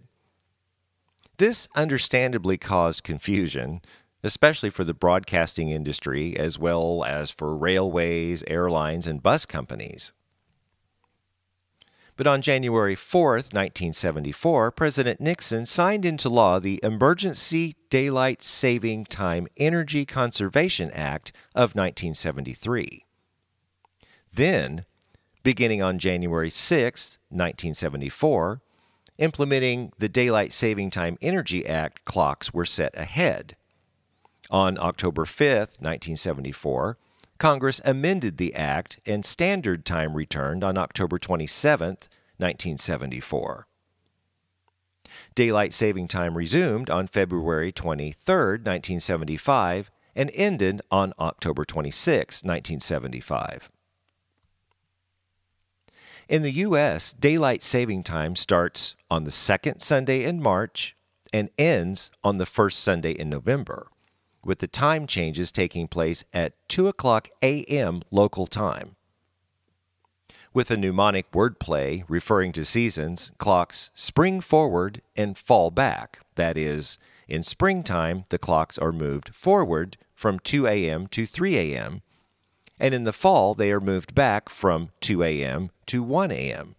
This 1.41 1.69
understandably 1.75 2.59
caused 2.59 3.03
confusion, 3.03 3.81
especially 4.23 4.69
for 4.69 4.85
the 4.85 4.93
broadcasting 4.93 5.71
industry 5.71 6.37
as 6.37 6.59
well 6.59 7.03
as 7.03 7.31
for 7.31 7.57
railways, 7.57 8.45
airlines, 8.47 9.07
and 9.07 9.23
bus 9.23 9.47
companies. 9.47 10.13
But 12.17 12.27
on 12.27 12.43
January 12.43 12.95
4, 12.95 13.37
1974, 13.37 14.71
President 14.73 15.19
Nixon 15.19 15.65
signed 15.65 16.05
into 16.05 16.29
law 16.29 16.59
the 16.59 16.79
Emergency 16.83 17.75
Daylight 17.89 18.43
Saving 18.43 19.07
Time 19.07 19.49
Energy 19.57 20.05
Conservation 20.05 20.91
Act 20.91 21.33
of 21.55 21.75
1973. 21.75 23.07
Then, 24.31 24.85
beginning 25.43 25.83
on 25.83 25.99
January 25.99 26.51
6, 26.51 27.19
1974, 27.31 28.61
implementing 29.21 29.93
the 29.99 30.09
Daylight 30.09 30.53
Saving 30.53 30.91
Time 30.91 31.17
Energy 31.23 31.65
Act 31.67 32.05
clocks 32.05 32.53
were 32.53 32.65
set 32.65 32.93
ahead. 32.97 33.55
On 34.51 34.77
October 34.79 35.25
5, 35.25 35.47
1974, 35.79 36.99
Congress 37.39 37.81
amended 37.85 38.37
the 38.37 38.55
act 38.55 38.99
and 39.07 39.25
standard 39.25 39.85
time 39.85 40.15
returned 40.15 40.65
on 40.65 40.77
October 40.77 41.19
27, 41.19 41.89
1974. 42.39 43.67
Daylight 45.35 45.73
saving 45.73 46.09
time 46.09 46.37
resumed 46.37 46.91
on 46.91 47.07
February 47.07 47.73
23, 47.73 48.35
1975, 48.35 49.91
and 50.15 50.31
ended 50.35 50.83
on 50.91 51.13
October 51.19 51.65
26, 51.65 52.43
1975. 52.43 53.71
In 56.31 56.43
the 56.43 56.53
U.S., 56.53 57.13
daylight 57.13 57.65
saving 57.65 58.05
time 58.05 58.37
starts 58.37 58.95
on 59.11 59.25
the 59.25 59.33
second 59.33 59.81
Sunday 59.81 60.23
in 60.23 60.41
March 60.41 60.95
and 61.33 61.51
ends 61.59 62.13
on 62.23 62.39
the 62.39 62.47
first 62.47 62.79
Sunday 62.79 63.11
in 63.11 63.29
November 63.29 63.89
with 64.45 64.61
the 64.61 64.69
time 64.69 65.09
changes 65.09 65.51
taking 65.51 65.89
place 65.89 66.23
at 66.33 66.53
2 66.69 66.87
o'clock 66.87 67.29
a.m. 67.43 68.03
local 68.13 68.47
time. 68.47 68.95
With 70.55 70.71
a 70.71 70.77
mnemonic 70.77 71.33
wordplay 71.33 72.05
referring 72.07 72.53
to 72.53 72.65
seasons, 72.65 73.33
clocks 73.39 73.91
spring 73.93 74.41
forward 74.41 75.03
and 75.17 75.37
fall 75.37 75.73
back. 75.73 76.21
That 76.37 76.57
is, 76.57 76.97
in 77.27 77.43
springtime, 77.43 78.23
the 78.29 78.39
clocks 78.39 78.79
are 78.79 78.93
moved 78.93 79.35
forward 79.35 79.97
from 80.15 80.39
2 80.39 80.69
a.m. 80.69 81.09
to 81.09 81.27
3 81.27 81.57
a.m., 81.57 82.03
and 82.81 82.95
in 82.95 83.05
the 83.05 83.13
fall, 83.13 83.55
they 83.55 83.71
are 83.71 83.81
moved 83.81 84.15
back 84.15 84.49
from 84.49 84.89
2 85.01 85.23
a.m. 85.23 85.71
to 85.87 86.03
1 86.03 86.33
a.m. 86.33 86.75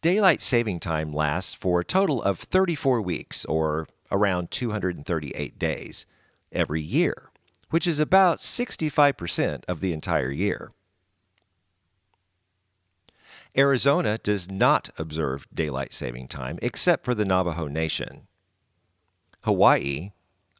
Daylight 0.00 0.40
saving 0.40 0.78
time 0.80 1.12
lasts 1.12 1.52
for 1.52 1.80
a 1.80 1.84
total 1.84 2.22
of 2.22 2.38
34 2.38 3.02
weeks, 3.02 3.44
or 3.46 3.88
around 4.12 4.50
238 4.52 5.58
days 5.58 6.06
every 6.52 6.80
year, 6.80 7.30
which 7.70 7.86
is 7.86 7.98
about 7.98 8.38
65% 8.38 9.64
of 9.66 9.80
the 9.80 9.92
entire 9.92 10.30
year. 10.30 10.72
Arizona 13.56 14.18
does 14.18 14.50
not 14.50 14.90
observe 14.98 15.46
daylight 15.52 15.92
saving 15.92 16.28
time 16.28 16.58
except 16.60 17.04
for 17.04 17.14
the 17.14 17.24
Navajo 17.24 17.66
Nation. 17.66 18.26
Hawaii, 19.42 20.12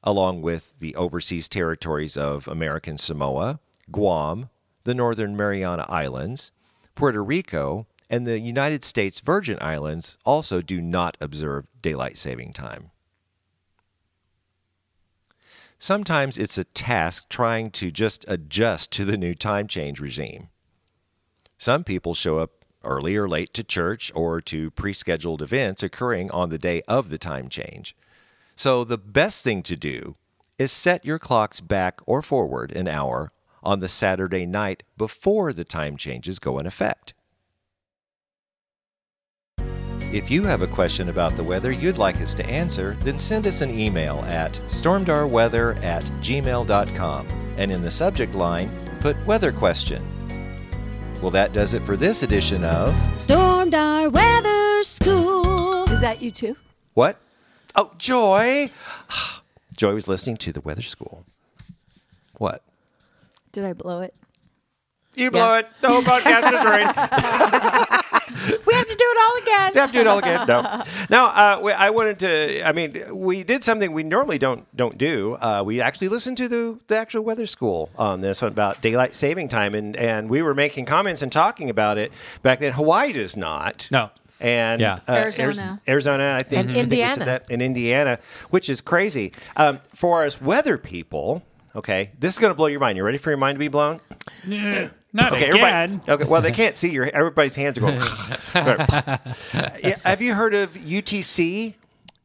along 0.05 0.43
with 0.43 0.79
the 0.79 0.95
overseas 0.95 1.49
territories 1.49 2.17
of 2.17 2.47
American 2.47 2.99
Samoa, 2.99 3.59
Guam, 3.91 4.51
the 4.85 4.95
Northern 4.95 5.37
Mariana 5.37 5.87
Islands, 5.89 6.53
Puerto 6.95 7.25
Rico, 7.25 7.87
and 8.11 8.27
the 8.27 8.39
United 8.39 8.85
States 8.85 9.21
Virgin 9.21 9.59
Islands 9.61 10.19
also 10.25 10.61
do 10.61 10.81
not 10.81 11.17
observe 11.21 11.67
daylight 11.81 12.19
saving 12.19 12.53
time. 12.53 12.91
Sometimes 15.79 16.39
it's 16.39 16.59
a 16.59 16.65
task 16.65 17.29
trying 17.29 17.71
to 17.73 17.91
just 17.91 18.25
adjust 18.29 18.93
to 18.93 19.05
the 19.05 19.17
new 19.17 19.35
time 19.35 19.67
change 19.67 20.01
regime. 20.01 20.49
Some 21.59 21.83
people 21.83 22.15
show 22.15 22.39
up 22.39 22.53
early 22.85 23.17
or 23.17 23.29
late 23.29 23.53
to 23.55 23.65
church 23.65 24.13
or 24.15 24.41
to 24.43 24.71
pre 24.71 24.93
scheduled 24.93 25.43
events 25.43 25.83
occurring 25.83 26.31
on 26.31 26.51
the 26.51 26.59
day 26.59 26.83
of 26.87 27.09
the 27.09 27.19
time 27.19 27.49
change. 27.49 27.97
So, 28.57 28.85
the 28.85 28.99
best 28.99 29.43
thing 29.43 29.63
to 29.65 29.77
do 29.77 30.17
is 30.59 30.71
set 30.71 31.05
your 31.05 31.19
clocks 31.19 31.61
back 31.61 32.01
or 32.07 32.23
forward 32.23 32.73
an 32.73 32.87
hour 32.89 33.29
on 33.63 33.81
the 33.81 33.89
Saturday 33.89 34.47
night 34.47 34.83
before 34.97 35.53
the 35.53 35.65
time 35.65 35.97
changes 35.97 36.39
go 36.39 36.59
in 36.59 36.67
effect. 36.67 37.15
If 40.13 40.31
you 40.31 40.45
have 40.45 40.63
a 40.63 40.69
question 40.69 41.09
about 41.09 41.35
the 41.35 41.43
weather 41.43 41.73
you'd 41.73 41.99
like 41.99 42.21
us 42.21 42.35
to 42.37 42.47
answer, 42.47 42.97
then 43.01 43.19
send 43.19 43.49
us 43.49 43.63
an 43.63 43.71
email 43.71 44.21
at 44.29 44.53
stormdarweather 44.69 45.83
at 45.83 46.05
gmail.com 46.05 47.27
and 47.57 47.73
in 47.73 47.83
the 47.83 47.91
subject 47.91 48.35
line, 48.35 48.71
put 49.01 49.17
weather 49.27 49.51
question. 49.51 50.05
Well, 51.21 51.31
that 51.33 51.53
does 51.53 51.75
it 51.75 51.83
for 51.83 51.97
this 51.97 52.23
edition 52.23 52.63
of 52.65 52.95
Stormdar 53.11 54.13
Weather 54.13 54.83
School. 54.85 55.85
Is 55.91 56.01
that 56.01 56.23
you 56.23 56.31
too? 56.31 56.57
What? 56.93 57.19
Oh, 57.75 57.93
Joy! 57.99 58.71
Joy 59.77 59.95
was 59.95 60.09
listening 60.09 60.37
to 60.39 60.53
the 60.53 60.61
weather 60.61 60.83
school. 60.83 61.25
What? 62.39 62.63
Did 63.53 63.65
I 63.65 63.73
blow 63.73 64.01
it? 64.01 64.15
You 65.15 65.31
blow 65.31 65.57
it. 65.57 65.69
The 65.81 65.89
whole 65.89 66.03
podcast 66.03 66.53
is 66.53 66.65
ruined. 66.65 68.01
We 68.67 68.75
have 68.75 68.89
to 68.89 68.95
do 68.95 69.05
it 69.05 69.19
all 69.23 69.43
again. 69.43 69.73
You 69.75 69.81
have 69.81 69.91
to 69.91 69.97
do 69.97 70.01
it 70.01 70.07
all 70.07 70.19
again. 70.19 70.47
No, 70.49 70.83
no. 71.09 71.27
Uh, 71.27 71.61
we, 71.63 71.73
I 71.73 71.91
wanted 71.91 72.19
to. 72.21 72.67
I 72.67 72.73
mean, 72.73 73.17
we 73.17 73.45
did 73.45 73.63
something 73.63 73.93
we 73.93 74.03
normally 74.03 74.39
don't 74.39 74.67
don't 74.77 74.99
do. 74.99 75.35
Uh, 75.35 75.63
we 75.65 75.81
actually 75.81 76.09
listened 76.09 76.37
to 76.39 76.49
the 76.49 76.79
the 76.89 76.97
actual 76.97 77.23
weather 77.23 77.47
school 77.47 77.91
on 77.97 78.23
this 78.23 78.43
about 78.43 78.81
daylight 78.81 79.15
saving 79.15 79.49
time, 79.49 79.75
and 79.75 79.95
and 79.97 80.29
we 80.29 80.43
were 80.43 80.55
making 80.55 80.85
comments 80.85 81.23
and 81.23 81.31
talking 81.31 81.71
about 81.71 81.97
it 81.97 82.13
back 82.43 82.59
then. 82.59 82.73
Hawaii 82.73 83.13
does 83.13 83.37
not. 83.37 83.89
No. 83.91 84.11
And 84.45 84.81
Yeah. 84.81 84.99
uh, 85.09 85.13
Arizona. 85.13 85.81
Arizona, 85.89 86.37
I 86.39 86.43
think, 86.43 86.61
And 86.61 86.71
I 86.71 86.75
think 86.75 86.77
said 86.77 86.83
Indiana. 86.93 87.25
that 87.25 87.51
in 87.51 87.61
Indiana, 87.61 88.19
which 88.51 88.69
is 88.69 88.81
crazy. 88.81 89.33
Um, 89.57 89.81
for 89.95 90.23
us 90.25 90.41
weather 90.41 90.79
people, 90.79 91.43
okay, 91.75 92.11
this 92.19 92.35
is 92.35 92.39
going 92.41 92.51
to 92.51 92.55
blow 92.55 92.67
your 92.67 92.81
mind. 92.81 92.97
You 92.99 93.05
ready 93.05 93.19
for 93.19 93.31
your 93.31 93.39
mind 93.39 93.57
to 93.57 93.61
be 93.61 93.69
blown? 93.69 94.01
Not 95.17 95.33
Okay, 95.33 95.49
again. 95.51 96.01
everybody. 96.05 96.13
Okay, 96.13 96.25
well, 96.25 96.43
they 96.43 96.51
can't 96.51 96.77
see 96.77 96.91
your. 96.91 97.07
Everybody's 97.09 97.55
hands 97.57 97.79
are 97.79 97.83
going. 97.83 98.01
Yeah, 99.83 99.97
have 100.05 100.21
you 100.21 100.35
heard 100.35 100.55
of 100.55 100.75
UTC 100.75 101.75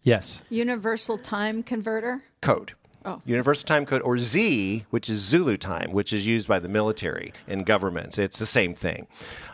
Yes. 0.04 0.42
Universal 0.50 1.18
time 1.20 1.62
converter. 1.64 2.24
code? 2.42 2.74
Oh. 3.06 3.22
Universal 3.26 3.66
Time 3.66 3.86
Code, 3.86 4.02
or 4.02 4.18
Z, 4.18 4.86
which 4.90 5.10
is 5.10 5.20
Zulu 5.20 5.56
time, 5.56 5.94
which 5.94 6.12
is 6.12 6.28
used 6.28 6.48
by 6.50 6.60
the 6.60 6.68
military 6.68 7.32
and 7.48 7.66
governments. 7.66 8.18
It's 8.18 8.38
the 8.38 8.46
same 8.46 8.74
thing. 8.76 9.08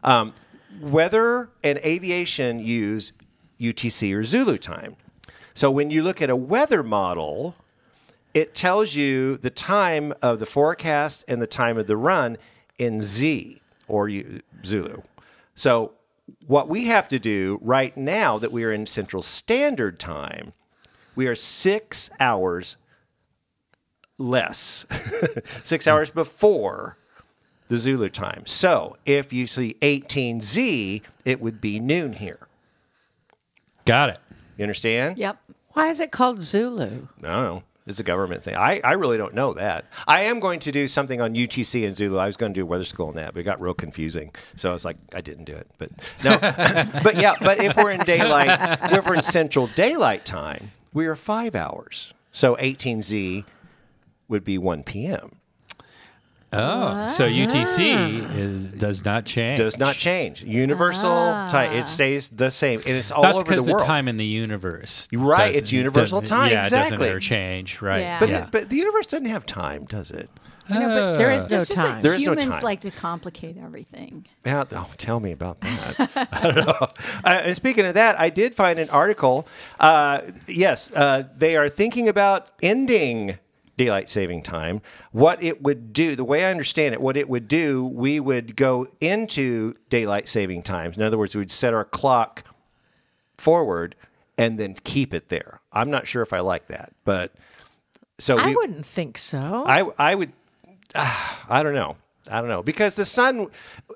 Um, 0.03 0.33
weather 0.81 1.49
and 1.63 1.79
aviation 1.79 2.59
use 2.59 3.13
UTC 3.59 4.15
or 4.15 4.23
Zulu 4.23 4.57
time. 4.57 4.95
So 5.53 5.71
when 5.71 5.89
you 5.89 6.03
look 6.03 6.21
at 6.21 6.29
a 6.29 6.35
weather 6.35 6.83
model, 6.83 7.55
it 8.33 8.53
tells 8.53 8.95
you 8.95 9.37
the 9.37 9.49
time 9.49 10.13
of 10.21 10.39
the 10.39 10.45
forecast 10.45 11.23
and 11.27 11.41
the 11.41 11.47
time 11.47 11.77
of 11.77 11.87
the 11.87 11.95
run 11.95 12.37
in 12.77 13.01
Z 13.01 13.61
or 13.87 14.11
Zulu. 14.63 15.01
So 15.53 15.93
what 16.45 16.67
we 16.67 16.85
have 16.85 17.07
to 17.09 17.19
do 17.19 17.59
right 17.61 17.95
now 17.95 18.37
that 18.37 18.51
we 18.51 18.63
are 18.63 18.73
in 18.73 18.85
Central 18.87 19.23
Standard 19.23 19.99
Time, 19.99 20.53
we 21.15 21.27
are 21.27 21.35
six 21.35 22.09
hours 22.19 22.77
less, 24.17 24.85
six 25.63 25.87
hours 25.87 26.09
before 26.09 26.97
the 27.67 27.77
Zulu 27.77 28.09
time. 28.09 28.45
So 28.45 28.97
if 29.05 29.33
you 29.33 29.47
see 29.47 29.75
18Z, 29.81 31.01
it 31.25 31.41
would 31.41 31.59
be 31.61 31.79
noon 31.79 32.13
here. 32.13 32.47
Got 33.85 34.09
it. 34.09 34.19
You 34.57 34.63
understand? 34.63 35.17
Yep. 35.17 35.37
Why 35.73 35.89
is 35.89 35.99
it 35.99 36.11
called 36.11 36.41
Zulu? 36.41 36.85
I 36.85 36.87
don't 36.87 37.43
know. 37.43 37.63
It's 37.87 37.99
a 37.99 38.03
government 38.03 38.43
thing. 38.43 38.55
I, 38.55 38.81
I 38.83 38.93
really 38.93 39.17
don't 39.17 39.35
know 39.35 39.53
that. 39.53 39.85
I 40.07 40.23
am 40.23 40.39
going 40.39 40.59
to 40.61 40.71
do 40.71 40.87
something 40.87 41.21
on 41.21 41.35
UTC 41.35 41.85
and 41.85 41.95
Zulu. 41.95 42.17
I 42.17 42.25
was 42.25 42.35
going 42.35 42.51
to 42.51 42.59
do 42.59 42.65
weather 42.65 42.83
school 42.83 43.09
on 43.09 43.15
that, 43.15 43.33
but 43.33 43.41
it 43.41 43.43
got 43.43 43.61
real 43.61 43.75
confusing. 43.75 44.33
So 44.55 44.69
I 44.69 44.73
was 44.73 44.85
like, 44.85 44.97
I 45.13 45.21
didn't 45.21 45.43
do 45.43 45.53
it. 45.53 45.69
But 45.77 45.91
no, 46.23 46.37
but 47.03 47.15
yeah, 47.17 47.35
but 47.39 47.61
if 47.61 47.77
we're 47.77 47.91
in 47.91 47.99
daylight, 47.99 48.79
if 48.91 49.05
we're 49.05 49.13
in 49.13 49.21
central 49.21 49.67
daylight 49.67 50.25
time, 50.25 50.71
we 50.93 51.05
are 51.05 51.15
five 51.15 51.53
hours. 51.53 52.15
So 52.31 52.55
18Z 52.55 53.45
would 54.27 54.43
be 54.43 54.57
1 54.57 54.83
p.m. 54.83 55.35
Oh, 56.57 57.07
so 57.07 57.27
UTC 57.27 58.35
is 58.35 58.73
does 58.73 59.03
not 59.03 59.25
change. 59.25 59.57
Does 59.57 59.77
not 59.77 59.95
change. 59.95 60.43
Universal 60.43 61.09
time. 61.47 61.73
It 61.73 61.85
stays 61.85 62.29
the 62.29 62.49
same. 62.49 62.79
And 62.79 62.95
it's 62.95 63.11
all 63.11 63.23
That's 63.23 63.35
over 63.39 63.45
because 63.45 63.65
the 63.65 63.71
the, 63.71 63.75
world. 63.77 63.85
time 63.87 64.07
in 64.07 64.17
the 64.17 64.25
universe. 64.25 65.07
Right, 65.13 65.47
doesn't- 65.47 65.59
it's 65.61 65.71
universal 65.71 66.21
doesn't- 66.21 66.37
time, 66.37 66.51
Yeah, 66.51 66.63
exactly. 66.63 66.97
doesn't 66.97 67.09
ever 67.11 67.19
change. 67.19 67.81
Right. 67.81 68.01
Yeah. 68.01 68.19
but, 68.19 68.29
yeah. 68.29 68.43
it, 68.45 68.51
but 68.51 68.69
the 68.69 68.77
universe 68.77 69.05
doesn't 69.07 69.25
have 69.27 69.45
time, 69.45 69.85
does 69.85 70.11
it? 70.11 70.29
I 70.67 70.79
know, 70.79 70.87
but 70.87 71.17
there 71.19 71.29
is 71.31 71.47
no 71.47 71.57
It's 71.57 71.67
just 71.67 71.75
time. 71.75 71.95
that 71.95 72.01
There 72.03 72.13
is 72.15 72.23
no 72.23 72.31
humans 72.31 72.55
time. 72.55 72.63
like 72.63 72.81
to 72.81 72.89
complicate 72.91 73.55
everything. 73.63 74.25
Yeah, 74.43 74.63
oh, 74.71 74.89
tell 74.97 75.19
me 75.19 75.31
about 75.31 75.61
that. 75.61 76.29
I 76.31 76.51
don't 76.51 76.55
know. 76.65 76.87
Uh, 77.23 77.41
and 77.43 77.55
speaking 77.55 77.85
of 77.85 77.93
that, 77.93 78.19
I 78.19 78.31
did 78.31 78.55
find 78.55 78.79
an 78.79 78.89
article. 78.89 79.47
Uh, 79.79 80.21
yes, 80.47 80.91
uh, 80.95 81.25
they 81.37 81.55
are 81.55 81.69
thinking 81.69 82.07
about 82.09 82.49
ending 82.63 83.37
daylight 83.77 84.09
saving 84.09 84.41
time. 84.43 84.81
What 85.11 85.41
it 85.43 85.61
would 85.61 85.91
do, 85.93 86.15
the 86.15 86.23
way 86.23 86.45
I 86.45 86.51
understand 86.51 86.93
it, 86.93 87.01
what 87.01 87.17
it 87.17 87.27
would 87.29 87.47
do, 87.47 87.85
we 87.85 88.19
would 88.19 88.55
go 88.55 88.87
into 89.01 89.75
daylight 89.89 90.27
saving 90.27 90.63
times. 90.63 90.97
In 90.97 91.03
other 91.03 91.17
words, 91.17 91.35
we'd 91.35 91.51
set 91.51 91.73
our 91.73 91.85
clock 91.85 92.43
forward 93.37 93.95
and 94.37 94.59
then 94.59 94.75
keep 94.83 95.13
it 95.13 95.29
there. 95.29 95.59
I'm 95.71 95.89
not 95.89 96.07
sure 96.07 96.21
if 96.21 96.33
I 96.33 96.39
like 96.39 96.67
that, 96.67 96.93
but 97.03 97.33
so 98.19 98.37
I 98.37 98.47
we, 98.47 98.55
wouldn't 98.55 98.85
think 98.85 99.17
so. 99.17 99.63
I 99.65 99.89
I 99.97 100.15
would 100.15 100.31
ah, 100.93 101.45
I 101.49 101.63
don't 101.63 101.73
know. 101.75 101.97
I 102.29 102.39
don't 102.39 102.49
know 102.49 102.63
because 102.63 102.95
the 102.95 103.05
sun 103.05 103.47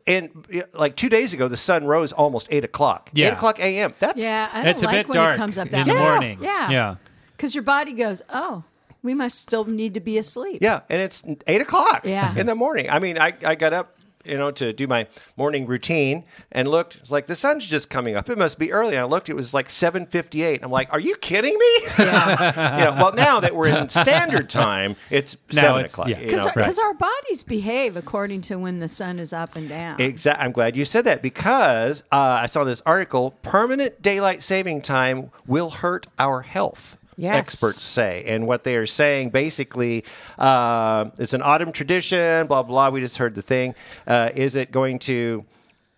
and 0.06 0.30
like 0.74 0.96
two 0.96 1.10
days 1.10 1.34
ago 1.34 1.48
the 1.48 1.58
sun 1.58 1.86
rose 1.86 2.12
almost 2.12 2.48
eight 2.52 2.64
o'clock. 2.64 3.10
Yeah. 3.14 3.28
Eight 3.28 3.34
o'clock 3.34 3.60
a.m. 3.60 3.94
That's 4.00 4.22
Yeah, 4.22 4.50
I 4.54 4.58
don't 4.58 4.68
it's 4.68 4.84
a 4.84 4.86
like 4.86 4.96
bit 4.98 5.08
when 5.10 5.16
dark 5.16 5.36
it 5.36 5.38
comes 5.38 5.58
up 5.58 5.68
in 5.68 5.72
that 5.72 5.88
the 5.88 5.94
morning. 5.96 6.38
Yeah, 6.42 6.70
Yeah. 6.70 6.96
because 7.36 7.56
your 7.56 7.64
body 7.64 7.94
goes, 7.94 8.22
"Oh, 8.30 8.64
we 9.04 9.14
must 9.14 9.38
still 9.38 9.66
need 9.66 9.94
to 9.94 10.00
be 10.00 10.18
asleep." 10.18 10.60
yeah, 10.62 10.82
and 10.90 11.02
it's 11.02 11.24
eight 11.48 11.62
o'clock. 11.62 12.02
Yeah. 12.06 12.36
in 12.38 12.46
the 12.46 12.56
morning. 12.56 12.90
I 12.90 13.00
mean, 13.00 13.18
I 13.18 13.34
I 13.46 13.56
got 13.56 13.74
up. 13.74 13.96
You 14.26 14.38
know, 14.38 14.52
to 14.52 14.74
do 14.74 14.86
my 14.86 15.08
morning 15.38 15.66
routine, 15.66 16.26
and 16.52 16.68
looked. 16.68 16.98
It's 16.98 17.10
like 17.10 17.26
the 17.28 17.36
sun's 17.36 17.66
just 17.66 17.90
coming 17.90 18.18
up. 18.18 18.30
It 18.30 18.38
must 18.38 18.60
be 18.60 18.70
early. 18.74 18.90
And 18.96 19.00
I 19.00 19.06
looked. 19.06 19.30
It 19.30 19.34
was 19.34 19.54
like 19.54 19.70
seven 19.70 20.06
fifty-eight. 20.06 20.60
I'm 20.62 20.70
like, 20.70 20.92
"Are 20.92 21.00
you 21.00 21.16
kidding 21.16 21.58
me?" 21.58 21.72
Yeah. 21.98 22.78
you 22.80 22.84
know, 22.84 23.02
well, 23.02 23.14
now 23.14 23.40
that 23.40 23.56
we're 23.56 23.68
in 23.70 23.88
standard 23.88 24.50
time, 24.66 24.98
it's 25.10 25.38
Now 25.54 25.62
seven 25.62 25.80
it's- 25.80 25.94
o'clock. 25.94 26.10
yeah. 26.10 26.20
because 26.20 26.46
know? 26.80 26.86
our, 26.86 26.88
our 26.90 26.94
bodies 26.96 27.44
behave 27.44 27.96
according 27.96 28.42
to 28.42 28.58
when 28.60 28.80
the 28.80 28.90
sun 28.90 29.20
is 29.20 29.32
up 29.32 29.56
and 29.56 29.70
down. 29.70 30.02
Exactly. 30.02 30.46
I'm 30.46 30.52
glad 30.52 30.76
you 30.76 30.84
said 30.84 31.06
that 31.06 31.22
because 31.22 32.02
uh, 32.12 32.40
I 32.42 32.48
saw 32.48 32.66
this 32.66 32.82
article. 32.86 33.32
Permanent 33.42 34.02
daylight 34.02 34.44
saving 34.44 34.82
time 34.82 35.32
will 35.48 35.70
hurt 35.70 36.08
our 36.20 36.42
health. 36.42 36.98
Yes. 37.20 37.36
Experts 37.36 37.82
say, 37.82 38.24
and 38.28 38.48
what 38.48 38.64
they 38.64 38.78
are 38.78 38.86
saying 38.86 39.32
basically, 39.32 40.06
uh, 40.38 41.10
it's 41.18 41.34
an 41.34 41.42
autumn 41.42 41.74
tradition. 41.74 42.48
Blah 42.48 42.64
blah. 42.64 42.90
We 42.90 43.02
just 43.02 43.18
heard 43.18 43.36
the 43.36 43.42
thing. 43.42 43.76
Uh, 44.08 44.30
is 44.34 44.56
it 44.56 44.72
going 44.72 45.00
to? 45.00 45.44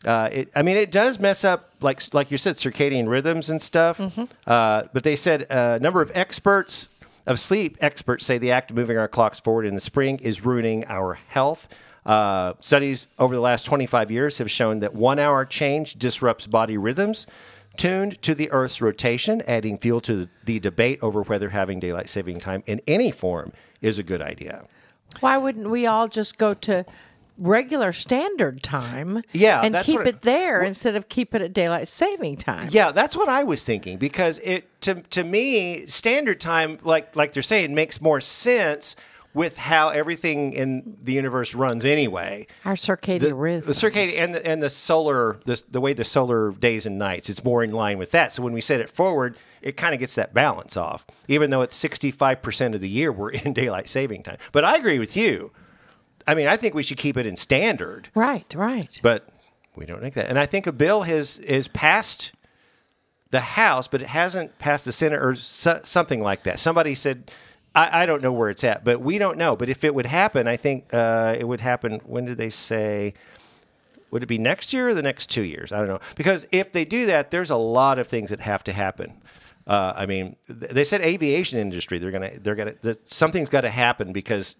Uh, 0.03 0.30
it, 0.32 0.49
I 0.55 0.63
mean, 0.63 0.78
it 0.78 0.91
does 0.91 1.19
mess 1.19 1.43
up, 1.43 1.69
like 1.80 2.01
like 2.15 2.32
you 2.32 2.39
said, 2.39 2.55
circadian 2.55 3.07
rhythms 3.07 3.51
and 3.51 3.61
stuff. 3.61 4.01
Uh, 4.47 4.84
but 4.93 5.03
they 5.03 5.15
said 5.15 5.45
a 5.51 5.78
number 5.80 6.01
of 6.01 6.11
experts 6.15 6.89
of 7.28 7.39
sleep 7.39 7.78
experts 7.82 8.26
say 8.26 8.39
the 8.39 8.51
act 8.51 8.72
of 8.72 8.76
moving 8.76 8.97
our 8.97 9.07
clocks 9.07 9.39
forward 9.39 9.67
in 9.67 9.76
the 9.76 9.80
spring 9.82 10.17
is 10.19 10.43
ruining 10.43 10.86
our 10.88 11.19
health. 11.28 11.67
Uh, 12.06 12.54
studies 12.60 13.08
over 13.20 13.36
the 13.36 13.41
last 13.41 13.66
25 13.66 14.10
years 14.10 14.39
have 14.39 14.49
shown 14.49 14.80
that 14.80 14.95
one 14.95 15.20
hour 15.20 15.45
change 15.45 15.93
disrupts 15.95 16.47
body 16.47 16.78
rhythms 16.78 17.28
tuned 17.78 18.22
to 18.22 18.36
the 18.36 18.52
Earth's 18.52 18.82
rotation, 18.82 19.41
adding 19.47 19.78
fuel 19.78 19.99
to 20.02 20.28
the 20.43 20.60
debate 20.60 20.99
over 21.02 21.22
whether 21.24 21.49
having 21.49 21.80
daylight 21.80 22.10
saving 22.10 22.39
time 22.39 22.64
in 22.66 22.82
any 22.88 23.12
form 23.12 23.54
is 23.82 23.99
a 23.99 24.04
good 24.04 24.22
idea. 24.22 24.66
Why 25.20 25.38
wouldn't 25.38 25.70
we 25.70 25.86
all 25.86 26.08
just 26.08 26.38
go 26.38 26.54
to 26.56 26.86
regular 27.38 27.91
standard 27.91 28.64
time? 28.64 29.22
Yeah, 29.34 29.62
and 29.62 29.76
keep 29.84 30.02
it 30.02 30.22
there 30.22 30.62
instead 30.64 30.95
of 30.95 31.10
keep 31.10 31.36
it 31.36 31.41
at 31.41 31.54
daylight 31.54 31.88
saving 31.88 32.38
time. 32.38 32.70
Yeah, 32.72 32.91
that's 32.91 33.16
what 33.16 33.30
I 33.30 33.43
was 33.43 33.66
thinking 33.66 33.97
because 33.97 34.39
it 34.39 34.82
to 34.82 34.95
to 35.02 35.24
me 35.24 35.86
standard 35.88 36.39
time 36.39 36.80
like 36.84 37.16
like 37.16 37.34
they're 37.34 37.43
saying 37.43 37.76
makes 37.76 38.02
more 38.02 38.22
sense 38.22 38.95
with 39.34 39.57
how 39.57 39.89
everything 39.89 40.53
in 40.53 40.97
the 41.01 41.13
universe 41.13 41.53
runs 41.55 41.86
anyway. 41.86 42.45
Our 42.65 42.73
circadian 42.75 43.19
The, 43.21 43.36
rhythm. 43.36 43.67
the 43.67 43.73
circadian 43.73 44.21
and 44.21 44.36
the, 44.36 44.45
and 44.45 44.61
the 44.63 44.69
solar 44.69 45.39
the, 45.45 45.63
the 45.69 45.79
way 45.82 45.93
the 45.93 46.03
solar 46.03 46.51
days 46.51 46.86
and 46.86 46.97
nights 46.99 47.29
it's 47.29 47.43
more 47.43 47.63
in 47.63 47.71
line 47.71 47.97
with 47.97 48.11
that. 48.11 48.34
So 48.34 48.43
when 48.43 48.53
we 48.53 48.61
set 48.61 48.79
it 48.79 48.89
forward, 48.89 49.38
it 49.61 49.77
kind 49.77 49.93
of 49.93 49.99
gets 49.99 50.15
that 50.15 50.34
balance 50.34 50.75
off. 50.75 51.05
Even 51.27 51.49
though 51.49 51.61
it's 51.61 51.82
65% 51.82 52.73
of 52.75 52.82
the 52.82 52.89
year 52.89 53.11
we're 53.11 53.29
in 53.45 53.53
daylight 53.53 53.88
saving 53.88 54.23
time. 54.23 54.38
But 54.51 54.65
I 54.65 54.75
agree 54.77 54.99
with 54.99 55.15
you. 55.15 55.51
I 56.27 56.36
mean, 56.36 56.47
I 56.47 56.57
think 56.57 56.75
we 56.75 56.84
should 56.84 56.97
keep 56.97 57.17
it 57.17 57.25
in 57.25 57.36
standard. 57.36 58.09
Right, 58.13 58.53
right. 58.53 58.99
But 59.01 59.27
we 59.75 59.86
don't 59.86 60.01
make 60.01 60.13
that. 60.15 60.27
And 60.27 60.38
I 60.38 60.45
think 60.45 60.67
a 60.67 60.71
bill 60.71 61.03
has 61.03 61.39
is 61.39 61.67
passed 61.67 62.34
the 63.32 63.39
House, 63.39 63.88
but 63.88 64.01
it 64.01 64.09
hasn't 64.09 64.59
passed 64.59 64.84
the 64.86 64.91
Senate 64.91 65.19
or 65.21 65.34
so, 65.36 65.79
something 65.84 66.19
like 66.21 66.43
that. 66.43 66.59
Somebody 66.59 66.93
said, 66.93 67.32
I, 67.74 68.03
I 68.03 68.05
don't 68.05 68.22
know 68.22 68.34
where 68.34 68.49
it's 68.49 68.63
at, 68.63 68.84
but 68.84 69.01
we 69.01 69.17
don't 69.17 69.38
know. 69.38 69.55
But 69.55 69.69
if 69.69 69.84
it 69.84 69.95
would 69.95 70.05
happen, 70.05 70.47
I 70.47 70.57
think 70.57 70.93
uh, 70.93 71.36
it 71.39 71.47
would 71.47 71.61
happen. 71.61 72.01
When 72.05 72.26
did 72.26 72.38
they 72.38 72.49
say? 72.49 73.13
Would 74.11 74.24
it 74.24 74.28
be 74.28 74.38
next 74.38 74.74
year 74.74 74.89
or 74.89 74.93
the 74.93 75.01
next 75.01 75.28
two 75.30 75.43
years? 75.43 75.72
I 75.72 75.80
don't 75.80 75.88
know. 75.88 76.01
Because 76.15 76.45
if 76.51 76.74
they 76.74 76.84
do 76.84 77.05
that, 77.05 77.32
there's 77.32 77.49
a 77.49 77.55
lot 77.55 77.97
of 77.97 78.07
things 78.07 78.30
that 78.32 78.41
have 78.41 78.61
to 78.65 78.74
happen. 78.74 79.22
Uh, 79.65 79.93
I 79.95 80.05
mean, 80.05 80.36
th- 80.47 80.72
they 80.72 80.84
said 80.84 80.99
aviation 81.01 81.59
industry. 81.59 81.97
They're 81.97 82.11
gonna. 82.11 82.32
They're 82.39 82.55
gonna. 82.55 82.74
th- 82.74 82.97
Something's 82.97 83.49
got 83.49 83.61
to 83.61 83.69
happen 83.69 84.11
because 84.11 84.57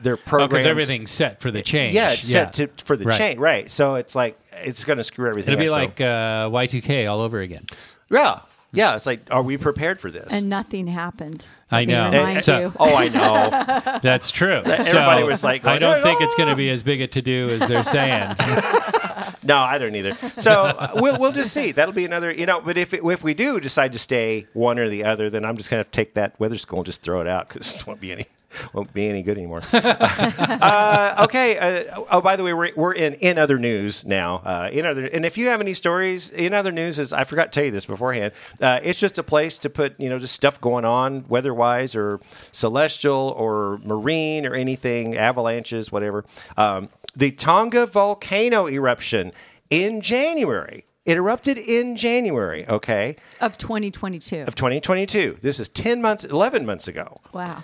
their 0.00 0.16
Because 0.16 0.28
programs. 0.28 0.66
everything's 0.66 1.10
set 1.10 1.40
for 1.40 1.50
the 1.50 1.62
change. 1.62 1.92
Yeah, 1.94 2.12
it's 2.12 2.28
set 2.28 2.52
to, 2.54 2.68
for 2.84 2.96
the 2.96 3.06
Right. 3.06 3.18
change, 3.18 3.38
right? 3.40 3.68
So 3.70 3.96
it's 3.96 4.14
like 4.14 4.38
it's 4.52 4.84
going 4.84 4.98
to 4.98 5.04
screw 5.04 5.28
everything. 5.28 5.54
It'll 5.54 5.62
be 5.64 5.68
up, 5.68 5.74
so- 5.74 5.80
like 5.80 6.00
uh, 6.00 6.50
Y2K 6.50 7.10
all 7.10 7.20
over 7.20 7.40
again. 7.40 7.66
yeah, 8.10 8.40
yeah. 8.74 8.96
It's 8.96 9.06
like, 9.06 9.20
are 9.30 9.42
we 9.42 9.56
prepared 9.56 10.00
for 10.00 10.10
this? 10.10 10.32
and 10.32 10.48
nothing 10.48 10.86
happened. 10.86 11.46
I 11.70 11.80
Let 11.80 11.86
me 11.88 11.92
know. 11.94 12.04
remind 12.06 12.38
So- 12.38 12.60
you. 12.60 12.72
oh, 12.78 12.94
I 12.94 13.08
know. 13.08 13.98
That's 14.02 14.30
true. 14.30 14.62
Everybody 14.64 14.82
So, 15.22 15.26
was 15.26 15.42
like, 15.42 15.64
I 15.64 15.78
don't 15.78 16.02
think 16.02 16.20
"Oh." 16.20 16.24
it's 16.24 16.34
going 16.36 16.48
to 16.50 16.56
be 16.56 16.70
as 16.70 16.82
big 16.82 17.00
a 17.00 17.06
to 17.08 17.22
do 17.22 17.48
as 17.50 17.66
they're 17.66 17.82
saying. 17.82 18.34
no, 19.42 19.56
I 19.58 19.78
don't 19.78 19.94
either. 19.94 20.14
So 20.38 20.52
uh, 20.62 20.92
we'll 20.96 21.18
we'll 21.18 21.32
just 21.32 21.52
see. 21.52 21.72
That'll 21.72 21.94
be 21.94 22.04
another, 22.04 22.32
you 22.32 22.46
know. 22.46 22.60
But 22.60 22.78
if 22.78 22.92
it, 22.94 23.00
if 23.04 23.24
we 23.24 23.34
do 23.34 23.60
decide 23.60 23.92
to 23.92 23.98
stay 23.98 24.46
one 24.52 24.78
or 24.78 24.88
the 24.88 25.04
other, 25.04 25.30
then 25.30 25.44
I'm 25.44 25.56
just 25.56 25.70
going 25.70 25.82
to 25.82 25.90
take 25.90 26.14
that 26.14 26.38
weather 26.38 26.58
school 26.58 26.80
and 26.80 26.86
just 26.86 27.02
throw 27.02 27.20
it 27.20 27.26
out 27.26 27.48
because 27.48 27.74
it 27.74 27.86
won't 27.86 28.00
be 28.00 28.12
any 28.12 28.26
won't 28.72 28.92
be 28.92 29.08
any 29.08 29.22
good 29.22 29.36
anymore. 29.38 29.62
uh, 29.72 31.24
okay. 31.24 31.58
Uh, 31.58 32.04
oh, 32.10 32.20
by 32.20 32.36
the 32.36 32.42
way, 32.42 32.52
we're, 32.52 32.72
we're 32.76 32.92
in 32.92 33.14
in 33.14 33.38
other 33.38 33.58
news 33.58 34.04
now. 34.04 34.36
Uh, 34.44 34.68
in 34.72 34.86
other, 34.86 35.04
and 35.04 35.24
if 35.24 35.36
you 35.38 35.48
have 35.48 35.60
any 35.60 35.74
stories 35.74 36.30
in 36.30 36.52
other 36.52 36.72
news, 36.72 36.98
is 36.98 37.12
I 37.12 37.24
forgot 37.24 37.52
to 37.52 37.58
tell 37.60 37.64
you 37.64 37.70
this 37.70 37.86
beforehand. 37.86 38.32
Uh, 38.60 38.80
it's 38.82 38.98
just 38.98 39.18
a 39.18 39.22
place 39.22 39.58
to 39.60 39.70
put 39.70 39.98
you 40.00 40.08
know 40.08 40.18
just 40.18 40.34
stuff 40.34 40.60
going 40.60 40.84
on 40.84 41.26
weather 41.28 41.54
wise 41.54 41.94
or 41.94 42.20
celestial 42.52 43.34
or 43.36 43.78
marine 43.84 44.46
or 44.46 44.54
anything 44.54 45.16
avalanches 45.16 45.90
whatever. 45.92 46.24
Um, 46.56 46.88
the 47.16 47.30
Tonga 47.30 47.86
volcano 47.86 48.68
eruption 48.68 49.32
in 49.70 50.00
January. 50.00 50.84
It 51.04 51.18
erupted 51.18 51.58
in 51.58 51.96
January. 51.96 52.66
Okay, 52.66 53.16
Of 53.40 53.58
2022. 53.58 54.44
of 54.48 54.54
2022. 54.54 55.36
This 55.42 55.60
is 55.60 55.68
10 55.68 56.00
months, 56.00 56.24
11 56.24 56.64
months 56.64 56.88
ago. 56.88 57.20
Wow. 57.34 57.62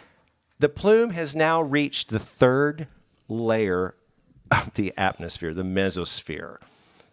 The 0.61 0.69
plume 0.69 1.11
has 1.11 1.35
now 1.35 1.63
reached 1.63 2.11
the 2.11 2.19
third 2.19 2.87
layer 3.29 3.95
of 4.51 4.75
the 4.75 4.93
atmosphere, 4.97 5.55
the 5.55 5.63
mesosphere. 5.63 6.59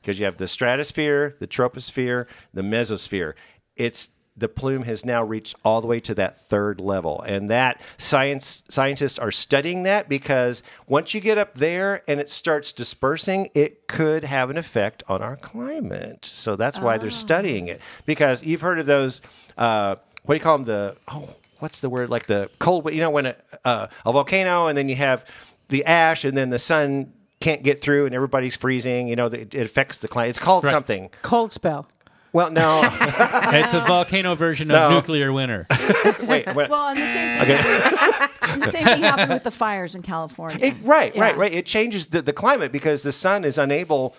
Because 0.01 0.19
you 0.19 0.25
have 0.25 0.35
the 0.35 0.49
stratosphere, 0.49 1.37
the 1.39 1.47
troposphere, 1.47 2.27
the 2.53 2.61
mesosphere. 2.61 3.33
It's 3.77 4.09
the 4.35 4.49
plume 4.49 4.83
has 4.83 5.05
now 5.05 5.23
reached 5.23 5.55
all 5.63 5.79
the 5.79 5.87
way 5.87 6.01
to 6.01 6.13
that 6.15 6.37
third 6.37 6.81
level. 6.81 7.21
And 7.21 7.49
that 7.49 7.79
science 7.97 8.63
scientists 8.69 9.17
are 9.17 9.31
studying 9.31 9.83
that 9.83 10.09
because 10.09 10.61
once 10.85 11.13
you 11.13 11.21
get 11.21 11.37
up 11.37 11.53
there 11.53 12.03
and 12.05 12.19
it 12.19 12.29
starts 12.29 12.73
dispersing, 12.73 13.49
it 13.55 13.87
could 13.87 14.25
have 14.25 14.49
an 14.49 14.57
effect 14.57 15.03
on 15.07 15.21
our 15.21 15.37
climate. 15.37 16.25
So 16.25 16.57
that's 16.57 16.81
why 16.81 16.97
they're 16.97 17.09
studying 17.09 17.67
it. 17.67 17.81
Because 18.05 18.43
you've 18.43 18.61
heard 18.61 18.77
of 18.77 18.85
those 18.85 19.21
uh, 19.57 19.95
what 20.23 20.33
do 20.33 20.37
you 20.37 20.43
call 20.43 20.57
them? 20.57 20.65
The 20.65 20.97
oh, 21.07 21.29
what's 21.59 21.79
the 21.79 21.89
word? 21.89 22.09
Like 22.09 22.25
the 22.27 22.49
cold. 22.59 22.91
You 22.93 23.01
know, 23.01 23.09
when 23.09 23.27
a, 23.27 23.35
uh, 23.65 23.87
a 24.05 24.11
volcano, 24.11 24.67
and 24.67 24.77
then 24.77 24.89
you 24.89 24.95
have 24.95 25.25
the 25.69 25.83
ash, 25.85 26.25
and 26.25 26.35
then 26.37 26.49
the 26.49 26.59
sun 26.59 27.13
can't 27.39 27.63
get 27.63 27.79
through, 27.79 28.05
and 28.05 28.15
everybody's 28.15 28.55
freezing. 28.55 29.07
You 29.07 29.15
know, 29.15 29.27
it, 29.27 29.53
it 29.53 29.65
affects 29.65 29.97
the 29.99 30.07
climate. 30.07 30.31
It's 30.31 30.39
called 30.39 30.63
something. 30.63 31.09
Cold 31.21 31.53
spell. 31.53 31.87
Well, 32.33 32.51
no, 32.51 32.81
it's 32.93 33.73
a 33.73 33.79
volcano 33.87 34.35
version 34.35 34.69
of 34.69 34.75
No. 34.75 34.89
nuclear 34.91 35.31
winter. 35.33 35.65
wait, 36.21 36.53
wait. 36.53 36.69
Well, 36.69 36.89
and 36.89 36.99
the 36.99 37.07
same 37.07 37.45
thing, 37.45 38.29
and 38.53 38.61
the 38.61 38.67
same 38.67 38.85
thing 38.85 39.01
happened 39.01 39.31
with 39.31 39.43
the 39.43 39.49
fires 39.51 39.95
in 39.95 40.01
California. 40.03 40.59
It, 40.61 40.75
right, 40.83 41.15
Yeah. 41.15 41.21
right, 41.21 41.37
right. 41.37 41.53
It 41.53 41.65
changes 41.65 42.07
the, 42.07 42.21
the 42.21 42.33
climate 42.33 42.71
because 42.71 43.01
the 43.03 43.13
sun 43.13 43.43
is 43.43 43.57
unable 43.57 44.15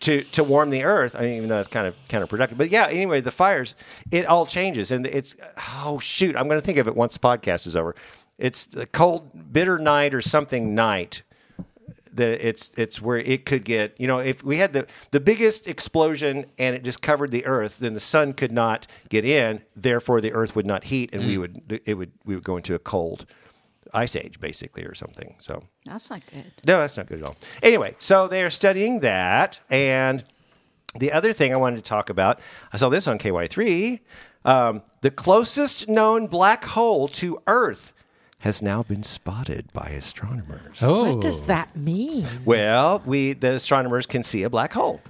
to 0.00 0.22
to 0.22 0.44
warm 0.44 0.70
the 0.70 0.84
earth. 0.84 1.14
I 1.14 1.20
mean, 1.20 1.36
even 1.36 1.48
though 1.48 1.58
it's 1.58 1.68
kind 1.68 1.86
of 1.86 1.94
counterproductive. 2.08 2.56
But 2.56 2.70
yeah, 2.70 2.86
anyway, 2.86 3.20
the 3.20 3.30
fires, 3.30 3.74
it 4.10 4.26
all 4.26 4.46
changes, 4.46 4.90
and 4.92 5.06
it's 5.06 5.36
oh 5.84 5.98
shoot, 5.98 6.36
I'm 6.36 6.48
going 6.48 6.60
to 6.60 6.64
think 6.64 6.78
of 6.78 6.88
it 6.88 6.96
once 6.96 7.14
the 7.14 7.20
podcast 7.20 7.66
is 7.66 7.76
over. 7.76 7.94
It's 8.38 8.64
the 8.66 8.86
cold, 8.86 9.52
bitter 9.52 9.78
night 9.78 10.14
or 10.14 10.22
something 10.22 10.74
night. 10.74 11.22
That 12.12 12.44
it's 12.44 12.74
it's 12.76 13.00
where 13.00 13.18
it 13.18 13.44
could 13.46 13.64
get 13.64 13.94
you 14.00 14.08
know 14.08 14.18
if 14.18 14.42
we 14.42 14.56
had 14.56 14.72
the 14.72 14.86
the 15.12 15.20
biggest 15.20 15.68
explosion 15.68 16.46
and 16.58 16.74
it 16.74 16.82
just 16.82 17.02
covered 17.02 17.30
the 17.30 17.46
earth 17.46 17.78
then 17.78 17.94
the 17.94 18.00
sun 18.00 18.32
could 18.32 18.50
not 18.50 18.88
get 19.08 19.24
in 19.24 19.62
therefore 19.76 20.20
the 20.20 20.32
earth 20.32 20.56
would 20.56 20.66
not 20.66 20.84
heat 20.84 21.10
and 21.12 21.24
we 21.24 21.36
mm. 21.36 21.38
would 21.38 21.80
it 21.84 21.94
would 21.94 22.10
we 22.24 22.34
would 22.34 22.42
go 22.42 22.56
into 22.56 22.74
a 22.74 22.80
cold 22.80 23.26
ice 23.92 24.14
age 24.16 24.40
basically 24.40 24.84
or 24.84 24.94
something 24.94 25.34
so 25.38 25.62
That's 25.84 26.10
not 26.10 26.22
good. 26.32 26.52
no, 26.66 26.78
that's 26.78 26.96
not 26.96 27.06
good 27.06 27.18
at 27.20 27.24
all. 27.24 27.36
Anyway, 27.62 27.96
so 27.98 28.28
they 28.28 28.42
are 28.42 28.50
studying 28.50 29.00
that. 29.00 29.60
And 29.70 30.24
the 30.98 31.12
other 31.12 31.32
thing 31.32 31.52
I 31.52 31.56
wanted 31.56 31.76
to 31.76 31.82
talk 31.82 32.10
about, 32.10 32.40
I 32.72 32.76
saw 32.76 32.88
this 32.88 33.06
on 33.06 33.18
KY3. 33.18 34.00
Um, 34.44 34.82
the 35.02 35.10
closest 35.10 35.88
known 35.88 36.26
black 36.26 36.64
hole 36.64 37.06
to 37.08 37.40
Earth 37.46 37.92
has 38.40 38.62
now 38.62 38.82
been 38.82 39.02
spotted 39.02 39.70
by 39.72 39.88
astronomers. 39.90 40.82
Oh, 40.82 41.12
What 41.14 41.20
does 41.22 41.42
that 41.42 41.76
mean? 41.76 42.26
Well, 42.44 43.02
we 43.04 43.34
the 43.34 43.52
astronomers 43.54 44.06
can 44.06 44.22
see 44.22 44.42
a 44.44 44.50
black 44.50 44.72
hole. 44.72 45.00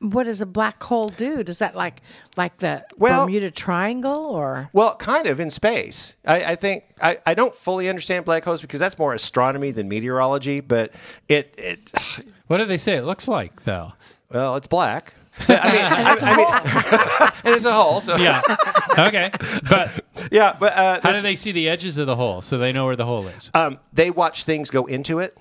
What 0.00 0.24
does 0.24 0.40
a 0.40 0.46
black 0.46 0.82
hole 0.82 1.08
do? 1.08 1.42
Does 1.44 1.58
that 1.60 1.74
like 1.76 2.02
like 2.36 2.58
the 2.58 2.84
Well- 2.98 3.24
Bermuda 3.26 3.50
Triangle 3.50 4.16
or 4.16 4.68
Well, 4.72 4.96
kind 4.96 5.26
of 5.26 5.38
in 5.40 5.48
space. 5.50 6.16
I, 6.26 6.44
I 6.52 6.56
think 6.56 6.84
I, 7.00 7.18
I 7.24 7.34
don't 7.34 7.54
fully 7.54 7.88
understand 7.88 8.24
black 8.24 8.44
holes 8.44 8.60
because 8.60 8.80
that's 8.80 8.98
more 8.98 9.14
astronomy 9.14 9.70
than 9.70 9.88
meteorology. 9.88 10.60
But 10.60 10.92
it, 11.28 11.54
it 11.56 11.92
What 12.48 12.58
do 12.58 12.64
they 12.64 12.78
say 12.78 12.96
it 12.96 13.02
looks 13.02 13.28
like, 13.28 13.64
though? 13.64 13.92
well, 14.30 14.56
it's 14.56 14.66
black. 14.66 15.14
I 15.48 15.52
mean, 15.52 15.84
I, 15.86 16.16
I 16.22 16.36
mean, 16.36 17.30
and 17.46 17.54
it's 17.54 17.64
a 17.64 17.72
hole. 17.72 18.00
So 18.02 18.16
Yeah. 18.16 18.42
okay. 18.98 19.30
But 19.70 20.04
yeah, 20.30 20.54
but 20.60 20.72
uh, 20.74 21.00
how 21.02 21.08
this- 21.12 21.16
do 21.18 21.22
they 21.22 21.36
see 21.36 21.52
the 21.52 21.68
edges 21.70 21.96
of 21.96 22.06
the 22.06 22.16
hole 22.16 22.42
so 22.42 22.58
they 22.58 22.72
know 22.72 22.84
where 22.84 22.96
the 22.96 23.06
hole 23.06 23.26
is? 23.28 23.50
um, 23.54 23.78
they 23.94 24.10
watch 24.10 24.44
things 24.44 24.68
go 24.68 24.84
into 24.86 25.20
it. 25.20 25.36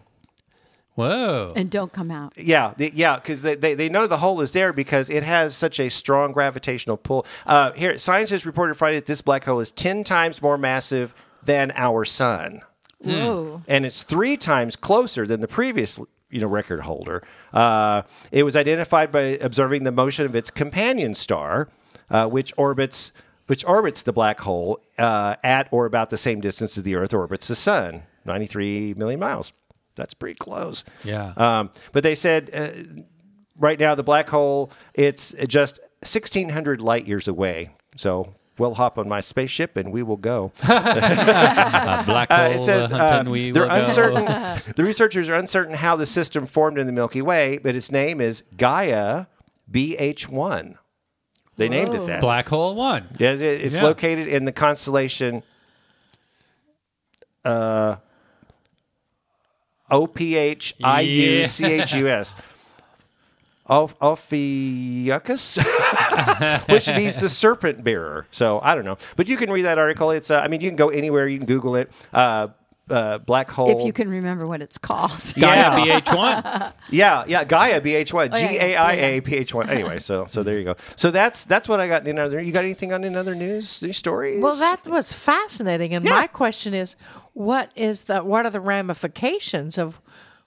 Whoa. 0.95 1.53
And 1.55 1.69
don't 1.69 1.93
come 1.93 2.11
out. 2.11 2.33
Yeah, 2.37 2.73
the, 2.75 2.91
yeah, 2.93 3.15
because 3.15 3.41
they, 3.41 3.55
they, 3.55 3.73
they 3.73 3.89
know 3.89 4.07
the 4.07 4.17
hole 4.17 4.41
is 4.41 4.53
there 4.53 4.73
because 4.73 5.09
it 5.09 5.23
has 5.23 5.55
such 5.55 5.79
a 5.79 5.89
strong 5.89 6.31
gravitational 6.33 6.97
pull. 6.97 7.25
Uh, 7.45 7.71
here, 7.73 7.97
scientists 7.97 8.45
reported 8.45 8.75
Friday 8.75 8.97
that 8.97 9.05
this 9.05 9.21
black 9.21 9.45
hole 9.45 9.59
is 9.59 9.71
10 9.71 10.03
times 10.03 10.41
more 10.41 10.57
massive 10.57 11.13
than 11.43 11.71
our 11.75 12.05
sun. 12.05 12.61
whoa? 12.99 13.61
and 13.67 13.85
it's 13.85 14.03
three 14.03 14.37
times 14.37 14.75
closer 14.75 15.25
than 15.25 15.39
the 15.39 15.47
previous 15.47 15.99
you 16.29 16.39
know 16.39 16.47
record 16.47 16.81
holder. 16.81 17.23
Uh, 17.53 18.03
it 18.31 18.43
was 18.43 18.55
identified 18.55 19.11
by 19.11 19.37
observing 19.41 19.83
the 19.83 19.91
motion 19.91 20.25
of 20.25 20.35
its 20.35 20.49
companion 20.49 21.13
star, 21.13 21.69
uh, 22.09 22.27
which 22.27 22.53
orbits 22.57 23.11
which 23.47 23.65
orbits 23.65 24.01
the 24.01 24.13
black 24.13 24.39
hole 24.41 24.79
uh, 24.97 25.35
at 25.43 25.67
or 25.71 25.85
about 25.85 26.09
the 26.09 26.17
same 26.17 26.39
distance 26.39 26.77
as 26.77 26.83
the 26.83 26.95
Earth 26.95 27.13
orbits 27.13 27.47
the 27.47 27.55
Sun, 27.55 28.03
ninety 28.25 28.45
three 28.45 28.93
million 28.95 29.19
miles. 29.19 29.51
That's 29.95 30.13
pretty 30.13 30.35
close. 30.35 30.83
Yeah. 31.03 31.33
Um, 31.37 31.71
but 31.91 32.03
they 32.03 32.15
said 32.15 32.49
uh, 32.53 32.69
right 33.57 33.79
now 33.79 33.93
the 33.95 34.03
black 34.03 34.29
hole 34.29 34.71
it's 34.93 35.33
just 35.47 35.79
sixteen 36.03 36.49
hundred 36.49 36.81
light 36.81 37.07
years 37.07 37.27
away. 37.27 37.69
So. 37.95 38.35
We'll 38.57 38.75
hop 38.75 38.99
on 38.99 39.09
my 39.09 39.21
spaceship 39.21 39.75
and 39.75 39.91
we 39.91 40.03
will 40.03 40.17
go. 40.17 40.51
A 40.63 42.03
black 42.05 42.31
hole 42.31 42.39
Uh, 42.45 42.49
it 42.49 42.59
says 42.59 42.91
uh, 42.91 42.97
hunting 42.97 43.31
we 43.31 43.49
they're 43.49 43.63
will 43.63 43.69
go. 43.69 43.75
uncertain. 43.75 44.25
the 44.75 44.83
researchers 44.83 45.29
are 45.29 45.33
uncertain 45.33 45.73
how 45.73 45.95
the 45.95 46.05
system 46.05 46.45
formed 46.45 46.77
in 46.77 46.85
the 46.85 46.91
Milky 46.93 47.23
Way, 47.23 47.57
but 47.57 47.75
its 47.75 47.91
name 47.91 48.21
is 48.21 48.43
Gaia 48.57 49.25
BH1. 49.71 50.75
They 51.55 51.69
named 51.69 51.89
it 51.89 52.05
that. 52.05 52.21
Black 52.21 52.49
hole 52.49 52.75
one. 52.75 53.07
Yeah, 53.17 53.31
it's 53.31 53.77
Yeah. 53.77 53.83
located 53.83 54.27
in 54.27 54.45
the 54.45 54.51
constellation 54.51 55.41
uh, 57.43 57.95
OPHIUCHUS. 59.91 60.75
Ophiuchus, 63.69 65.57
which 66.67 66.89
means 66.89 67.21
the 67.21 67.29
serpent 67.29 67.83
bearer. 67.83 68.27
So 68.31 68.59
I 68.61 68.75
don't 68.75 68.83
know, 68.83 68.97
but 69.15 69.29
you 69.29 69.37
can 69.37 69.49
read 69.49 69.61
that 69.61 69.77
article. 69.77 70.11
It's, 70.11 70.29
uh, 70.29 70.41
I 70.43 70.49
mean, 70.49 70.59
you 70.61 70.69
can 70.69 70.75
go 70.75 70.89
anywhere. 70.89 71.27
You 71.27 71.37
can 71.37 71.47
Google 71.47 71.75
it. 71.77 71.89
Uh, 72.11 72.49
uh, 72.89 73.19
black 73.19 73.49
hole. 73.49 73.79
If 73.79 73.85
you 73.85 73.93
can 73.93 74.09
remember 74.09 74.45
what 74.45 74.61
it's 74.61 74.77
called. 74.77 75.11
Yeah. 75.35 75.75
Gaia 75.77 76.01
BH1. 76.01 76.73
Yeah, 76.89 77.23
yeah, 77.27 77.43
Gaia 77.43 77.79
BH1, 77.81 78.29
Oh, 78.33 78.37
yeah, 78.37 78.47
G 78.49 78.55
yeah, 78.55 78.63
A 78.63 78.75
I 78.75 78.91
A 78.93 79.21
BH1. 79.21 79.69
Anyway, 79.69 79.99
so 79.99 80.25
so 80.27 80.43
there 80.43 80.57
you 80.57 80.65
go. 80.65 80.75
So 80.95 81.11
that's 81.11 81.45
that's 81.45 81.69
what 81.69 81.79
I 81.79 81.87
got 81.87 82.07
in 82.07 82.19
other. 82.19 82.41
You 82.41 82.51
got 82.51 82.63
anything 82.65 82.91
on 82.93 83.03
in 83.03 83.15
other 83.15 83.35
news? 83.35 83.81
Any 83.83 83.93
stories? 83.93 84.41
Well, 84.41 84.55
that 84.55 84.85
was 84.87 85.13
fascinating. 85.13 85.93
And 85.93 86.03
Yeah. 86.05 86.11
my 86.11 86.27
question 86.27 86.73
is, 86.73 86.95
what 87.33 87.71
is 87.75 88.05
the 88.05 88.19
what 88.23 88.45
are 88.45 88.51
the 88.51 88.59
ramifications 88.59 89.77
of 89.77 90.01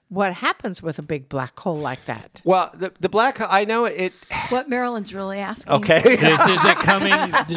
what 0.08 0.34
happens 0.34 0.82
with 0.82 0.98
a 0.98 1.02
big 1.02 1.28
black 1.28 1.58
hole 1.58 1.76
like 1.76 2.04
that? 2.04 2.40
well, 2.44 2.70
the 2.74 2.92
the 3.00 3.08
black. 3.08 3.40
I 3.40 3.64
know 3.64 3.84
it. 3.86 4.12
What 4.50 4.68
Marilyn's 4.68 5.12
really 5.14 5.38
asking. 5.38 5.72
Okay. 5.74 6.00
this 6.02 6.46
is 6.46 6.64
it 6.64 6.76
coming 6.76 7.12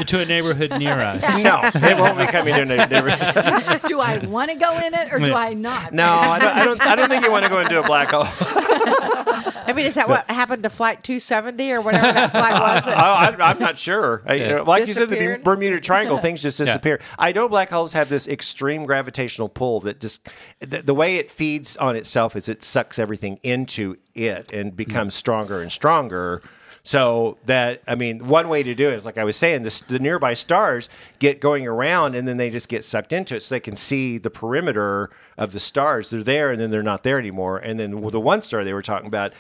to 0.06 0.20
a 0.20 0.26
neighborhood 0.26 0.78
near 0.80 0.93
us. 0.93 1.22
no, 1.43 1.62
it 1.76 1.98
won't 2.00 2.18
be 2.18 2.26
coming 2.28 2.56
to 2.56 2.62
a 2.62 2.66
neighborhood. 2.66 3.82
do 3.88 4.00
I 4.00 4.20
want 4.26 4.52
to 4.52 4.58
go 4.58 4.78
in 4.78 4.93
it 4.93 5.12
or 5.12 5.20
do 5.20 5.34
I 5.34 5.54
not? 5.54 5.93
No, 5.93 6.06
I 6.06 6.39
don't, 6.39 6.56
I 6.56 6.64
don't. 6.66 6.88
I 6.88 6.95
don't 6.95 7.10
think 7.10 7.26
you 7.26 7.32
want 7.32 7.45
to 7.45 7.52
go 7.52 7.60
into 7.60 7.80
a 7.80 7.84
black 7.84 8.12
hole. 8.12 8.24
I 9.68 9.74
mean, 9.74 9.86
is 9.86 9.95
that 9.95 10.07
what 10.07 10.30
happened 10.30 10.63
to 10.63 10.70
Flight 10.70 11.03
270 11.03 11.72
or 11.74 11.82
whatever 11.82 12.11
that 12.11 12.32
flight 12.32 12.53
was? 12.59 12.86
That, 12.86 12.97
I, 12.97 13.30
I, 13.30 13.49
I'm 13.51 13.59
not 13.59 13.78
sure. 13.78 14.24
I, 14.26 14.34
you 14.36 14.47
know, 14.47 14.63
like 14.63 14.88
you 14.88 14.93
said, 14.93 15.09
the 15.09 15.15
Disappeared? 15.15 15.43
Bermuda 15.43 15.80
Triangle 15.80 16.18
things 16.18 16.41
just 16.41 16.57
disappear. 16.59 16.99
I 17.20 17.32
know 17.32 17.49
black 17.49 17.70
holes 17.70 17.93
have 17.93 18.09
this 18.09 18.28
extreme 18.28 18.86
gravitational 18.86 19.49
pull 19.49 19.82
that 19.82 19.99
just 19.99 20.28
the, 20.59 20.82
the 20.82 20.93
way 20.93 21.18
it 21.18 21.30
feeds 21.30 21.76
on 21.78 21.95
itself 21.95 22.36
is 22.36 22.47
it 22.47 22.63
sucks 22.63 22.97
everything 22.97 23.39
into 23.43 23.97
it 24.15 24.51
and 24.53 24.76
becomes 24.76 25.13
mm-hmm. 25.13 25.20
stronger 25.20 25.61
and 25.61 25.72
stronger. 25.72 26.41
So 26.88 27.38
that 27.45 27.82
I 27.86 27.95
mean, 27.95 28.28
one 28.28 28.47
way 28.47 28.63
to 28.63 28.74
do 28.74 28.88
it 28.88 28.93
is 28.93 29.05
like 29.05 29.18
I 29.18 29.26
was 29.26 29.36
saying, 29.36 29.63
this, 29.63 29.82
the 29.82 29.99
nearby 29.99 30.34
stars 30.34 30.88
get 31.20 31.41
going 31.41 31.68
around 31.68 32.15
and 32.15 32.26
then 32.26 32.38
they 32.38 32.49
just 32.49 32.70
get 32.70 32.86
sucked 32.86 33.11
into 33.11 33.36
it, 33.36 33.43
so 33.43 33.55
they 33.55 33.59
can 33.59 33.76
see 33.76 34.18
the 34.18 34.30
perimeter 34.30 35.09
of 35.38 35.51
the 35.51 35.59
stars. 35.59 36.11
They're 36.11 36.24
there 36.24 36.49
and 36.49 36.61
then 36.61 36.72
they're 36.72 36.82
not 36.82 37.03
there 37.03 37.20
anymore. 37.20 37.57
And 37.57 37.78
then 37.78 37.99
with 37.99 38.13
the 38.13 38.22
one 38.22 38.41
star 38.41 38.63
they 38.63 38.72
were 38.72 38.82
talking 38.82 39.07
about 39.07 39.34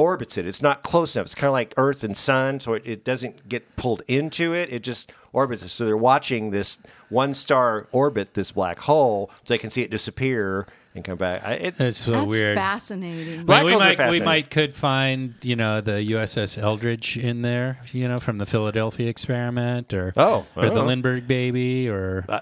orbits 0.00 0.38
it. 0.38 0.46
It's 0.46 0.62
not 0.62 0.82
close 0.82 1.14
enough. 1.14 1.26
It's 1.26 1.34
kind 1.34 1.48
of 1.48 1.52
like 1.52 1.74
Earth 1.76 2.02
and 2.04 2.16
Sun, 2.16 2.60
so 2.60 2.74
it, 2.74 2.82
it 2.86 3.04
doesn't 3.04 3.48
get 3.48 3.76
pulled 3.76 4.02
into 4.08 4.54
it. 4.54 4.72
It 4.72 4.82
just 4.82 5.12
orbits 5.32 5.62
it. 5.62 5.68
So 5.68 5.84
they're 5.84 5.96
watching 5.96 6.50
this 6.50 6.78
one 7.08 7.34
star 7.34 7.86
orbit 7.92 8.34
this 8.34 8.52
black 8.52 8.80
hole, 8.80 9.30
so 9.44 9.54
they 9.54 9.58
can 9.58 9.70
see 9.70 9.82
it 9.82 9.90
disappear 9.90 10.66
and 10.94 11.04
come 11.04 11.18
back. 11.18 11.44
I, 11.44 11.52
it, 11.54 11.74
That's 11.76 11.98
so 11.98 12.10
That's 12.12 12.30
weird. 12.30 12.56
fascinating. 12.56 13.44
Black 13.44 13.64
we 13.64 13.72
holes 13.72 13.84
are 13.84 13.96
might 13.96 14.10
we 14.10 14.20
might 14.22 14.50
could 14.50 14.74
find 14.74 15.34
you 15.42 15.54
know 15.56 15.80
the 15.80 15.92
USS 16.12 16.58
Eldridge 16.58 17.16
in 17.16 17.42
there, 17.42 17.78
you 17.92 18.08
know, 18.08 18.18
from 18.18 18.38
the 18.38 18.46
Philadelphia 18.46 19.08
experiment, 19.08 19.92
or 19.94 20.12
Oh, 20.16 20.46
or 20.56 20.64
don't 20.64 20.74
the 20.74 20.80
know. 20.80 20.86
Lindbergh 20.86 21.28
baby, 21.28 21.88
or 21.88 22.24
Uh, 22.28 22.40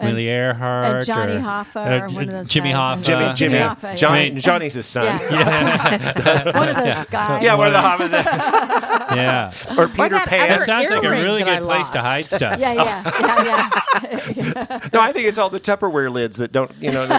Amelia 0.00 0.30
Earhart, 0.30 0.94
and 0.96 1.06
Johnny 1.06 1.32
or, 1.36 1.40
Hoffa, 1.40 2.02
or 2.04 2.08
J- 2.08 2.14
one 2.14 2.24
of 2.24 2.30
those 2.32 2.48
Jimmy 2.48 2.72
guys. 2.72 2.98
Hoffa, 3.00 3.04
Jimmy, 3.04 3.24
Uh, 3.24 3.34
Jimmy, 3.34 3.58
Jimmy 3.58 3.58
Hoffa, 3.74 3.96
Johnny, 3.96 4.28
yeah. 4.30 4.38
Johnny's 4.38 4.74
his 4.74 4.86
son. 4.86 5.04
Yeah. 5.30 6.44
one 6.58 6.68
of 6.68 6.76
those 6.76 7.00
guys. 7.10 7.42
Yeah, 7.42 7.56
one 7.56 7.66
of 7.68 7.72
the 7.72 7.78
Hobbits. 7.78 8.24
yeah. 9.16 9.52
or 9.78 9.88
Peter 9.88 10.08
that 10.10 10.28
Pan. 10.28 10.48
That 10.48 10.60
sounds 10.60 10.88
like 10.90 11.04
a 11.04 11.10
really 11.10 11.42
good 11.42 11.60
place 11.62 11.90
to 11.90 12.00
hide 12.00 12.24
stuff. 12.24 12.40
Yeah, 12.60 12.72
yeah, 12.74 13.02
yeah, 13.20 14.32
yeah. 14.34 14.88
No, 14.92 15.00
I 15.00 15.12
think 15.12 15.26
it's 15.26 15.38
all 15.38 15.50
the 15.50 15.60
Tupperware 15.60 16.12
lids 16.12 16.38
that 16.38 16.52
don't, 16.52 16.70
you 16.80 16.90
know, 16.90 17.02
and 17.04 17.10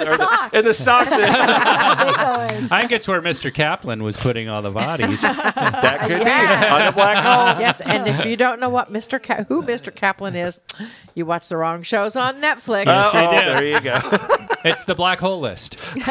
the 0.00 0.06
socks. 0.06 0.50
and 0.52 0.64
the 0.66 0.74
socks. 0.74 1.10
that- 1.10 2.06
They 2.06 2.56
go 2.56 2.56
in. 2.58 2.68
I 2.72 2.80
think 2.80 2.92
it's 2.92 3.08
where 3.08 3.20
Mr. 3.20 3.52
Kaplan 3.52 4.02
was 4.02 4.16
putting 4.16 4.48
all 4.48 4.62
the 4.62 4.70
bodies. 4.70 5.22
that 5.22 6.00
could 6.02 6.22
Yeah. 6.22 6.60
be 6.60 6.66
on 6.82 6.88
a 6.88 6.92
black 6.92 7.16
hole. 7.24 7.60
yes, 7.60 7.80
and 7.80 8.06
if 8.08 8.24
you 8.24 8.36
don't 8.36 8.60
know 8.60 8.68
what 8.68 8.92
Mr. 8.92 9.22
Ka- 9.22 9.44
who 9.48 9.62
Mr. 9.62 9.94
Kaplan 9.94 10.36
is, 10.36 10.60
you 11.14 11.26
watch 11.26 11.48
the 11.48 11.56
wrong 11.56 11.82
shows 12.02 12.16
on 12.16 12.40
Netflix. 12.40 12.86
Yes, 12.86 13.14
I 13.14 13.26
Oh, 13.26 13.30
do. 13.30 13.46
there 13.46 13.64
you 13.64 13.80
go. 13.80 13.98
it's 14.64 14.84
the 14.84 14.94
black 14.94 15.20
hole 15.20 15.40
list. 15.40 15.76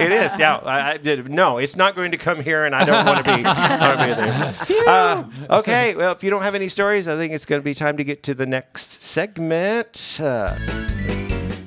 It 0.00 0.12
is. 0.12 0.38
Yeah. 0.38 0.56
I, 0.56 0.92
I 0.92 0.96
did. 0.96 1.30
No, 1.30 1.58
it's 1.58 1.76
not 1.76 1.94
going 1.94 2.12
to 2.12 2.18
come 2.18 2.40
here, 2.40 2.64
and 2.64 2.74
I 2.74 2.84
don't 2.84 3.04
want 3.06 3.24
to 3.24 3.36
be. 3.36 3.42
I 3.44 3.76
don't 3.78 3.98
wanna 3.98 4.54
be 4.66 4.74
there. 4.74 4.88
Uh, 4.88 5.24
okay. 5.58 5.94
Well, 5.94 6.12
if 6.12 6.22
you 6.24 6.30
don't 6.30 6.42
have 6.42 6.54
any 6.54 6.68
stories, 6.68 7.08
I 7.08 7.16
think 7.16 7.32
it's 7.32 7.46
going 7.46 7.60
to 7.60 7.64
be 7.64 7.74
time 7.74 7.96
to 7.96 8.04
get 8.04 8.22
to 8.24 8.34
the 8.34 8.46
next 8.46 9.02
segment. 9.02 10.18
Uh, 10.22 10.56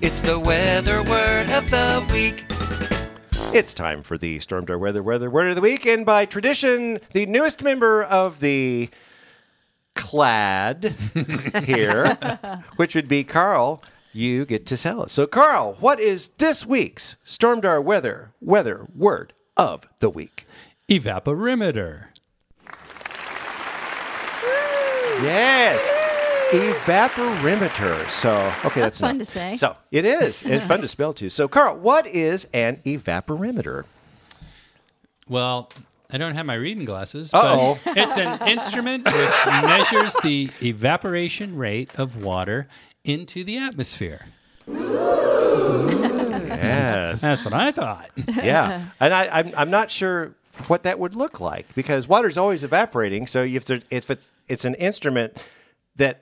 It's 0.02 0.22
the 0.22 0.40
weather 0.40 1.02
word 1.04 1.50
of 1.50 1.70
the 1.70 2.06
week. 2.14 2.46
it's 3.54 3.74
time 3.74 4.02
for 4.04 4.18
the 4.18 4.40
Stormdar 4.40 4.80
Weather 4.80 5.02
Weather 5.04 5.30
Word 5.30 5.50
of 5.50 5.56
the 5.56 5.62
Week, 5.62 5.86
and 5.86 6.06
by 6.06 6.26
tradition, 6.26 7.00
the 7.12 7.26
newest 7.26 7.64
member 7.64 8.04
of 8.04 8.40
the 8.40 8.90
clad 9.96 10.96
here, 11.66 12.16
which 12.76 12.96
would 12.96 13.08
be 13.08 13.24
Carl. 13.24 13.84
You 14.16 14.46
get 14.46 14.66
to 14.68 14.78
tell 14.78 15.02
us. 15.02 15.12
So, 15.14 15.26
Carl, 15.26 15.74
what 15.80 16.00
is 16.00 16.28
this 16.38 16.66
week's 16.68 17.18
Stormdar 17.26 17.84
Weather 17.84 18.32
Weather 18.42 18.88
Word 18.96 19.34
of 19.58 19.88
the 20.00 20.10
Week? 20.10 20.46
Evaporimeter. 20.88 22.10
Yes. 25.22 25.90
Evaporimeter. 26.52 28.10
So, 28.10 28.36
okay, 28.66 28.82
that's, 28.82 29.00
That's 29.00 29.00
fun 29.00 29.16
enough. 29.16 29.20
to 29.28 29.32
say. 29.32 29.56
So, 29.56 29.76
it 29.92 30.06
is. 30.06 30.44
And 30.44 30.54
it's 30.54 30.66
fun 30.66 30.82
to 30.82 30.88
spell 30.98 31.14
too. 31.14 31.30
So, 31.30 31.48
Carl, 31.48 31.78
what 31.80 32.06
is 32.06 32.48
an 32.54 32.78
evaporimeter? 32.86 33.86
Well, 35.28 35.70
I 36.14 36.18
don't 36.18 36.36
have 36.36 36.46
my 36.46 36.54
reading 36.54 36.86
glasses, 36.86 37.32
but 37.32 37.80
it's 37.88 38.18
an 38.18 38.48
instrument 38.48 39.06
which 39.06 39.46
measures 39.64 40.16
the 40.22 40.52
evaporation 40.62 41.58
rate 41.58 41.90
of 42.00 42.24
water 42.24 42.68
into 43.04 43.44
the 43.44 43.58
atmosphere. 43.58 44.28
Yes. 46.64 47.22
That's 47.22 47.44
what 47.44 47.56
I 47.56 47.72
thought. 47.72 48.12
yeah. 48.28 48.90
And 49.00 49.12
I, 49.12 49.28
I'm, 49.40 49.54
I'm 49.58 49.70
not 49.72 49.90
sure 49.90 50.36
what 50.68 50.84
that 50.84 51.00
would 51.00 51.16
look 51.16 51.40
like 51.40 51.74
because 51.74 52.08
water's 52.08 52.38
always 52.38 52.64
evaporating. 52.64 53.26
So, 53.26 53.42
if, 53.42 53.66
there, 53.66 53.80
if 53.90 54.12
it's, 54.12 54.32
it's 54.48 54.66
an 54.66 54.76
instrument 54.76 55.44
that 55.96 56.22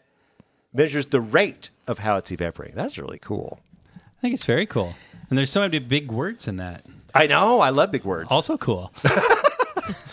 measures 0.74 1.08
the 1.08 1.20
rate 1.20 1.70
of 1.86 1.98
how 2.00 2.16
it's 2.16 2.32
evaporating, 2.32 2.78
that's 2.78 2.98
really 2.98 3.20
cool. 3.20 3.60
I 3.94 4.22
think 4.22 4.34
it's 4.36 4.46
very 4.46 4.66
cool. 4.66 4.94
And 5.30 5.38
there's 5.38 5.50
so 5.50 5.60
many 5.62 5.80
big 5.80 6.12
words 6.12 6.48
in 6.48 6.56
that. 6.58 6.86
I 7.14 7.28
know. 7.28 7.60
I 7.60 7.72
love 7.72 7.92
big 7.92 8.06
words. 8.06 8.30
Also 8.32 8.58
cool. 8.58 8.94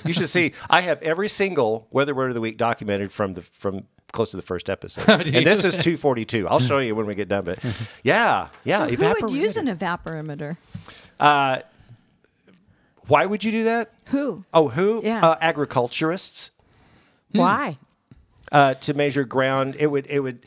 You 0.05 0.13
should 0.13 0.29
see. 0.29 0.53
I 0.69 0.81
have 0.83 1.03
every 1.03 1.29
single 1.29 1.87
weather 1.91 2.15
word 2.15 2.29
of 2.29 2.35
the 2.35 2.41
week 2.41 2.57
documented 2.57 3.13
from 3.13 3.35
the 3.35 3.43
from 3.43 3.85
close 4.13 4.31
to 4.31 4.37
the 4.37 4.43
first 4.43 4.71
episode, 4.71 5.09
and 5.09 5.47
this 5.47 5.65
is 5.65 5.77
two 5.77 5.97
forty 5.97 6.25
two. 6.25 6.49
I'll 6.49 6.61
show 6.61 6.79
you 6.79 6.95
when 6.95 7.07
we 7.07 7.15
get 7.15 7.29
done. 7.29 7.45
But 7.45 7.59
yeah, 8.03 8.49
yeah. 8.65 8.87
So 8.87 8.95
who 8.95 9.15
would 9.21 9.33
use 9.33 9.57
an 9.57 9.67
evaporimeter? 9.67 10.57
Why 13.09 13.25
would 13.25 13.43
you 13.43 13.51
do 13.51 13.65
that? 13.65 13.91
Who? 14.09 14.45
Oh, 14.53 14.69
who? 14.69 15.01
Yeah. 15.03 15.27
Uh, 15.27 15.37
agriculturists 15.41 16.51
Why? 17.33 17.79
uh, 18.53 18.75
to 18.75 18.95
measure 18.95 19.25
ground. 19.25 19.77
It 19.79 19.89
would. 19.89 20.07
It 20.07 20.21
would. 20.21 20.47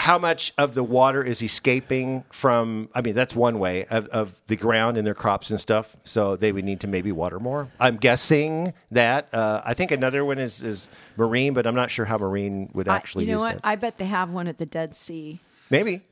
How 0.00 0.18
much 0.18 0.52
of 0.58 0.74
the 0.74 0.82
water 0.82 1.22
is 1.22 1.42
escaping 1.42 2.24
from? 2.30 2.88
I 2.94 3.02
mean, 3.02 3.14
that's 3.14 3.36
one 3.36 3.58
way 3.58 3.84
of, 3.86 4.06
of 4.08 4.34
the 4.46 4.56
ground 4.56 4.96
and 4.96 5.06
their 5.06 5.14
crops 5.14 5.50
and 5.50 5.60
stuff. 5.60 5.94
So 6.04 6.36
they 6.36 6.52
would 6.52 6.64
need 6.64 6.80
to 6.80 6.88
maybe 6.88 7.12
water 7.12 7.38
more. 7.38 7.68
I'm 7.78 7.96
guessing 7.98 8.72
that. 8.90 9.28
Uh, 9.32 9.60
I 9.64 9.74
think 9.74 9.90
another 9.90 10.24
one 10.24 10.38
is 10.38 10.62
is 10.62 10.90
marine, 11.16 11.52
but 11.54 11.66
I'm 11.66 11.74
not 11.74 11.90
sure 11.90 12.06
how 12.06 12.16
marine 12.18 12.70
would 12.72 12.88
actually 12.88 13.24
I- 13.24 13.26
you 13.26 13.32
know 13.32 13.38
use 13.38 13.44
what? 13.54 13.62
that. 13.62 13.68
I 13.68 13.76
bet 13.76 13.98
they 13.98 14.06
have 14.06 14.30
one 14.32 14.48
at 14.48 14.58
the 14.58 14.66
Dead 14.66 14.94
Sea 14.94 15.38
maybe. 15.70 16.02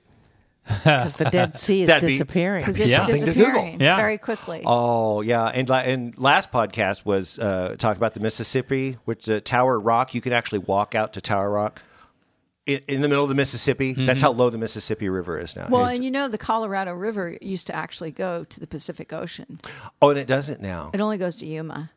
Because 0.67 1.15
the 1.15 1.25
Dead 1.25 1.59
Sea 1.65 1.83
is 1.83 1.87
That'd 1.89 2.09
disappearing. 2.11 2.61
because 2.63 2.79
it's 2.79 2.91
Yeah. 2.91 2.97
Something 2.99 3.21
to 3.25 3.33
Google. 3.33 3.45
disappearing 3.47 3.81
Yeah. 3.81 3.97
very 3.97 4.19
quickly. 4.19 4.63
Oh 4.67 5.23
yeah, 5.23 5.47
and 5.47 5.67
la- 5.67 5.79
and 5.79 6.17
last 6.19 6.53
podcast 6.53 7.07
was 7.07 7.39
uh, 7.39 7.75
talking 7.79 7.97
about 7.97 8.13
the 8.13 8.21
Mississippi, 8.21 8.99
which 9.07 9.31
uh, 9.31 9.41
Tower 9.41 9.81
Rock. 9.81 10.15
You 10.15 10.21
can 10.21 10.35
actually 10.35 10.59
walk 10.61 10.95
out 10.95 11.15
to 11.15 11.23
Tower 11.23 11.51
Rock 11.51 11.81
in, 12.69 12.83
in 12.87 13.01
the 13.01 13.09
middle 13.09 13.25
of 13.25 13.29
the 13.29 13.35
Mississippi. 13.35 13.95
That's 13.95 14.21
how 14.21 14.31
mm-hmm. 14.31 14.41
low 14.41 14.51
the 14.51 14.59
Mississippi 14.59 15.09
River 15.09 15.39
is 15.39 15.57
now. 15.57 15.67
Well, 15.69 15.83
It's- 15.83 15.97
and 15.97 16.05
you 16.05 16.11
know 16.11 16.29
the 16.29 16.39
Colorado 16.39 16.93
River 16.93 17.37
used 17.41 17.67
to 17.69 17.75
actually 17.75 18.13
go 18.13 18.45
to 18.45 18.61
the 18.61 18.67
Pacific 18.67 19.13
Ocean. 19.13 19.61
oh, 20.01 20.11
and 20.11 20.19
it 20.19 20.29
doesn't 20.29 20.61
now. 20.61 20.91
It 20.93 21.01
only 21.01 21.17
goes 21.17 21.37
to 21.37 21.47
Yuma. 21.47 21.91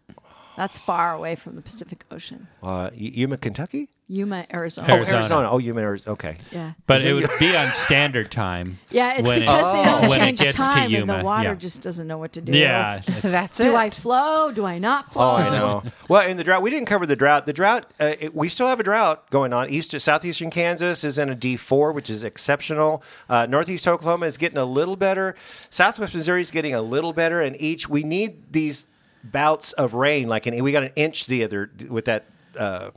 That's 0.57 0.77
far 0.77 1.13
away 1.13 1.35
from 1.35 1.55
the 1.55 1.61
Pacific 1.61 2.05
Ocean. 2.11 2.47
Uh, 2.61 2.89
Yuma, 2.93 3.37
Kentucky. 3.37 3.89
Yuma, 4.07 4.45
Arizona. 4.53 4.89
Oh, 4.91 4.95
Arizona. 4.97 5.17
Arizona. 5.19 5.51
Oh, 5.51 5.57
Yuma, 5.57 5.79
Arizona. 5.81 6.13
Okay. 6.13 6.37
Yeah. 6.51 6.73
But 6.85 7.05
it 7.05 7.13
would 7.13 7.29
be 7.39 7.55
on 7.55 7.71
standard 7.71 8.29
time. 8.29 8.77
Yeah, 8.89 9.13
it's 9.13 9.23
when 9.23 9.37
it- 9.37 9.39
because 9.41 9.67
they 9.71 9.83
don't 9.83 10.01
when 10.01 10.19
it 10.19 10.23
change 10.23 10.39
gets 10.39 10.55
to 10.55 10.61
time 10.61 10.93
and 10.93 11.09
the 11.09 11.23
water 11.23 11.49
yeah. 11.49 11.55
just 11.55 11.81
doesn't 11.81 12.07
know 12.07 12.17
what 12.17 12.33
to 12.33 12.41
do. 12.41 12.51
Yeah. 12.51 12.99
That's 13.21 13.57
Do 13.57 13.63
it. 13.63 13.71
Do 13.71 13.75
I 13.77 13.89
flow? 13.89 14.51
Do 14.51 14.65
I 14.65 14.79
not 14.79 15.13
flow? 15.13 15.31
Oh. 15.31 15.35
I 15.35 15.49
know. 15.49 15.83
well, 16.09 16.27
in 16.27 16.35
the 16.35 16.43
drought, 16.43 16.61
we 16.61 16.69
didn't 16.69 16.87
cover 16.87 17.05
the 17.05 17.15
drought. 17.15 17.45
The 17.45 17.53
drought, 17.53 17.85
uh, 18.01 18.15
it, 18.19 18.35
we 18.35 18.49
still 18.49 18.67
have 18.67 18.81
a 18.81 18.83
drought 18.83 19.29
going 19.29 19.53
on. 19.53 19.69
East 19.69 19.91
to 19.91 19.99
southeastern 20.01 20.49
Kansas 20.49 21.05
is 21.05 21.17
in 21.17 21.29
a 21.29 21.35
D4, 21.35 21.93
which 21.93 22.09
is 22.09 22.25
exceptional. 22.25 23.01
Uh, 23.29 23.45
Northeast 23.45 23.87
Oklahoma 23.87 24.25
is 24.25 24.37
getting 24.37 24.57
a 24.57 24.65
little 24.65 24.97
better. 24.97 25.35
Southwest 25.69 26.13
Missouri 26.13 26.41
is 26.41 26.51
getting 26.51 26.73
a 26.73 26.81
little 26.81 27.13
better. 27.13 27.39
And 27.39 27.59
each, 27.61 27.87
we 27.87 28.03
need 28.03 28.51
these 28.51 28.87
bouts 29.23 29.73
of 29.73 29.93
rain. 29.93 30.27
Like, 30.27 30.45
we 30.45 30.71
got 30.71 30.83
an 30.83 30.93
inch 30.95 31.25
the 31.27 31.43
other 31.43 31.71
with 31.89 32.05
that. 32.05 32.25
Uh, 32.57 32.91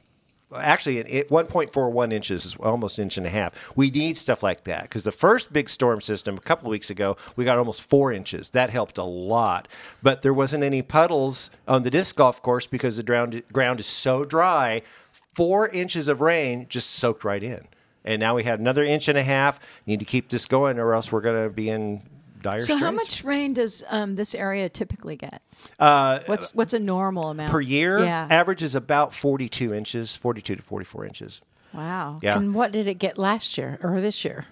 Actually, 0.57 0.99
it, 0.99 1.29
1.41 1.31 2.13
inches 2.13 2.45
is 2.45 2.57
almost 2.57 2.99
inch 2.99 3.17
and 3.17 3.27
a 3.27 3.31
half. 3.31 3.77
We 3.77 3.91
need 3.91 4.17
stuff 4.17 4.43
like 4.43 4.65
that 4.65 4.83
because 4.83 5.03
the 5.03 5.13
first 5.13 5.53
big 5.53 5.69
storm 5.69 6.01
system 6.01 6.37
a 6.37 6.41
couple 6.41 6.71
weeks 6.71 6.91
ago, 6.91 7.17
we 7.35 7.45
got 7.45 7.59
almost 7.59 7.89
four 7.89 8.13
inches. 8.13 8.51
That 8.51 8.71
helped 8.71 8.99
a 8.99 9.05
lot. 9.05 9.67
But 10.03 10.23
there 10.23 10.35
wasn't 10.35 10.63
any 10.63 10.83
puddles 10.83 11.51
on 11.67 11.83
the 11.83 11.91
disc 11.91 12.15
golf 12.15 12.41
course 12.41 12.67
because 12.67 12.97
the 12.97 13.03
ground, 13.03 13.43
ground 13.53 13.81
is 13.81 13.87
so 13.87 14.25
dry. 14.25 14.83
Four 15.11 15.69
inches 15.71 16.09
of 16.09 16.21
rain 16.21 16.67
just 16.69 16.91
soaked 16.91 17.25
right 17.25 17.43
in. 17.43 17.67
And 18.05 18.21
now 18.21 18.37
we 18.37 18.45
had 18.45 18.61
another 18.61 18.85
inch 18.85 19.09
and 19.09 19.19
a 19.19 19.23
half. 19.23 19.59
Need 19.87 19.99
to 20.01 20.05
keep 20.05 20.29
this 20.29 20.47
going 20.47 20.79
or 20.79 20.95
else 20.95 21.11
we're 21.11 21.23
going 21.23 21.43
to 21.43 21.51
be 21.51 21.71
in 21.71 22.03
dire 22.45 22.61
So 22.61 22.65
straits. 22.77 22.81
how 22.83 22.91
much 22.93 23.25
rain 23.25 23.53
does 23.55 23.83
um, 23.91 24.15
this 24.15 24.35
area 24.35 24.69
typically 24.69 25.17
get? 25.17 25.43
Uh, 25.81 26.21
what's 26.27 26.55
what's 26.55 26.73
a 26.75 26.79
normal 26.79 27.31
amount 27.31 27.51
per 27.51 27.61
year? 27.61 27.99
Yeah. 28.05 28.29
Average 28.31 28.63
is 28.63 28.75
about 28.77 29.13
42 29.13 29.75
inches, 29.75 30.15
42 30.15 30.57
to 30.57 30.63
44 30.63 31.07
inches. 31.07 31.41
wow. 31.73 32.19
Yeah. 32.23 32.39
And 32.39 32.55
what 32.55 32.71
did 32.71 32.87
it 32.87 32.95
get 33.01 33.19
last 33.19 33.59
year 33.59 33.79
or 33.83 34.01
this 34.01 34.25
year? 34.25 34.47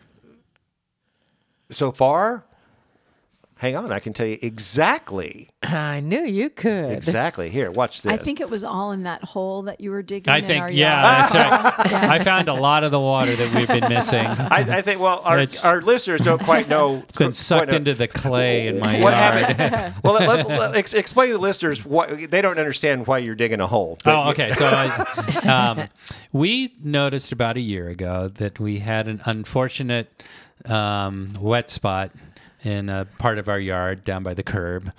so 1.70 1.90
far, 1.93 2.45
hang 3.62 3.76
on, 3.76 3.92
I 3.92 4.00
can 4.00 4.12
tell 4.12 4.26
you 4.26 4.38
exactly. 4.42 5.48
I 5.62 6.00
knew 6.00 6.22
you 6.22 6.50
could. 6.50 6.90
Exactly. 6.90 7.48
Here, 7.48 7.70
watch 7.70 8.02
this. 8.02 8.12
I 8.12 8.16
think 8.16 8.40
it 8.40 8.50
was 8.50 8.64
all 8.64 8.90
in 8.90 9.04
that 9.04 9.22
hole 9.22 9.62
that 9.62 9.80
you 9.80 9.92
were 9.92 10.02
digging. 10.02 10.32
I 10.32 10.38
in 10.38 10.46
think, 10.46 10.62
our 10.62 10.68
yeah, 10.68 11.00
yard. 11.20 11.32
that's 11.32 11.92
right. 11.92 12.02
I 12.10 12.24
found 12.24 12.48
a 12.48 12.54
lot 12.54 12.82
of 12.82 12.90
the 12.90 12.98
water 12.98 13.36
that 13.36 13.54
we've 13.54 13.68
been 13.68 13.88
missing. 13.88 14.26
I, 14.26 14.78
I 14.78 14.82
think. 14.82 15.00
Well, 15.00 15.22
our, 15.24 15.38
It's- 15.38 15.64
our 15.64 15.80
listeners 15.80 16.22
don't 16.22 16.42
quite 16.42 16.68
know. 16.68 17.04
It's 17.12 17.16
been 17.16 17.32
sucked 17.32 17.72
into 17.72 17.94
the 17.94 18.08
clay 18.08 18.66
in 18.66 18.80
my 18.80 19.00
what 19.00 19.12
yard. 19.12 19.44
happened. 19.44 19.94
well, 20.02 20.14
let, 20.14 20.26
let, 20.26 20.48
let- 20.48 20.76
ex- 20.76 20.92
explain 20.92 21.28
to 21.28 21.34
the 21.34 21.38
listeners 21.40 21.84
what 21.84 22.30
they 22.32 22.42
don't 22.42 22.58
understand 22.58 23.06
why 23.06 23.18
you're 23.18 23.36
digging 23.36 23.60
a 23.60 23.68
hole. 23.68 23.96
Oh, 24.04 24.30
okay. 24.30 24.50
So 24.50 24.66
uh, 24.66 25.40
um, 25.78 25.88
we 26.32 26.74
noticed 26.82 27.30
about 27.30 27.56
a 27.56 27.60
year 27.60 27.88
ago 27.88 28.26
that 28.26 28.58
we 28.58 28.80
had 28.80 29.06
an 29.06 29.20
unfortunate 29.24 30.10
um, 30.66 31.34
wet 31.40 31.70
spot 31.70 32.10
in 32.64 32.88
a 32.88 33.06
part 33.18 33.38
of 33.38 33.48
our 33.48 33.58
yard 33.58 34.04
down 34.04 34.22
by 34.22 34.34
the 34.34 34.42
curb, 34.42 34.92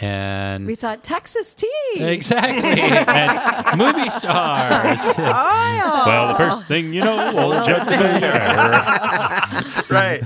and 0.00 0.66
We 0.66 0.76
thought 0.76 1.02
Texas 1.02 1.54
tea. 1.54 1.68
exactly 1.96 2.80
and 2.80 3.78
movie 3.78 4.08
stars. 4.10 5.00
well, 5.18 6.28
the 6.28 6.36
first 6.38 6.66
thing 6.68 6.94
you 6.94 7.02
know, 7.02 7.36
old 7.36 7.64
Judge 7.64 7.88
right. 9.90 10.20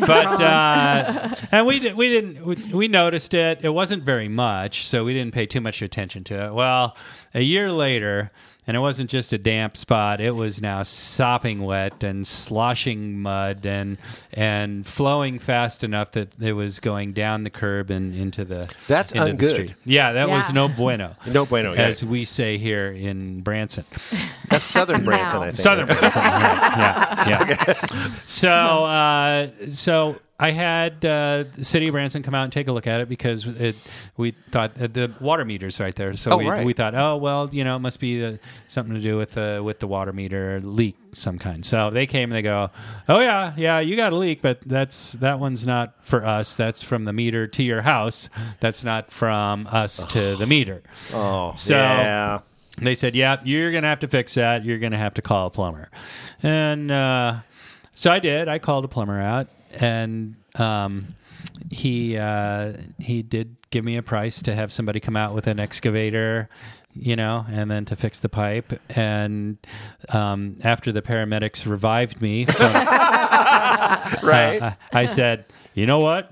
but 0.00 0.40
uh, 0.40 1.34
and 1.52 1.66
we 1.66 1.78
did, 1.78 1.96
we 1.96 2.08
didn't 2.08 2.44
we, 2.44 2.54
we 2.72 2.88
noticed 2.88 3.34
it. 3.34 3.60
It 3.62 3.70
wasn't 3.70 4.02
very 4.02 4.28
much, 4.28 4.86
so 4.86 5.04
we 5.04 5.12
didn't 5.12 5.34
pay 5.34 5.46
too 5.46 5.60
much 5.60 5.82
attention 5.82 6.24
to 6.24 6.46
it. 6.46 6.54
Well, 6.54 6.96
a 7.34 7.42
year 7.42 7.70
later, 7.70 8.30
and 8.66 8.76
it 8.76 8.80
wasn't 8.80 9.10
just 9.10 9.32
a 9.32 9.38
damp 9.38 9.76
spot; 9.76 10.20
it 10.20 10.32
was 10.32 10.60
now 10.60 10.82
sopping 10.82 11.60
wet 11.62 12.02
and 12.02 12.26
sloshing 12.26 13.20
mud 13.20 13.64
and 13.66 13.98
and 14.32 14.86
flowing 14.86 15.38
fast 15.38 15.84
enough 15.84 16.10
that 16.12 16.40
it 16.40 16.52
was 16.52 16.80
going 16.80 17.12
down 17.12 17.42
the 17.44 17.50
curb 17.50 17.90
and 17.90 18.14
into 18.14 18.44
the 18.44 18.72
That's 18.88 19.12
into 19.12 19.24
the 19.26 19.32
ungood. 19.46 19.50
street. 19.50 19.74
Yeah, 19.84 20.12
that 20.12 20.28
was 20.28 20.52
no 20.52 20.68
bueno. 20.68 21.16
No 21.26 21.44
bueno, 21.46 21.72
yeah. 21.74 21.82
as 21.82 22.04
we 22.04 22.24
say 22.24 22.56
here 22.58 22.90
in 22.92 23.42
Branson. 23.42 23.84
That's 24.48 24.64
Southern 24.64 25.04
Branson, 25.04 25.42
I 25.42 25.46
think. 25.46 25.56
Southern 25.56 25.86
Branson. 25.86 26.22
right. 26.22 27.24
Yeah, 27.26 27.64
yeah. 27.68 28.16
So, 28.26 28.84
uh, 28.84 29.48
so 29.70 30.16
I 30.38 30.50
had 30.50 31.02
uh, 31.02 31.44
the 31.54 31.64
city 31.64 31.88
of 31.88 31.92
Branson 31.92 32.22
come 32.22 32.34
out 32.34 32.44
and 32.44 32.52
take 32.52 32.68
a 32.68 32.72
look 32.72 32.86
at 32.86 33.00
it 33.00 33.08
because 33.08 33.46
it, 33.46 33.74
we 34.18 34.32
thought 34.50 34.78
uh, 34.78 34.86
the 34.86 35.10
water 35.18 35.46
meter's 35.46 35.80
right 35.80 35.94
there. 35.94 36.14
So 36.14 36.32
Oh, 36.32 36.36
we, 36.36 36.46
right. 36.46 36.66
we 36.66 36.74
thought, 36.74 36.94
oh 36.94 37.16
well, 37.16 37.48
you 37.52 37.64
know, 37.64 37.76
it 37.76 37.78
must 37.78 38.00
be 38.00 38.22
uh, 38.22 38.36
something 38.68 38.94
to 38.94 39.00
do 39.00 39.16
with 39.16 39.38
uh, 39.38 39.62
with 39.64 39.78
the 39.80 39.86
water 39.86 40.12
meter 40.12 40.60
leak 40.60 40.96
some 41.12 41.38
kind. 41.38 41.64
So 41.64 41.88
they 41.88 42.06
came 42.06 42.24
and 42.24 42.32
they 42.32 42.42
go, 42.42 42.70
oh 43.08 43.20
yeah, 43.20 43.54
yeah, 43.56 43.80
you 43.80 43.96
got 43.96 44.12
a 44.12 44.16
leak, 44.16 44.42
but 44.42 44.60
that's 44.60 45.12
that 45.12 45.38
one's 45.40 45.66
not 45.66 46.04
for 46.04 46.26
us. 46.26 46.54
That's 46.54 46.82
from 46.82 47.06
the 47.06 47.14
meter 47.14 47.46
to 47.46 47.62
your 47.62 47.80
house. 47.80 48.28
That's 48.60 48.84
not 48.84 49.10
from 49.10 49.66
us 49.68 50.04
to 50.06 50.36
the 50.36 50.46
meter. 50.54 50.82
Oh, 51.14 51.54
So- 51.56 51.74
yeah. 51.74 52.40
They 52.78 52.94
said, 52.94 53.14
"Yeah, 53.14 53.40
you're 53.42 53.72
gonna 53.72 53.86
have 53.86 54.00
to 54.00 54.06
fix 54.08 54.34
that. 54.34 54.62
You're 54.66 54.78
gonna 54.78 54.98
have 54.98 55.14
to 55.14 55.22
call 55.22 55.46
a 55.46 55.50
plumber." 55.50 55.88
And 56.42 56.90
uh, 56.90 57.36
so 57.92 58.12
I 58.12 58.18
did. 58.18 58.48
I 58.48 58.58
called 58.58 58.84
a 58.84 58.88
plumber 58.88 59.18
out, 59.18 59.48
and 59.80 60.36
um, 60.56 61.08
he 61.70 62.16
uh, 62.18 62.74
he 62.98 63.22
did 63.22 63.56
give 63.70 63.84
me 63.84 63.96
a 63.96 64.02
price 64.02 64.42
to 64.42 64.54
have 64.54 64.72
somebody 64.72 65.00
come 65.00 65.16
out 65.16 65.34
with 65.34 65.46
an 65.46 65.58
excavator, 65.60 66.48
you 66.94 67.16
know, 67.16 67.44
and 67.50 67.70
then 67.70 67.84
to 67.86 67.96
fix 67.96 68.20
the 68.20 68.28
pipe. 68.28 68.72
And 68.90 69.58
um, 70.10 70.56
after 70.64 70.92
the 70.92 71.02
paramedics 71.02 71.66
revived 71.66 72.20
me, 72.22 72.44
from, 72.44 72.72
Right. 74.22 74.58
uh, 74.62 74.72
I 74.92 75.04
said, 75.06 75.46
"You 75.74 75.86
know 75.86 75.98
what? 76.00 76.30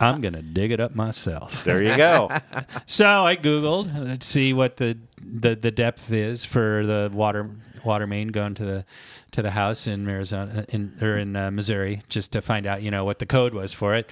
I'm 0.00 0.20
gonna 0.20 0.42
dig 0.42 0.72
it 0.72 0.80
up 0.80 0.94
myself." 0.94 1.64
there 1.64 1.82
you 1.82 1.96
go. 1.96 2.30
So 2.86 3.24
I 3.24 3.36
googled 3.36 4.18
to 4.20 4.26
see 4.26 4.52
what 4.52 4.76
the, 4.76 4.98
the 5.22 5.54
the 5.54 5.70
depth 5.70 6.10
is 6.12 6.44
for 6.44 6.84
the 6.86 7.10
water 7.12 7.50
water 7.84 8.06
main 8.06 8.28
going 8.28 8.54
to 8.54 8.64
the 8.64 8.84
to 9.32 9.42
the 9.42 9.50
house 9.50 9.86
in 9.86 10.08
Arizona 10.08 10.64
in 10.68 10.96
or 11.00 11.16
in 11.18 11.36
uh, 11.36 11.50
Missouri 11.50 12.02
just 12.08 12.32
to 12.32 12.42
find 12.42 12.66
out 12.66 12.82
you 12.82 12.90
know 12.90 13.04
what 13.04 13.18
the 13.18 13.26
code 13.26 13.54
was 13.54 13.72
for 13.72 13.94
it. 13.94 14.10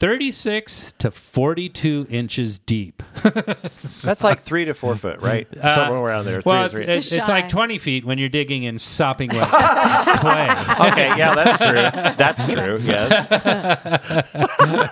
36 0.00 0.94
to 0.96 1.10
42 1.10 2.06
inches 2.08 2.58
deep. 2.58 3.02
That's 3.22 4.24
like 4.24 4.40
three 4.40 4.64
to 4.64 4.72
four 4.72 4.96
foot, 4.96 5.20
right? 5.20 5.46
Somewhere 5.60 5.98
around 6.00 6.24
there. 6.24 6.38
Uh, 6.38 6.42
well, 6.46 6.60
to 6.60 6.64
it's, 6.64 6.74
three. 6.74 6.86
it's, 6.86 7.12
it's 7.12 7.28
like 7.28 7.50
20 7.50 7.76
feet 7.76 8.06
when 8.06 8.16
you're 8.16 8.30
digging 8.30 8.62
in 8.62 8.78
sopping 8.78 9.28
wet 9.28 9.46
clay. 10.16 10.48
okay, 10.88 11.08
yeah, 11.18 11.34
that's 11.34 11.58
true. 11.58 12.14
That's 12.16 12.44
true. 12.52 12.78
Yes. 12.80 13.12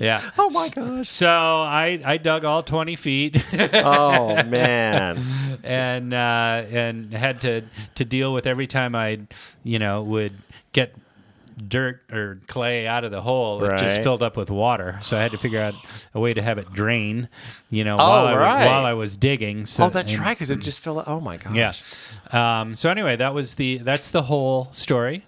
Yeah. 0.00 0.22
Oh 0.38 0.48
my 0.50 0.68
gosh. 0.72 1.08
So 1.10 1.28
I, 1.28 2.00
I 2.04 2.18
dug 2.18 2.44
all 2.44 2.62
20 2.62 2.94
feet. 2.94 3.42
Oh 3.74 4.40
man. 4.44 5.18
and 5.64 6.14
uh, 6.14 6.64
and 6.70 7.12
had 7.12 7.40
to 7.40 7.62
to 7.96 8.04
deal 8.04 8.32
with 8.32 8.46
every 8.46 8.68
time 8.68 8.94
I, 8.94 9.18
you 9.64 9.80
know, 9.80 10.02
would 10.04 10.34
get 10.72 10.94
dirt 11.66 12.00
or 12.12 12.40
clay 12.46 12.86
out 12.86 13.04
of 13.04 13.10
the 13.10 13.20
hole, 13.22 13.62
it 13.64 13.78
just 13.78 14.02
filled 14.02 14.22
up 14.22 14.36
with 14.36 14.50
water. 14.50 14.98
So 15.02 15.16
I 15.16 15.20
had 15.22 15.32
to 15.32 15.38
figure 15.38 15.60
out 15.60 15.74
a 16.14 16.20
way 16.20 16.34
to 16.34 16.42
have 16.42 16.58
it 16.58 16.72
drain, 16.72 17.28
you 17.70 17.84
know, 17.84 17.96
while, 17.96 18.26
I, 18.26 18.34
was- 18.34 18.42
Oh, 18.42 18.66
while 18.66 18.84
I 18.86 18.94
was 18.94 19.16
digging. 19.16 19.66
So 19.66 19.84
Oh, 19.84 19.88
that's 19.88 20.12
and- 20.12 20.22
right. 20.22 20.36
Because 20.36 20.50
it 20.50 20.60
just 20.60 20.80
filled. 20.80 21.04
Oh 21.06 21.20
my 21.20 21.36
gosh. 21.36 21.54
Yeah. 22.32 22.60
Um, 22.60 22.76
so 22.76 22.90
anyway, 22.90 23.16
that 23.16 23.34
was 23.34 23.54
the 23.54 23.78
that's 23.78 24.10
the 24.10 24.22
whole 24.22 24.68
story, 24.72 25.24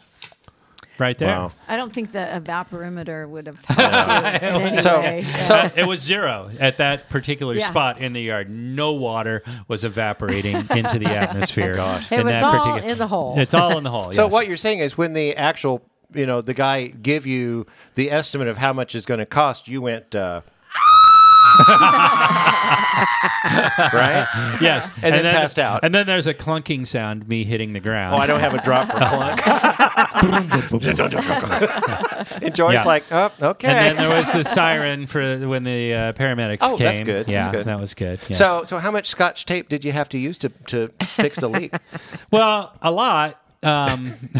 right 0.98 1.16
there. 1.16 1.28
Wow. 1.28 1.52
I 1.66 1.76
don't 1.76 1.92
think 1.92 2.12
the 2.12 2.18
evaporimeter 2.18 3.26
would 3.28 3.46
have 3.46 3.64
helped 3.64 4.42
you 4.60 4.60
in 4.76 4.80
So- 4.82 5.00
Yeah. 5.00 5.42
so- 5.42 5.70
it 5.74 5.86
was 5.86 6.00
zero 6.00 6.50
at 6.60 6.76
that 6.76 7.08
particular 7.08 7.54
Yeah. 7.54 7.64
spot 7.64 7.98
in 7.98 8.12
the 8.12 8.20
yard. 8.22 8.50
No 8.50 8.92
water 8.92 9.42
was 9.68 9.82
evaporating 9.84 10.56
into 10.70 10.98
the 10.98 11.06
atmosphere. 11.06 11.74
Gosh, 11.74 12.10
It 12.12 12.24
was 12.24 12.42
all 12.42 12.76
in 12.76 12.98
the 12.98 13.06
hole. 13.08 13.38
It's 13.38 13.54
all 13.54 13.78
in 13.78 13.84
the 13.84 13.90
hole. 13.90 14.12
So 14.12 14.24
yes. 14.24 14.32
what 14.32 14.46
you're 14.46 14.56
saying 14.58 14.80
is 14.80 14.98
when 14.98 15.14
the 15.14 15.36
actual, 15.36 15.82
you 16.14 16.26
know, 16.26 16.40
the 16.40 16.54
guy 16.54 16.86
give 16.88 17.26
you 17.26 17.66
the 17.94 18.10
estimate 18.10 18.48
of 18.48 18.58
how 18.58 18.72
much 18.72 18.94
it's 18.94 19.06
going 19.06 19.20
to 19.20 19.26
cost, 19.26 19.68
you 19.68 19.82
went. 19.82 20.14
Uh, 20.14 20.40
right? 23.92 24.26
Yes, 24.60 24.90
And 25.02 25.14
then 25.14 25.24
passed 25.34 25.58
out. 25.58 25.80
And 25.82 25.94
then 25.94 26.06
there's 26.06 26.26
a 26.26 26.34
clunking 26.34 26.86
sound, 26.86 27.28
me 27.28 27.44
hitting 27.44 27.72
the 27.72 27.80
ground. 27.80 28.14
Oh, 28.14 28.18
I 28.18 28.26
don't 28.26 28.40
have 28.40 28.54
a 28.54 28.62
drop 28.62 28.90
for 28.90 28.98
clunk. 28.98 29.46
and 32.42 32.54
Joy's 32.54 32.74
Yeah. 32.74 32.84
like, 32.84 33.04
oh, 33.10 33.32
okay. 33.42 33.68
And 33.68 33.86
then 33.86 33.96
there 34.08 34.16
was 34.16 34.30
the 34.32 34.44
siren 34.44 35.06
for 35.06 35.38
when 35.48 35.64
the 35.64 35.94
uh, 35.94 36.12
paramedics 36.12 36.58
Oh, 36.62 36.76
came. 36.76 36.86
that's 36.86 37.00
good. 37.00 37.28
Yeah, 37.28 37.40
That's 37.40 37.56
good. 37.56 37.66
that 37.66 37.80
was 37.80 37.94
good. 37.94 38.20
yes. 38.28 38.38
so, 38.38 38.64
so 38.64 38.78
how 38.78 38.90
much 38.90 39.06
scotch 39.08 39.46
tape 39.46 39.68
did 39.68 39.84
you 39.84 39.92
have 39.92 40.08
to 40.10 40.18
use 40.18 40.38
to, 40.38 40.48
to 40.66 40.88
fix 41.04 41.38
the 41.40 41.48
leak? 41.48 41.74
well, 42.32 42.76
a 42.82 42.90
lot. 42.90 43.40
Um, 43.62 44.14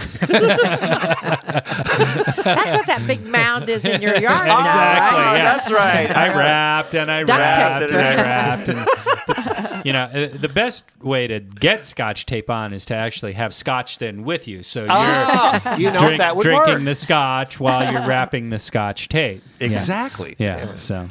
That's 1.51 2.73
what 2.73 2.87
that 2.87 3.03
big 3.07 3.27
mound 3.27 3.69
is 3.69 3.85
in 3.85 4.01
your 4.01 4.15
yard 4.17 4.47
now, 4.47 4.59
Exactly, 4.61 5.19
right? 5.19 5.37
yeah. 5.37 5.45
That's 5.45 5.71
right. 5.71 6.17
I 6.17 6.29
wrapped 6.37 6.95
and 6.95 7.11
I 7.11 7.25
Duct 7.25 7.39
wrapped 7.39 7.81
tape. 7.81 7.91
and 7.91 7.99
I 8.01 8.15
wrapped. 8.15 8.69
And, 8.71 9.85
you 9.87 9.93
know, 9.93 10.05
uh, 10.05 10.29
the 10.39 10.49
best 10.49 10.85
way 11.03 11.27
to 11.27 11.41
get 11.41 11.85
scotch 11.85 12.25
tape 12.27 12.49
on 12.51 12.73
is 12.73 12.85
to 12.87 12.95
actually 12.95 13.35
have 13.35 13.53
scotch 13.53 13.99
then 13.99 14.23
with 14.25 14.49
you. 14.49 14.63
So 14.63 14.81
you're 14.85 14.89
Ah, 14.91 15.77
you 15.77 15.91
know 15.91 15.99
drink- 16.01 16.19
that 16.19 16.37
would 16.37 16.43
drinking 16.45 16.75
work. 16.77 16.85
the 16.85 16.95
scotch 16.95 17.61
while 17.61 17.93
you're 17.93 18.07
wrapping 18.07 18.49
the 18.51 18.59
scotch 18.59 19.09
tape. 19.09 19.43
Yeah. 19.61 19.67
Exactly. 19.69 20.35
Yeah. 20.39 20.75
So, 20.77 21.07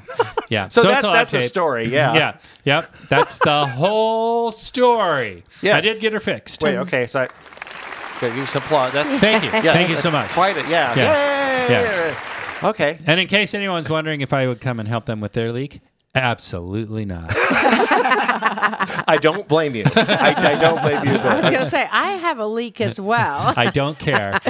yeah. 0.49 0.67
So, 0.69 0.81
it's 0.81 0.89
that, 1.01 1.03
all 1.05 1.13
that's 1.13 1.33
a 1.35 1.41
story. 1.41 1.87
Yeah. 1.89 2.13
Yeah. 2.15 2.37
Yep. 2.65 2.95
That's 3.09 3.37
the 3.37 3.67
whole 3.67 4.51
story. 4.51 5.43
Yes. 5.61 5.75
I 5.75 5.81
did 5.81 5.99
get 6.01 6.13
her 6.13 6.19
fixed. 6.19 6.61
Wait. 6.63 6.75
Okay. 6.77 7.05
So, 7.05 7.21
I 7.21 7.27
gotta 7.27 7.58
give 8.19 8.35
you 8.35 8.45
some 8.45 8.63
applause. 8.63 8.93
That's 8.93 9.17
Thank 9.17 9.43
you. 9.43 9.49
yes, 9.53 9.75
Thank 9.75 9.89
you 9.89 9.97
so 9.97 10.11
much. 10.11 10.29
Quite 10.31 10.57
a 10.57 10.61
yeah. 10.69 10.95
Yes. 10.95 11.69
Yay! 11.69 11.75
Yes. 11.75 12.63
Okay. 12.63 12.99
And 13.05 13.19
in 13.19 13.27
case 13.27 13.53
anyone's 13.53 13.89
wondering 13.89 14.21
if 14.21 14.33
I 14.33 14.47
would 14.47 14.59
come 14.59 14.79
and 14.79 14.87
help 14.87 15.05
them 15.05 15.21
with 15.21 15.33
their 15.33 15.51
leak, 15.51 15.81
absolutely 16.15 17.05
not. 17.05 17.29
I 19.07 19.17
don't 19.21 19.47
blame 19.47 19.75
you. 19.75 19.85
I, 19.95 20.33
I 20.37 20.55
don't 20.59 20.81
blame 20.81 21.05
you. 21.05 21.13
I 21.19 21.35
was 21.35 21.45
going 21.45 21.59
to 21.59 21.65
say, 21.65 21.87
I 21.91 22.11
have 22.13 22.39
a 22.39 22.45
leak 22.45 22.79
as 22.81 22.99
well. 22.99 23.53
I 23.55 23.69
don't 23.69 23.97
care. 23.97 24.33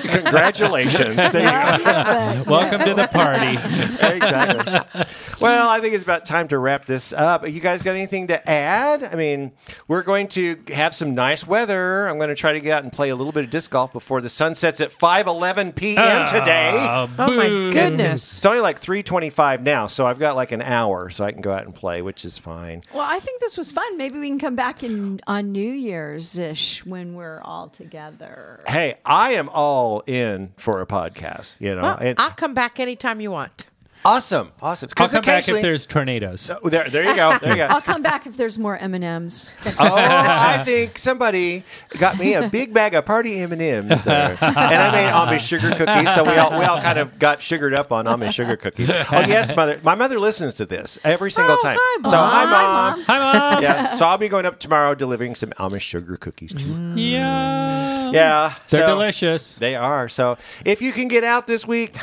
congratulations. 0.00 1.32
There 1.32 1.42
you 1.42 1.84
go. 1.84 2.44
Welcome 2.50 2.80
to 2.86 2.94
the 2.94 3.08
party. 3.08 3.56
exactly. 4.16 5.06
Well, 5.40 5.68
I 5.68 5.80
think 5.80 5.94
it's 5.94 6.04
about 6.04 6.24
time 6.24 6.48
to 6.48 6.58
wrap 6.58 6.84
this 6.86 7.12
up. 7.12 7.48
You 7.48 7.60
guys 7.60 7.82
got 7.82 7.92
anything 7.92 8.28
to 8.28 8.48
add? 8.50 9.02
I 9.04 9.14
mean, 9.16 9.52
we're 9.88 10.02
going 10.02 10.28
to 10.28 10.56
have 10.68 10.94
some 10.94 11.14
nice 11.14 11.46
weather. 11.46 12.08
I'm 12.08 12.16
going 12.18 12.28
to 12.28 12.34
try 12.34 12.52
to 12.52 12.60
get 12.60 12.72
out 12.72 12.82
and 12.84 12.92
play 12.92 13.10
a 13.10 13.16
little 13.16 13.32
bit 13.32 13.44
of 13.44 13.50
disc 13.50 13.70
golf 13.70 13.92
before 13.92 14.20
the 14.20 14.28
sun 14.28 14.54
sets 14.54 14.80
at 14.80 14.90
5:11 14.90 15.74
p.m. 15.74 16.26
today. 16.28 16.70
Uh, 16.78 17.02
Oh, 17.18 17.36
my 17.36 17.48
goodness. 17.72 18.38
It's 18.38 18.46
only 18.46 18.60
like 18.60 18.78
3:25 18.92 19.62
now, 19.62 19.86
so 19.86 20.06
I've 20.06 20.18
got 20.18 20.36
like 20.36 20.52
an 20.52 20.60
hour, 20.60 21.08
so 21.08 21.24
I 21.24 21.32
can 21.32 21.40
go 21.40 21.52
out 21.52 21.64
and 21.64 21.74
play, 21.74 22.02
which 22.02 22.24
is 22.24 22.36
fine. 22.36 22.82
Well, 22.92 23.06
I 23.08 23.18
think 23.20 23.40
this 23.40 23.56
was 23.56 23.70
fun. 23.70 23.96
Maybe 23.96 24.18
we 24.18 24.28
can 24.28 24.38
come 24.38 24.54
back 24.56 24.82
in 24.82 25.20
on 25.26 25.52
New 25.52 25.72
Year's 25.72 26.36
ish 26.36 26.84
when 26.84 27.14
we're 27.14 27.40
all 27.42 27.68
together. 27.68 28.60
Hey, 28.68 28.96
I 29.06 29.32
am 29.34 29.48
all 29.48 30.02
in 30.06 30.52
for 30.58 30.80
a 30.82 30.86
podcast. 30.86 31.54
You 31.58 31.74
know, 31.74 31.82
Well, 31.82 31.98
and 32.00 32.20
I'll 32.20 32.30
come 32.30 32.52
back 32.54 32.78
anytime 32.78 33.20
you 33.20 33.30
want. 33.30 33.64
Awesome, 34.04 34.50
awesome. 34.60 34.88
I'll 34.96 35.08
come 35.08 35.22
back 35.22 35.48
if 35.48 35.62
there's 35.62 35.86
tornadoes. 35.86 36.50
Oh, 36.62 36.68
there, 36.68 36.88
there 36.88 37.04
you 37.04 37.14
go. 37.14 37.36
There 37.38 37.50
you 37.50 37.56
go. 37.56 37.66
I'll 37.70 37.80
come 37.80 38.02
back 38.02 38.26
if 38.26 38.36
there's 38.36 38.58
more 38.58 38.76
M 38.76 38.94
and 38.94 39.04
M's. 39.04 39.52
Oh, 39.66 39.72
I 39.80 40.62
think 40.64 40.98
somebody 40.98 41.64
got 41.98 42.18
me 42.18 42.34
a 42.34 42.48
big 42.48 42.72
bag 42.74 42.94
of 42.94 43.04
party 43.06 43.38
M 43.40 43.52
and 43.52 43.62
M's, 43.62 44.06
and 44.06 44.14
I 44.42 44.90
made 44.92 45.10
Amish 45.10 45.40
sugar 45.46 45.74
cookies. 45.74 46.14
So 46.14 46.24
we 46.24 46.36
all 46.38 46.58
we 46.58 46.64
all 46.64 46.80
kind 46.80 46.98
of 46.98 47.18
got 47.18 47.40
sugared 47.42 47.74
up 47.74 47.92
on 47.92 48.04
Amish 48.06 48.32
sugar 48.32 48.56
cookies. 48.56 48.90
Oh 48.90 49.20
yes, 49.20 49.54
mother. 49.54 49.80
My 49.82 49.94
mother 49.94 50.18
listens 50.18 50.54
to 50.54 50.66
this 50.66 50.98
every 51.04 51.30
single 51.30 51.56
Oh, 51.58 51.62
time. 51.62 51.76
hi, 51.80 51.98
Mom. 52.02 52.10
So 52.10 52.16
hi, 52.18 52.44
Hi, 52.44 52.92
mom. 52.96 53.02
Hi, 53.04 53.18
Mom. 53.52 53.62
Yeah. 53.62 53.94
So 53.94 54.06
I'll 54.06 54.18
be 54.18 54.28
going 54.28 54.46
up 54.46 54.58
tomorrow 54.58 54.94
delivering 54.94 55.34
some 55.34 55.50
Amish 55.50 55.80
sugar 55.82 56.16
cookies 56.16 56.54
to 56.54 56.64
you. 56.64 56.74
Mm. 56.74 56.94
Yeah. 56.96 58.10
Yeah, 58.12 58.54
They're 58.68 58.80
so- 58.80 58.86
delicious. 58.86 59.54
They 59.54 59.74
are. 59.74 60.08
So 60.08 60.36
if 60.64 60.82
you 60.82 60.92
can 60.92 61.08
get 61.08 61.24
out 61.24 61.46
this 61.46 61.66
week, 61.66 61.96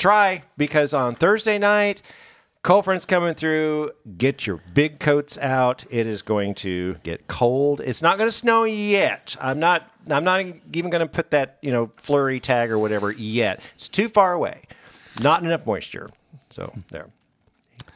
try 0.00 0.42
because 0.56 0.92
on 0.92 1.14
Thursday 1.14 1.58
night, 1.58 2.02
cold 2.62 2.84
front's 2.84 3.04
coming 3.04 3.34
through. 3.34 3.90
Get 4.18 4.46
your 4.46 4.60
big 4.74 4.98
coats 4.98 5.38
out. 5.38 5.84
It 5.90 6.06
is 6.06 6.22
going 6.22 6.54
to 6.56 6.96
get 7.02 7.28
cold. 7.28 7.80
It's 7.80 8.02
not 8.02 8.18
going 8.18 8.28
to 8.28 8.34
snow 8.34 8.64
yet. 8.64 9.36
I'm 9.40 9.60
not. 9.60 9.88
I'm 10.10 10.24
not 10.24 10.40
even 10.40 10.90
going 10.90 11.06
to 11.06 11.06
put 11.06 11.30
that 11.30 11.58
you 11.62 11.70
know 11.70 11.92
flurry 11.96 12.40
tag 12.40 12.70
or 12.70 12.78
whatever 12.78 13.12
yet. 13.12 13.60
It's 13.74 13.88
too 13.88 14.08
far 14.08 14.32
away. 14.32 14.62
Not 15.22 15.44
enough 15.44 15.66
moisture. 15.66 16.10
So 16.48 16.72
there. 16.88 17.10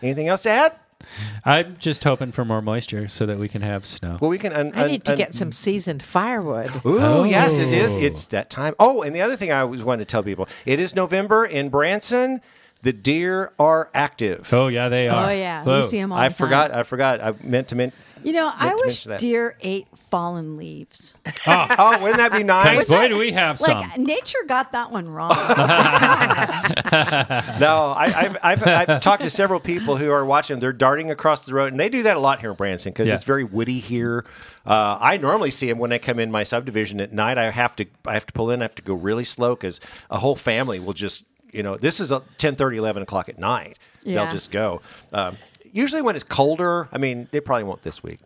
Anything 0.02 0.28
else 0.28 0.42
to 0.42 0.50
add? 0.50 0.76
I'm 1.44 1.76
just 1.78 2.05
hoping 2.05 2.32
for 2.32 2.44
more 2.44 2.62
moisture 2.62 3.09
so 3.09 3.26
that 3.26 3.38
we 3.38 3.48
can 3.48 3.62
have 3.62 3.86
snow. 3.86 4.18
Well, 4.20 4.30
we 4.30 4.38
can. 4.38 4.52
Un- 4.52 4.72
I 4.74 4.86
need 4.86 5.05
to 5.05 5.12
un- 5.12 5.18
get 5.18 5.34
some 5.34 5.52
seasoned 5.52 6.02
firewood. 6.02 6.70
Ooh, 6.86 6.98
oh. 7.00 7.24
yes, 7.24 7.59
it 7.59 7.72
is. 7.72 7.96
It's 7.96 8.26
that 8.28 8.50
time. 8.50 8.74
Oh, 8.78 9.02
and 9.02 9.14
the 9.14 9.20
other 9.22 9.36
thing 9.36 9.52
I 9.52 9.61
always 9.61 9.84
wanted 9.84 10.09
to 10.09 10.12
tell 10.12 10.22
people: 10.22 10.48
it 10.64 10.80
is 10.80 10.94
November 10.94 11.44
in 11.44 11.68
Branson. 11.68 12.40
The 12.82 12.92
deer 12.92 13.50
are 13.59 13.88
active. 13.94 14.52
Oh 14.52 14.66
yeah, 14.68 14.90
they 14.90 15.09
oh, 15.09 15.14
are. 15.14 15.30
Oh 15.30 15.32
yeah, 15.32 15.64
Whoa. 15.64 15.76
we 15.76 15.82
see 15.86 16.00
them 16.00 16.12
all 16.12 16.18
I 16.18 16.28
the 16.28 16.34
time. 16.34 16.46
forgot. 16.46 16.74
I 16.74 16.82
forgot. 16.82 17.20
I 17.22 17.34
meant 17.42 17.68
to. 17.68 17.76
Men- 17.76 17.92
You 18.24 18.32
know, 18.32 18.50
I 18.54 18.70
to 18.70 18.74
wish 18.76 18.84
mention 19.06 19.10
that. 19.10 19.20
deer 19.20 19.56
ate 19.60 19.86
fallen 19.96 20.56
leaves. 20.56 21.12
oh, 21.46 21.98
wouldn't 22.00 22.16
that 22.16 22.32
be 22.32 22.42
nice? 22.42 22.88
Boy, 22.88 23.08
do 23.08 23.18
we 23.18 23.32
have 23.32 23.58
some. 23.60 23.78
Like 23.78 23.98
nature 23.98 24.38
got 24.46 24.72
that 24.72 24.90
one 24.90 25.08
wrong. 25.08 25.30
No, 27.60 27.94
I, 27.96 28.04
I've, 28.16 28.36
I've, 28.42 28.66
I've 28.88 29.00
talked 29.00 29.22
to 29.22 29.30
several 29.30 29.60
people 29.60 29.96
who 29.96 30.10
are 30.10 30.24
watching. 30.24 30.58
They're 30.58 30.72
darting 30.72 31.10
across 31.10 31.46
the 31.46 31.54
road, 31.54 31.72
and 31.72 31.80
they 31.80 31.88
do 31.88 32.02
that 32.04 32.16
a 32.16 32.20
lot 32.20 32.40
here 32.40 32.50
in 32.50 32.56
Branson 32.56 32.92
because 32.92 33.08
Yeah. 33.08 33.14
it's 33.14 33.24
very 33.24 33.44
woody 33.44 33.78
here. 33.78 34.24
Uh, 34.66 34.98
I 35.00 35.16
normally 35.16 35.50
see 35.50 35.68
them 35.68 35.78
when 35.78 35.92
I 35.92 35.98
come 35.98 36.18
in 36.18 36.30
my 36.30 36.42
subdivision 36.42 37.00
at 37.00 37.12
night. 37.12 37.36
I 37.38 37.50
have 37.50 37.76
to, 37.76 37.86
I 38.06 38.14
have 38.14 38.26
to 38.26 38.32
pull 38.32 38.50
in. 38.50 38.60
I 38.62 38.64
have 38.64 38.74
to 38.76 38.82
go 38.82 38.94
really 38.94 39.24
slow 39.24 39.54
because 39.54 39.80
a 40.10 40.18
whole 40.18 40.36
family 40.36 40.78
will 40.80 40.92
just, 40.92 41.24
you 41.52 41.62
know, 41.62 41.76
this 41.76 42.00
is 42.00 42.10
a 42.12 42.22
10, 42.38 42.56
11 42.58 43.02
o'clock 43.02 43.28
at 43.28 43.38
night. 43.38 43.78
Yeah. 44.04 44.22
They'll 44.22 44.32
just 44.32 44.50
go. 44.50 44.80
Um, 45.12 45.36
usually 45.74 46.00
when 46.00 46.16
it's 46.16 46.24
colder, 46.24 46.88
I 46.90 46.96
mean, 46.96 47.28
they 47.32 47.40
probably 47.40 47.64
won't 47.64 47.82
this 47.82 48.02
week. 48.02 48.20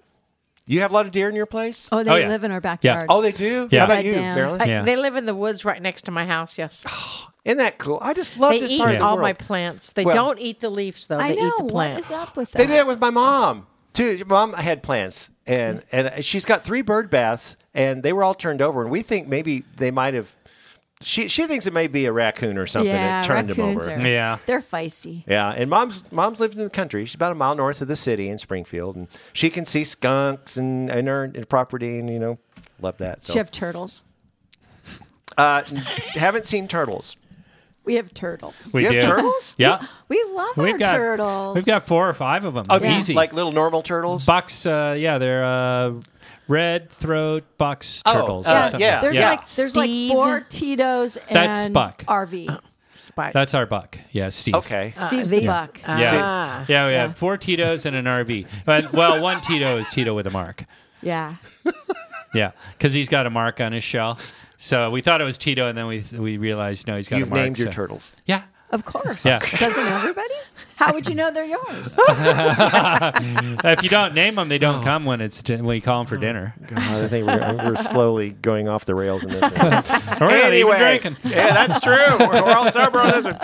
You 0.67 0.81
have 0.83 0.91
a 0.91 0.95
lot 0.95 1.07
of 1.07 1.13
deer 1.13 1.29
in 1.31 1.35
your 1.35 1.47
place? 1.47 1.89
oh, 1.91 2.05
they 2.05 2.11
Oh, 2.11 2.17
yeah. 2.17 2.29
live 2.29 2.45
in 2.45 2.51
our 2.53 2.61
backyard. 2.61 3.07
Oh, 3.09 3.23
they 3.23 3.33
do. 3.33 3.67
Yeah. 3.71 3.81
How 3.81 3.85
about 3.87 3.95
Right 3.97 4.05
you, 4.05 4.13
down. 4.15 4.35
Marilyn? 4.37 4.61
I- 4.61 4.65
Yeah. 4.67 4.83
They 4.83 4.97
live 4.97 5.17
in 5.17 5.25
the 5.27 5.35
woods 5.35 5.65
right 5.65 5.81
next 5.81 6.03
to 6.05 6.11
my 6.13 6.27
house. 6.27 6.59
Yes, 6.59 6.85
Isn't 7.45 7.57
that 7.59 7.79
cool? 7.79 7.99
I 8.03 8.13
just 8.13 8.37
love 8.37 8.51
they 8.53 8.61
this 8.61 8.71
eat 8.73 8.79
part 8.79 8.93
of 8.93 8.99
the 8.99 9.05
all 9.05 9.15
world. 9.17 9.23
my 9.23 9.33
plants. 9.33 9.93
They 9.95 10.05
Well- 10.05 10.15
don't 10.15 10.39
eat 10.39 10.61
the 10.61 10.69
leaves 10.69 11.07
though. 11.07 11.19
I 11.19 11.31
They 11.35 11.37
know. 11.41 11.47
eat 11.49 11.53
the 11.57 11.65
What 11.65 11.73
plants. 11.73 12.11
is 12.11 12.17
up 12.23 12.37
with 12.37 12.51
that? 12.53 12.59
They 12.59 12.67
did 12.67 12.77
it 12.77 12.87
with 12.87 13.01
my 13.01 13.09
mom 13.11 13.67
too. 13.95 14.15
Your 14.17 14.27
Mom 14.27 14.53
had 14.53 14.83
plants, 14.83 15.31
and 15.47 15.83
and 15.91 16.23
she's 16.23 16.45
got 16.45 16.61
three 16.63 16.83
bird 16.83 17.09
baths, 17.09 17.57
and 17.73 18.03
they 18.03 18.13
were 18.13 18.23
all 18.23 18.35
turned 18.35 18.61
over. 18.61 18.83
And 18.83 18.91
we 18.91 19.01
think 19.01 19.27
maybe 19.27 19.65
they 19.77 19.91
might 19.91 20.13
have. 20.13 20.35
She 21.01 21.29
she 21.29 21.47
thinks 21.47 21.67
it 21.67 21.73
may 21.73 21.87
be 21.87 22.07
a 22.07 22.13
raccoon 22.13 22.59
or 22.59 22.67
something 22.67 22.93
yeah, 22.93 23.21
that 23.21 23.25
turned 23.25 23.49
them 23.49 23.57
raccoons 23.59 23.87
over. 23.87 23.97
are. 24.01 24.07
Yeah. 24.07 24.39
they're 24.47 24.61
feisty. 24.61 25.23
Yeah, 25.29 25.51
and 25.51 25.71
mom's 25.71 26.11
mom's 26.11 26.41
lived 26.41 26.57
in 26.59 26.65
the 26.65 26.71
country. 26.71 27.05
She's 27.05 27.15
about 27.15 27.31
a 27.33 27.37
mile 27.37 27.55
north 27.55 27.81
of 27.81 27.87
the 27.89 27.95
city 27.97 28.29
in 28.29 28.39
Springfield, 28.39 28.97
and 28.97 29.07
she 29.33 29.49
can 29.49 29.65
see 29.65 29.85
skunks 29.85 30.57
and 30.57 30.91
and 30.91 31.07
her 31.07 31.29
property, 31.49 32.01
and 32.01 32.11
you 32.11 32.19
know, 32.19 32.39
love 32.81 32.99
that. 32.99 33.23
So 33.23 33.33
She 33.33 33.39
have 33.39 33.53
turtles. 33.53 34.03
uh, 35.37 35.63
haven't 36.15 36.47
seen 36.47 36.67
turtles. 36.67 37.17
We 37.85 37.95
have 37.95 38.13
turtles. 38.13 38.73
We 38.75 38.83
You 38.83 38.93
have 38.93 39.01
do. 39.03 39.07
turtles? 39.07 39.55
Yeah. 39.59 39.83
We 40.09 40.23
love 40.35 40.59
our 40.59 40.65
We've 40.65 40.79
got 40.79 40.93
turtles. 40.93 41.55
We've 41.55 41.65
got 41.65 41.87
four 41.87 42.09
or 42.09 42.13
five 42.15 42.45
of 42.45 42.53
them. 42.55 42.67
Oh, 42.69 42.85
Easy. 42.85 43.15
like 43.15 43.33
little 43.33 43.53
normal 43.53 43.81
turtles. 43.83 44.27
Bucks, 44.27 44.67
Uh, 44.67 44.95
yeah, 44.99 45.17
they're 45.19 45.45
uh, 45.45 45.93
red 46.49 46.91
throat 46.91 47.45
box 47.59 48.03
Oh, 48.07 48.13
turtles. 48.15 48.47
uh, 48.47 48.51
or 48.53 48.63
something. 48.65 48.81
yeah. 48.81 49.01
There's 49.01 49.17
yeah. 49.17 49.31
like 49.31 49.49
there's 49.49 49.77
like 49.77 49.89
Steve. 49.89 50.11
four 50.13 50.41
Tito's 50.41 51.17
and 51.17 51.37
That's 51.37 51.67
Buck. 51.67 52.05
RV. 52.07 52.61
Spike. 52.97 53.33
That's 53.33 53.55
our 53.55 53.65
buck. 53.65 53.99
Yeah, 54.13 54.29
Steve. 54.29 54.55
Okay. 54.57 54.93
Steve's 54.95 55.31
these- 55.31 55.41
the 55.43 55.47
buck. 55.47 55.81
Ah. 55.87 56.65
Yeah, 56.69 56.87
we 56.89 56.93
have 56.95 57.17
four 57.17 57.37
Tito's 57.39 57.87
and 57.87 57.97
an 57.97 58.05
RV. 58.05 58.47
But 58.67 58.93
well, 58.93 59.21
one 59.23 59.41
Tito 59.41 59.79
is 59.79 59.89
Tito 59.91 60.15
with 60.15 60.27
a 60.27 60.31
mark. 60.31 60.65
yeah. 61.03 61.37
Yeah, 62.35 62.51
because 62.77 62.93
he's 62.93 63.09
got 63.09 63.27
a 63.27 63.31
mark 63.31 63.59
on 63.59 63.73
his 63.73 63.83
shell. 63.83 64.19
So 64.59 64.91
we 64.91 65.01
thought 65.01 65.23
it 65.23 65.25
was 65.25 65.39
Tito, 65.39 65.67
and 65.67 65.79
then 65.79 65.87
we 65.87 66.05
we 66.19 66.37
realized 66.37 66.87
no, 66.87 66.97
he's 66.97 67.09
got 67.09 67.17
You've 67.21 67.29
a 67.29 67.31
mark. 67.31 67.43
named 67.43 67.59
your 67.59 67.73
turtles. 67.73 68.15
Yeah. 68.27 68.43
Of 68.71 68.85
course. 68.85 69.25
Yeah. 69.25 69.39
Doesn't 69.39 69.87
everybody? 69.87 70.35
How 70.77 70.93
would 70.93 71.09
you 71.09 71.15
know 71.15 71.33
they're 71.33 71.45
yours? 71.45 71.97
If 73.65 73.83
you 73.83 73.89
don't 73.89 74.15
name 74.15 74.37
them, 74.37 74.49
they 74.49 74.59
don't 74.59 74.85
come 74.85 75.05
when 75.05 75.21
it's 75.21 75.43
when 75.49 75.75
you 75.75 75.83
call 75.83 76.05
them 76.05 76.07
for 76.07 76.17
oh, 76.17 76.21
dinner. 76.21 76.55
God, 76.67 76.79
I 76.79 77.09
think 77.09 77.27
we're, 77.27 77.57
we're 77.57 77.77
slowly 77.77 78.31
going 78.31 78.69
off 78.69 78.85
the 78.85 78.95
rails 78.95 79.25
in 79.25 79.31
this 79.31 79.41
one. 79.41 79.53
We're 80.21 80.29
not 80.29 80.45
anyway, 80.45 80.79
drinking. 80.79 81.17
yeah, 81.25 81.53
that's 81.53 81.81
true. 81.81 82.17
We're, 82.19 82.43
we're 82.43 82.53
all 82.53 82.71
sober 82.71 83.01
on 83.01 83.11
this 83.11 83.25
one. 83.25 83.37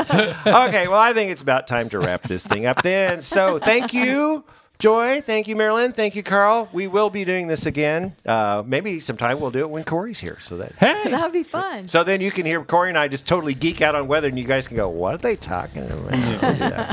Okay, 0.68 0.89
well, 0.89 1.01
I 1.01 1.12
think 1.12 1.31
it's 1.33 1.43
about 1.43 1.66
time 1.66 1.89
to 1.91 1.99
wrap 1.99 2.22
this 2.22 2.47
thing 2.47 2.66
up 2.66 2.83
then. 2.83 3.20
So, 3.20 3.59
thank 3.59 3.93
you, 3.93 4.45
Joy. 4.85 5.22
Thank 5.22 5.49
you, 5.49 5.57
Marilyn. 5.57 5.95
Thank 5.95 6.14
you, 6.14 6.22
Carl. 6.22 6.68
We 6.70 6.89
will 6.89 7.09
be 7.09 7.24
doing 7.24 7.47
this 7.47 7.64
again. 7.64 8.14
Uh, 8.26 8.62
maybe 8.66 9.01
sometime 9.01 9.41
we'll 9.41 9.51
do 9.51 9.61
it 9.61 9.70
when 9.70 9.82
Corey's 9.82 10.20
here. 10.20 10.37
So 10.41 10.59
that. 10.59 10.74
Hey, 10.74 11.05
that 11.11 11.22
would 11.22 11.32
be 11.32 11.43
fun. 11.43 11.89
So 11.89 12.05
then 12.05 12.20
you 12.20 12.30
can 12.30 12.45
hear 12.45 12.62
Corey 12.62 12.91
and 12.91 12.99
I 12.99 13.09
just 13.09 13.26
totally 13.26 13.55
geek 13.55 13.80
out 13.80 13.95
on 13.95 14.09
weather, 14.09 14.28
and 14.28 14.39
you 14.39 14.45
guys 14.45 14.68
can 14.68 14.76
go, 14.76 14.91
"What 14.91 15.14
are 15.14 15.16
they 15.16 15.37
talking 15.37 15.85
about?" 15.85 16.11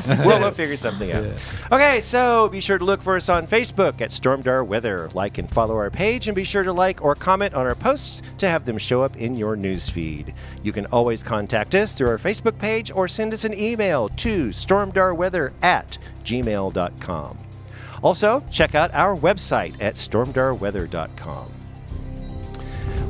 We'll, 0.07 0.25
we'll, 0.25 0.39
we'll 0.39 0.51
figure 0.51 0.77
something 0.77 1.11
out. 1.11 1.25
Okay, 1.69 1.99
so 1.99 2.47
be 2.47 2.61
sure 2.61 2.77
to 2.77 2.85
look 2.85 3.01
for 3.01 3.17
us 3.17 3.27
on 3.27 3.45
Facebook 3.45 3.99
at 3.99 4.11
Stormdar 4.11 4.65
Weather. 4.65 5.09
Like 5.13 5.37
and 5.37 5.51
follow 5.51 5.75
our 5.75 5.89
page, 5.89 6.29
and 6.29 6.35
be 6.35 6.45
sure 6.45 6.63
to 6.63 6.71
like 6.71 7.03
or 7.03 7.13
comment 7.13 7.53
on 7.55 7.65
our 7.65 7.75
posts 7.75 8.21
to 8.37 8.47
have 8.47 8.63
them 8.63 8.77
show 8.77 9.03
up 9.03 9.17
in 9.17 9.35
your 9.35 9.57
news 9.57 9.89
feed. 9.89 10.33
You 10.63 10.71
can 10.71 10.85
always 10.85 11.23
contact 11.23 11.75
us 11.75 11.91
through 11.97 12.07
our 12.07 12.17
Facebook 12.17 12.57
page 12.57 12.89
or 12.89 13.09
send 13.09 13.33
us 13.33 13.43
an 13.43 13.53
email 13.53 14.07
to 14.07 14.47
stormdarweather 14.47 15.51
at 15.61 15.97
gmail.com. 16.23 17.50
Also, 18.01 18.43
check 18.49 18.75
out 18.75 18.93
our 18.93 19.15
website 19.15 19.75
at 19.81 19.95
stormdarweather.com. 19.95 21.51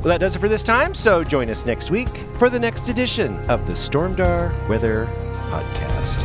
Well, 0.02 0.08
that 0.10 0.18
does 0.18 0.34
it 0.34 0.40
for 0.40 0.48
this 0.48 0.64
time, 0.64 0.94
so 0.94 1.22
join 1.22 1.48
us 1.48 1.64
next 1.64 1.90
week 1.90 2.08
for 2.36 2.50
the 2.50 2.58
next 2.58 2.88
edition 2.88 3.38
of 3.48 3.66
the 3.66 3.72
Stormdar 3.72 4.68
Weather 4.68 5.06
Podcast. 5.48 6.24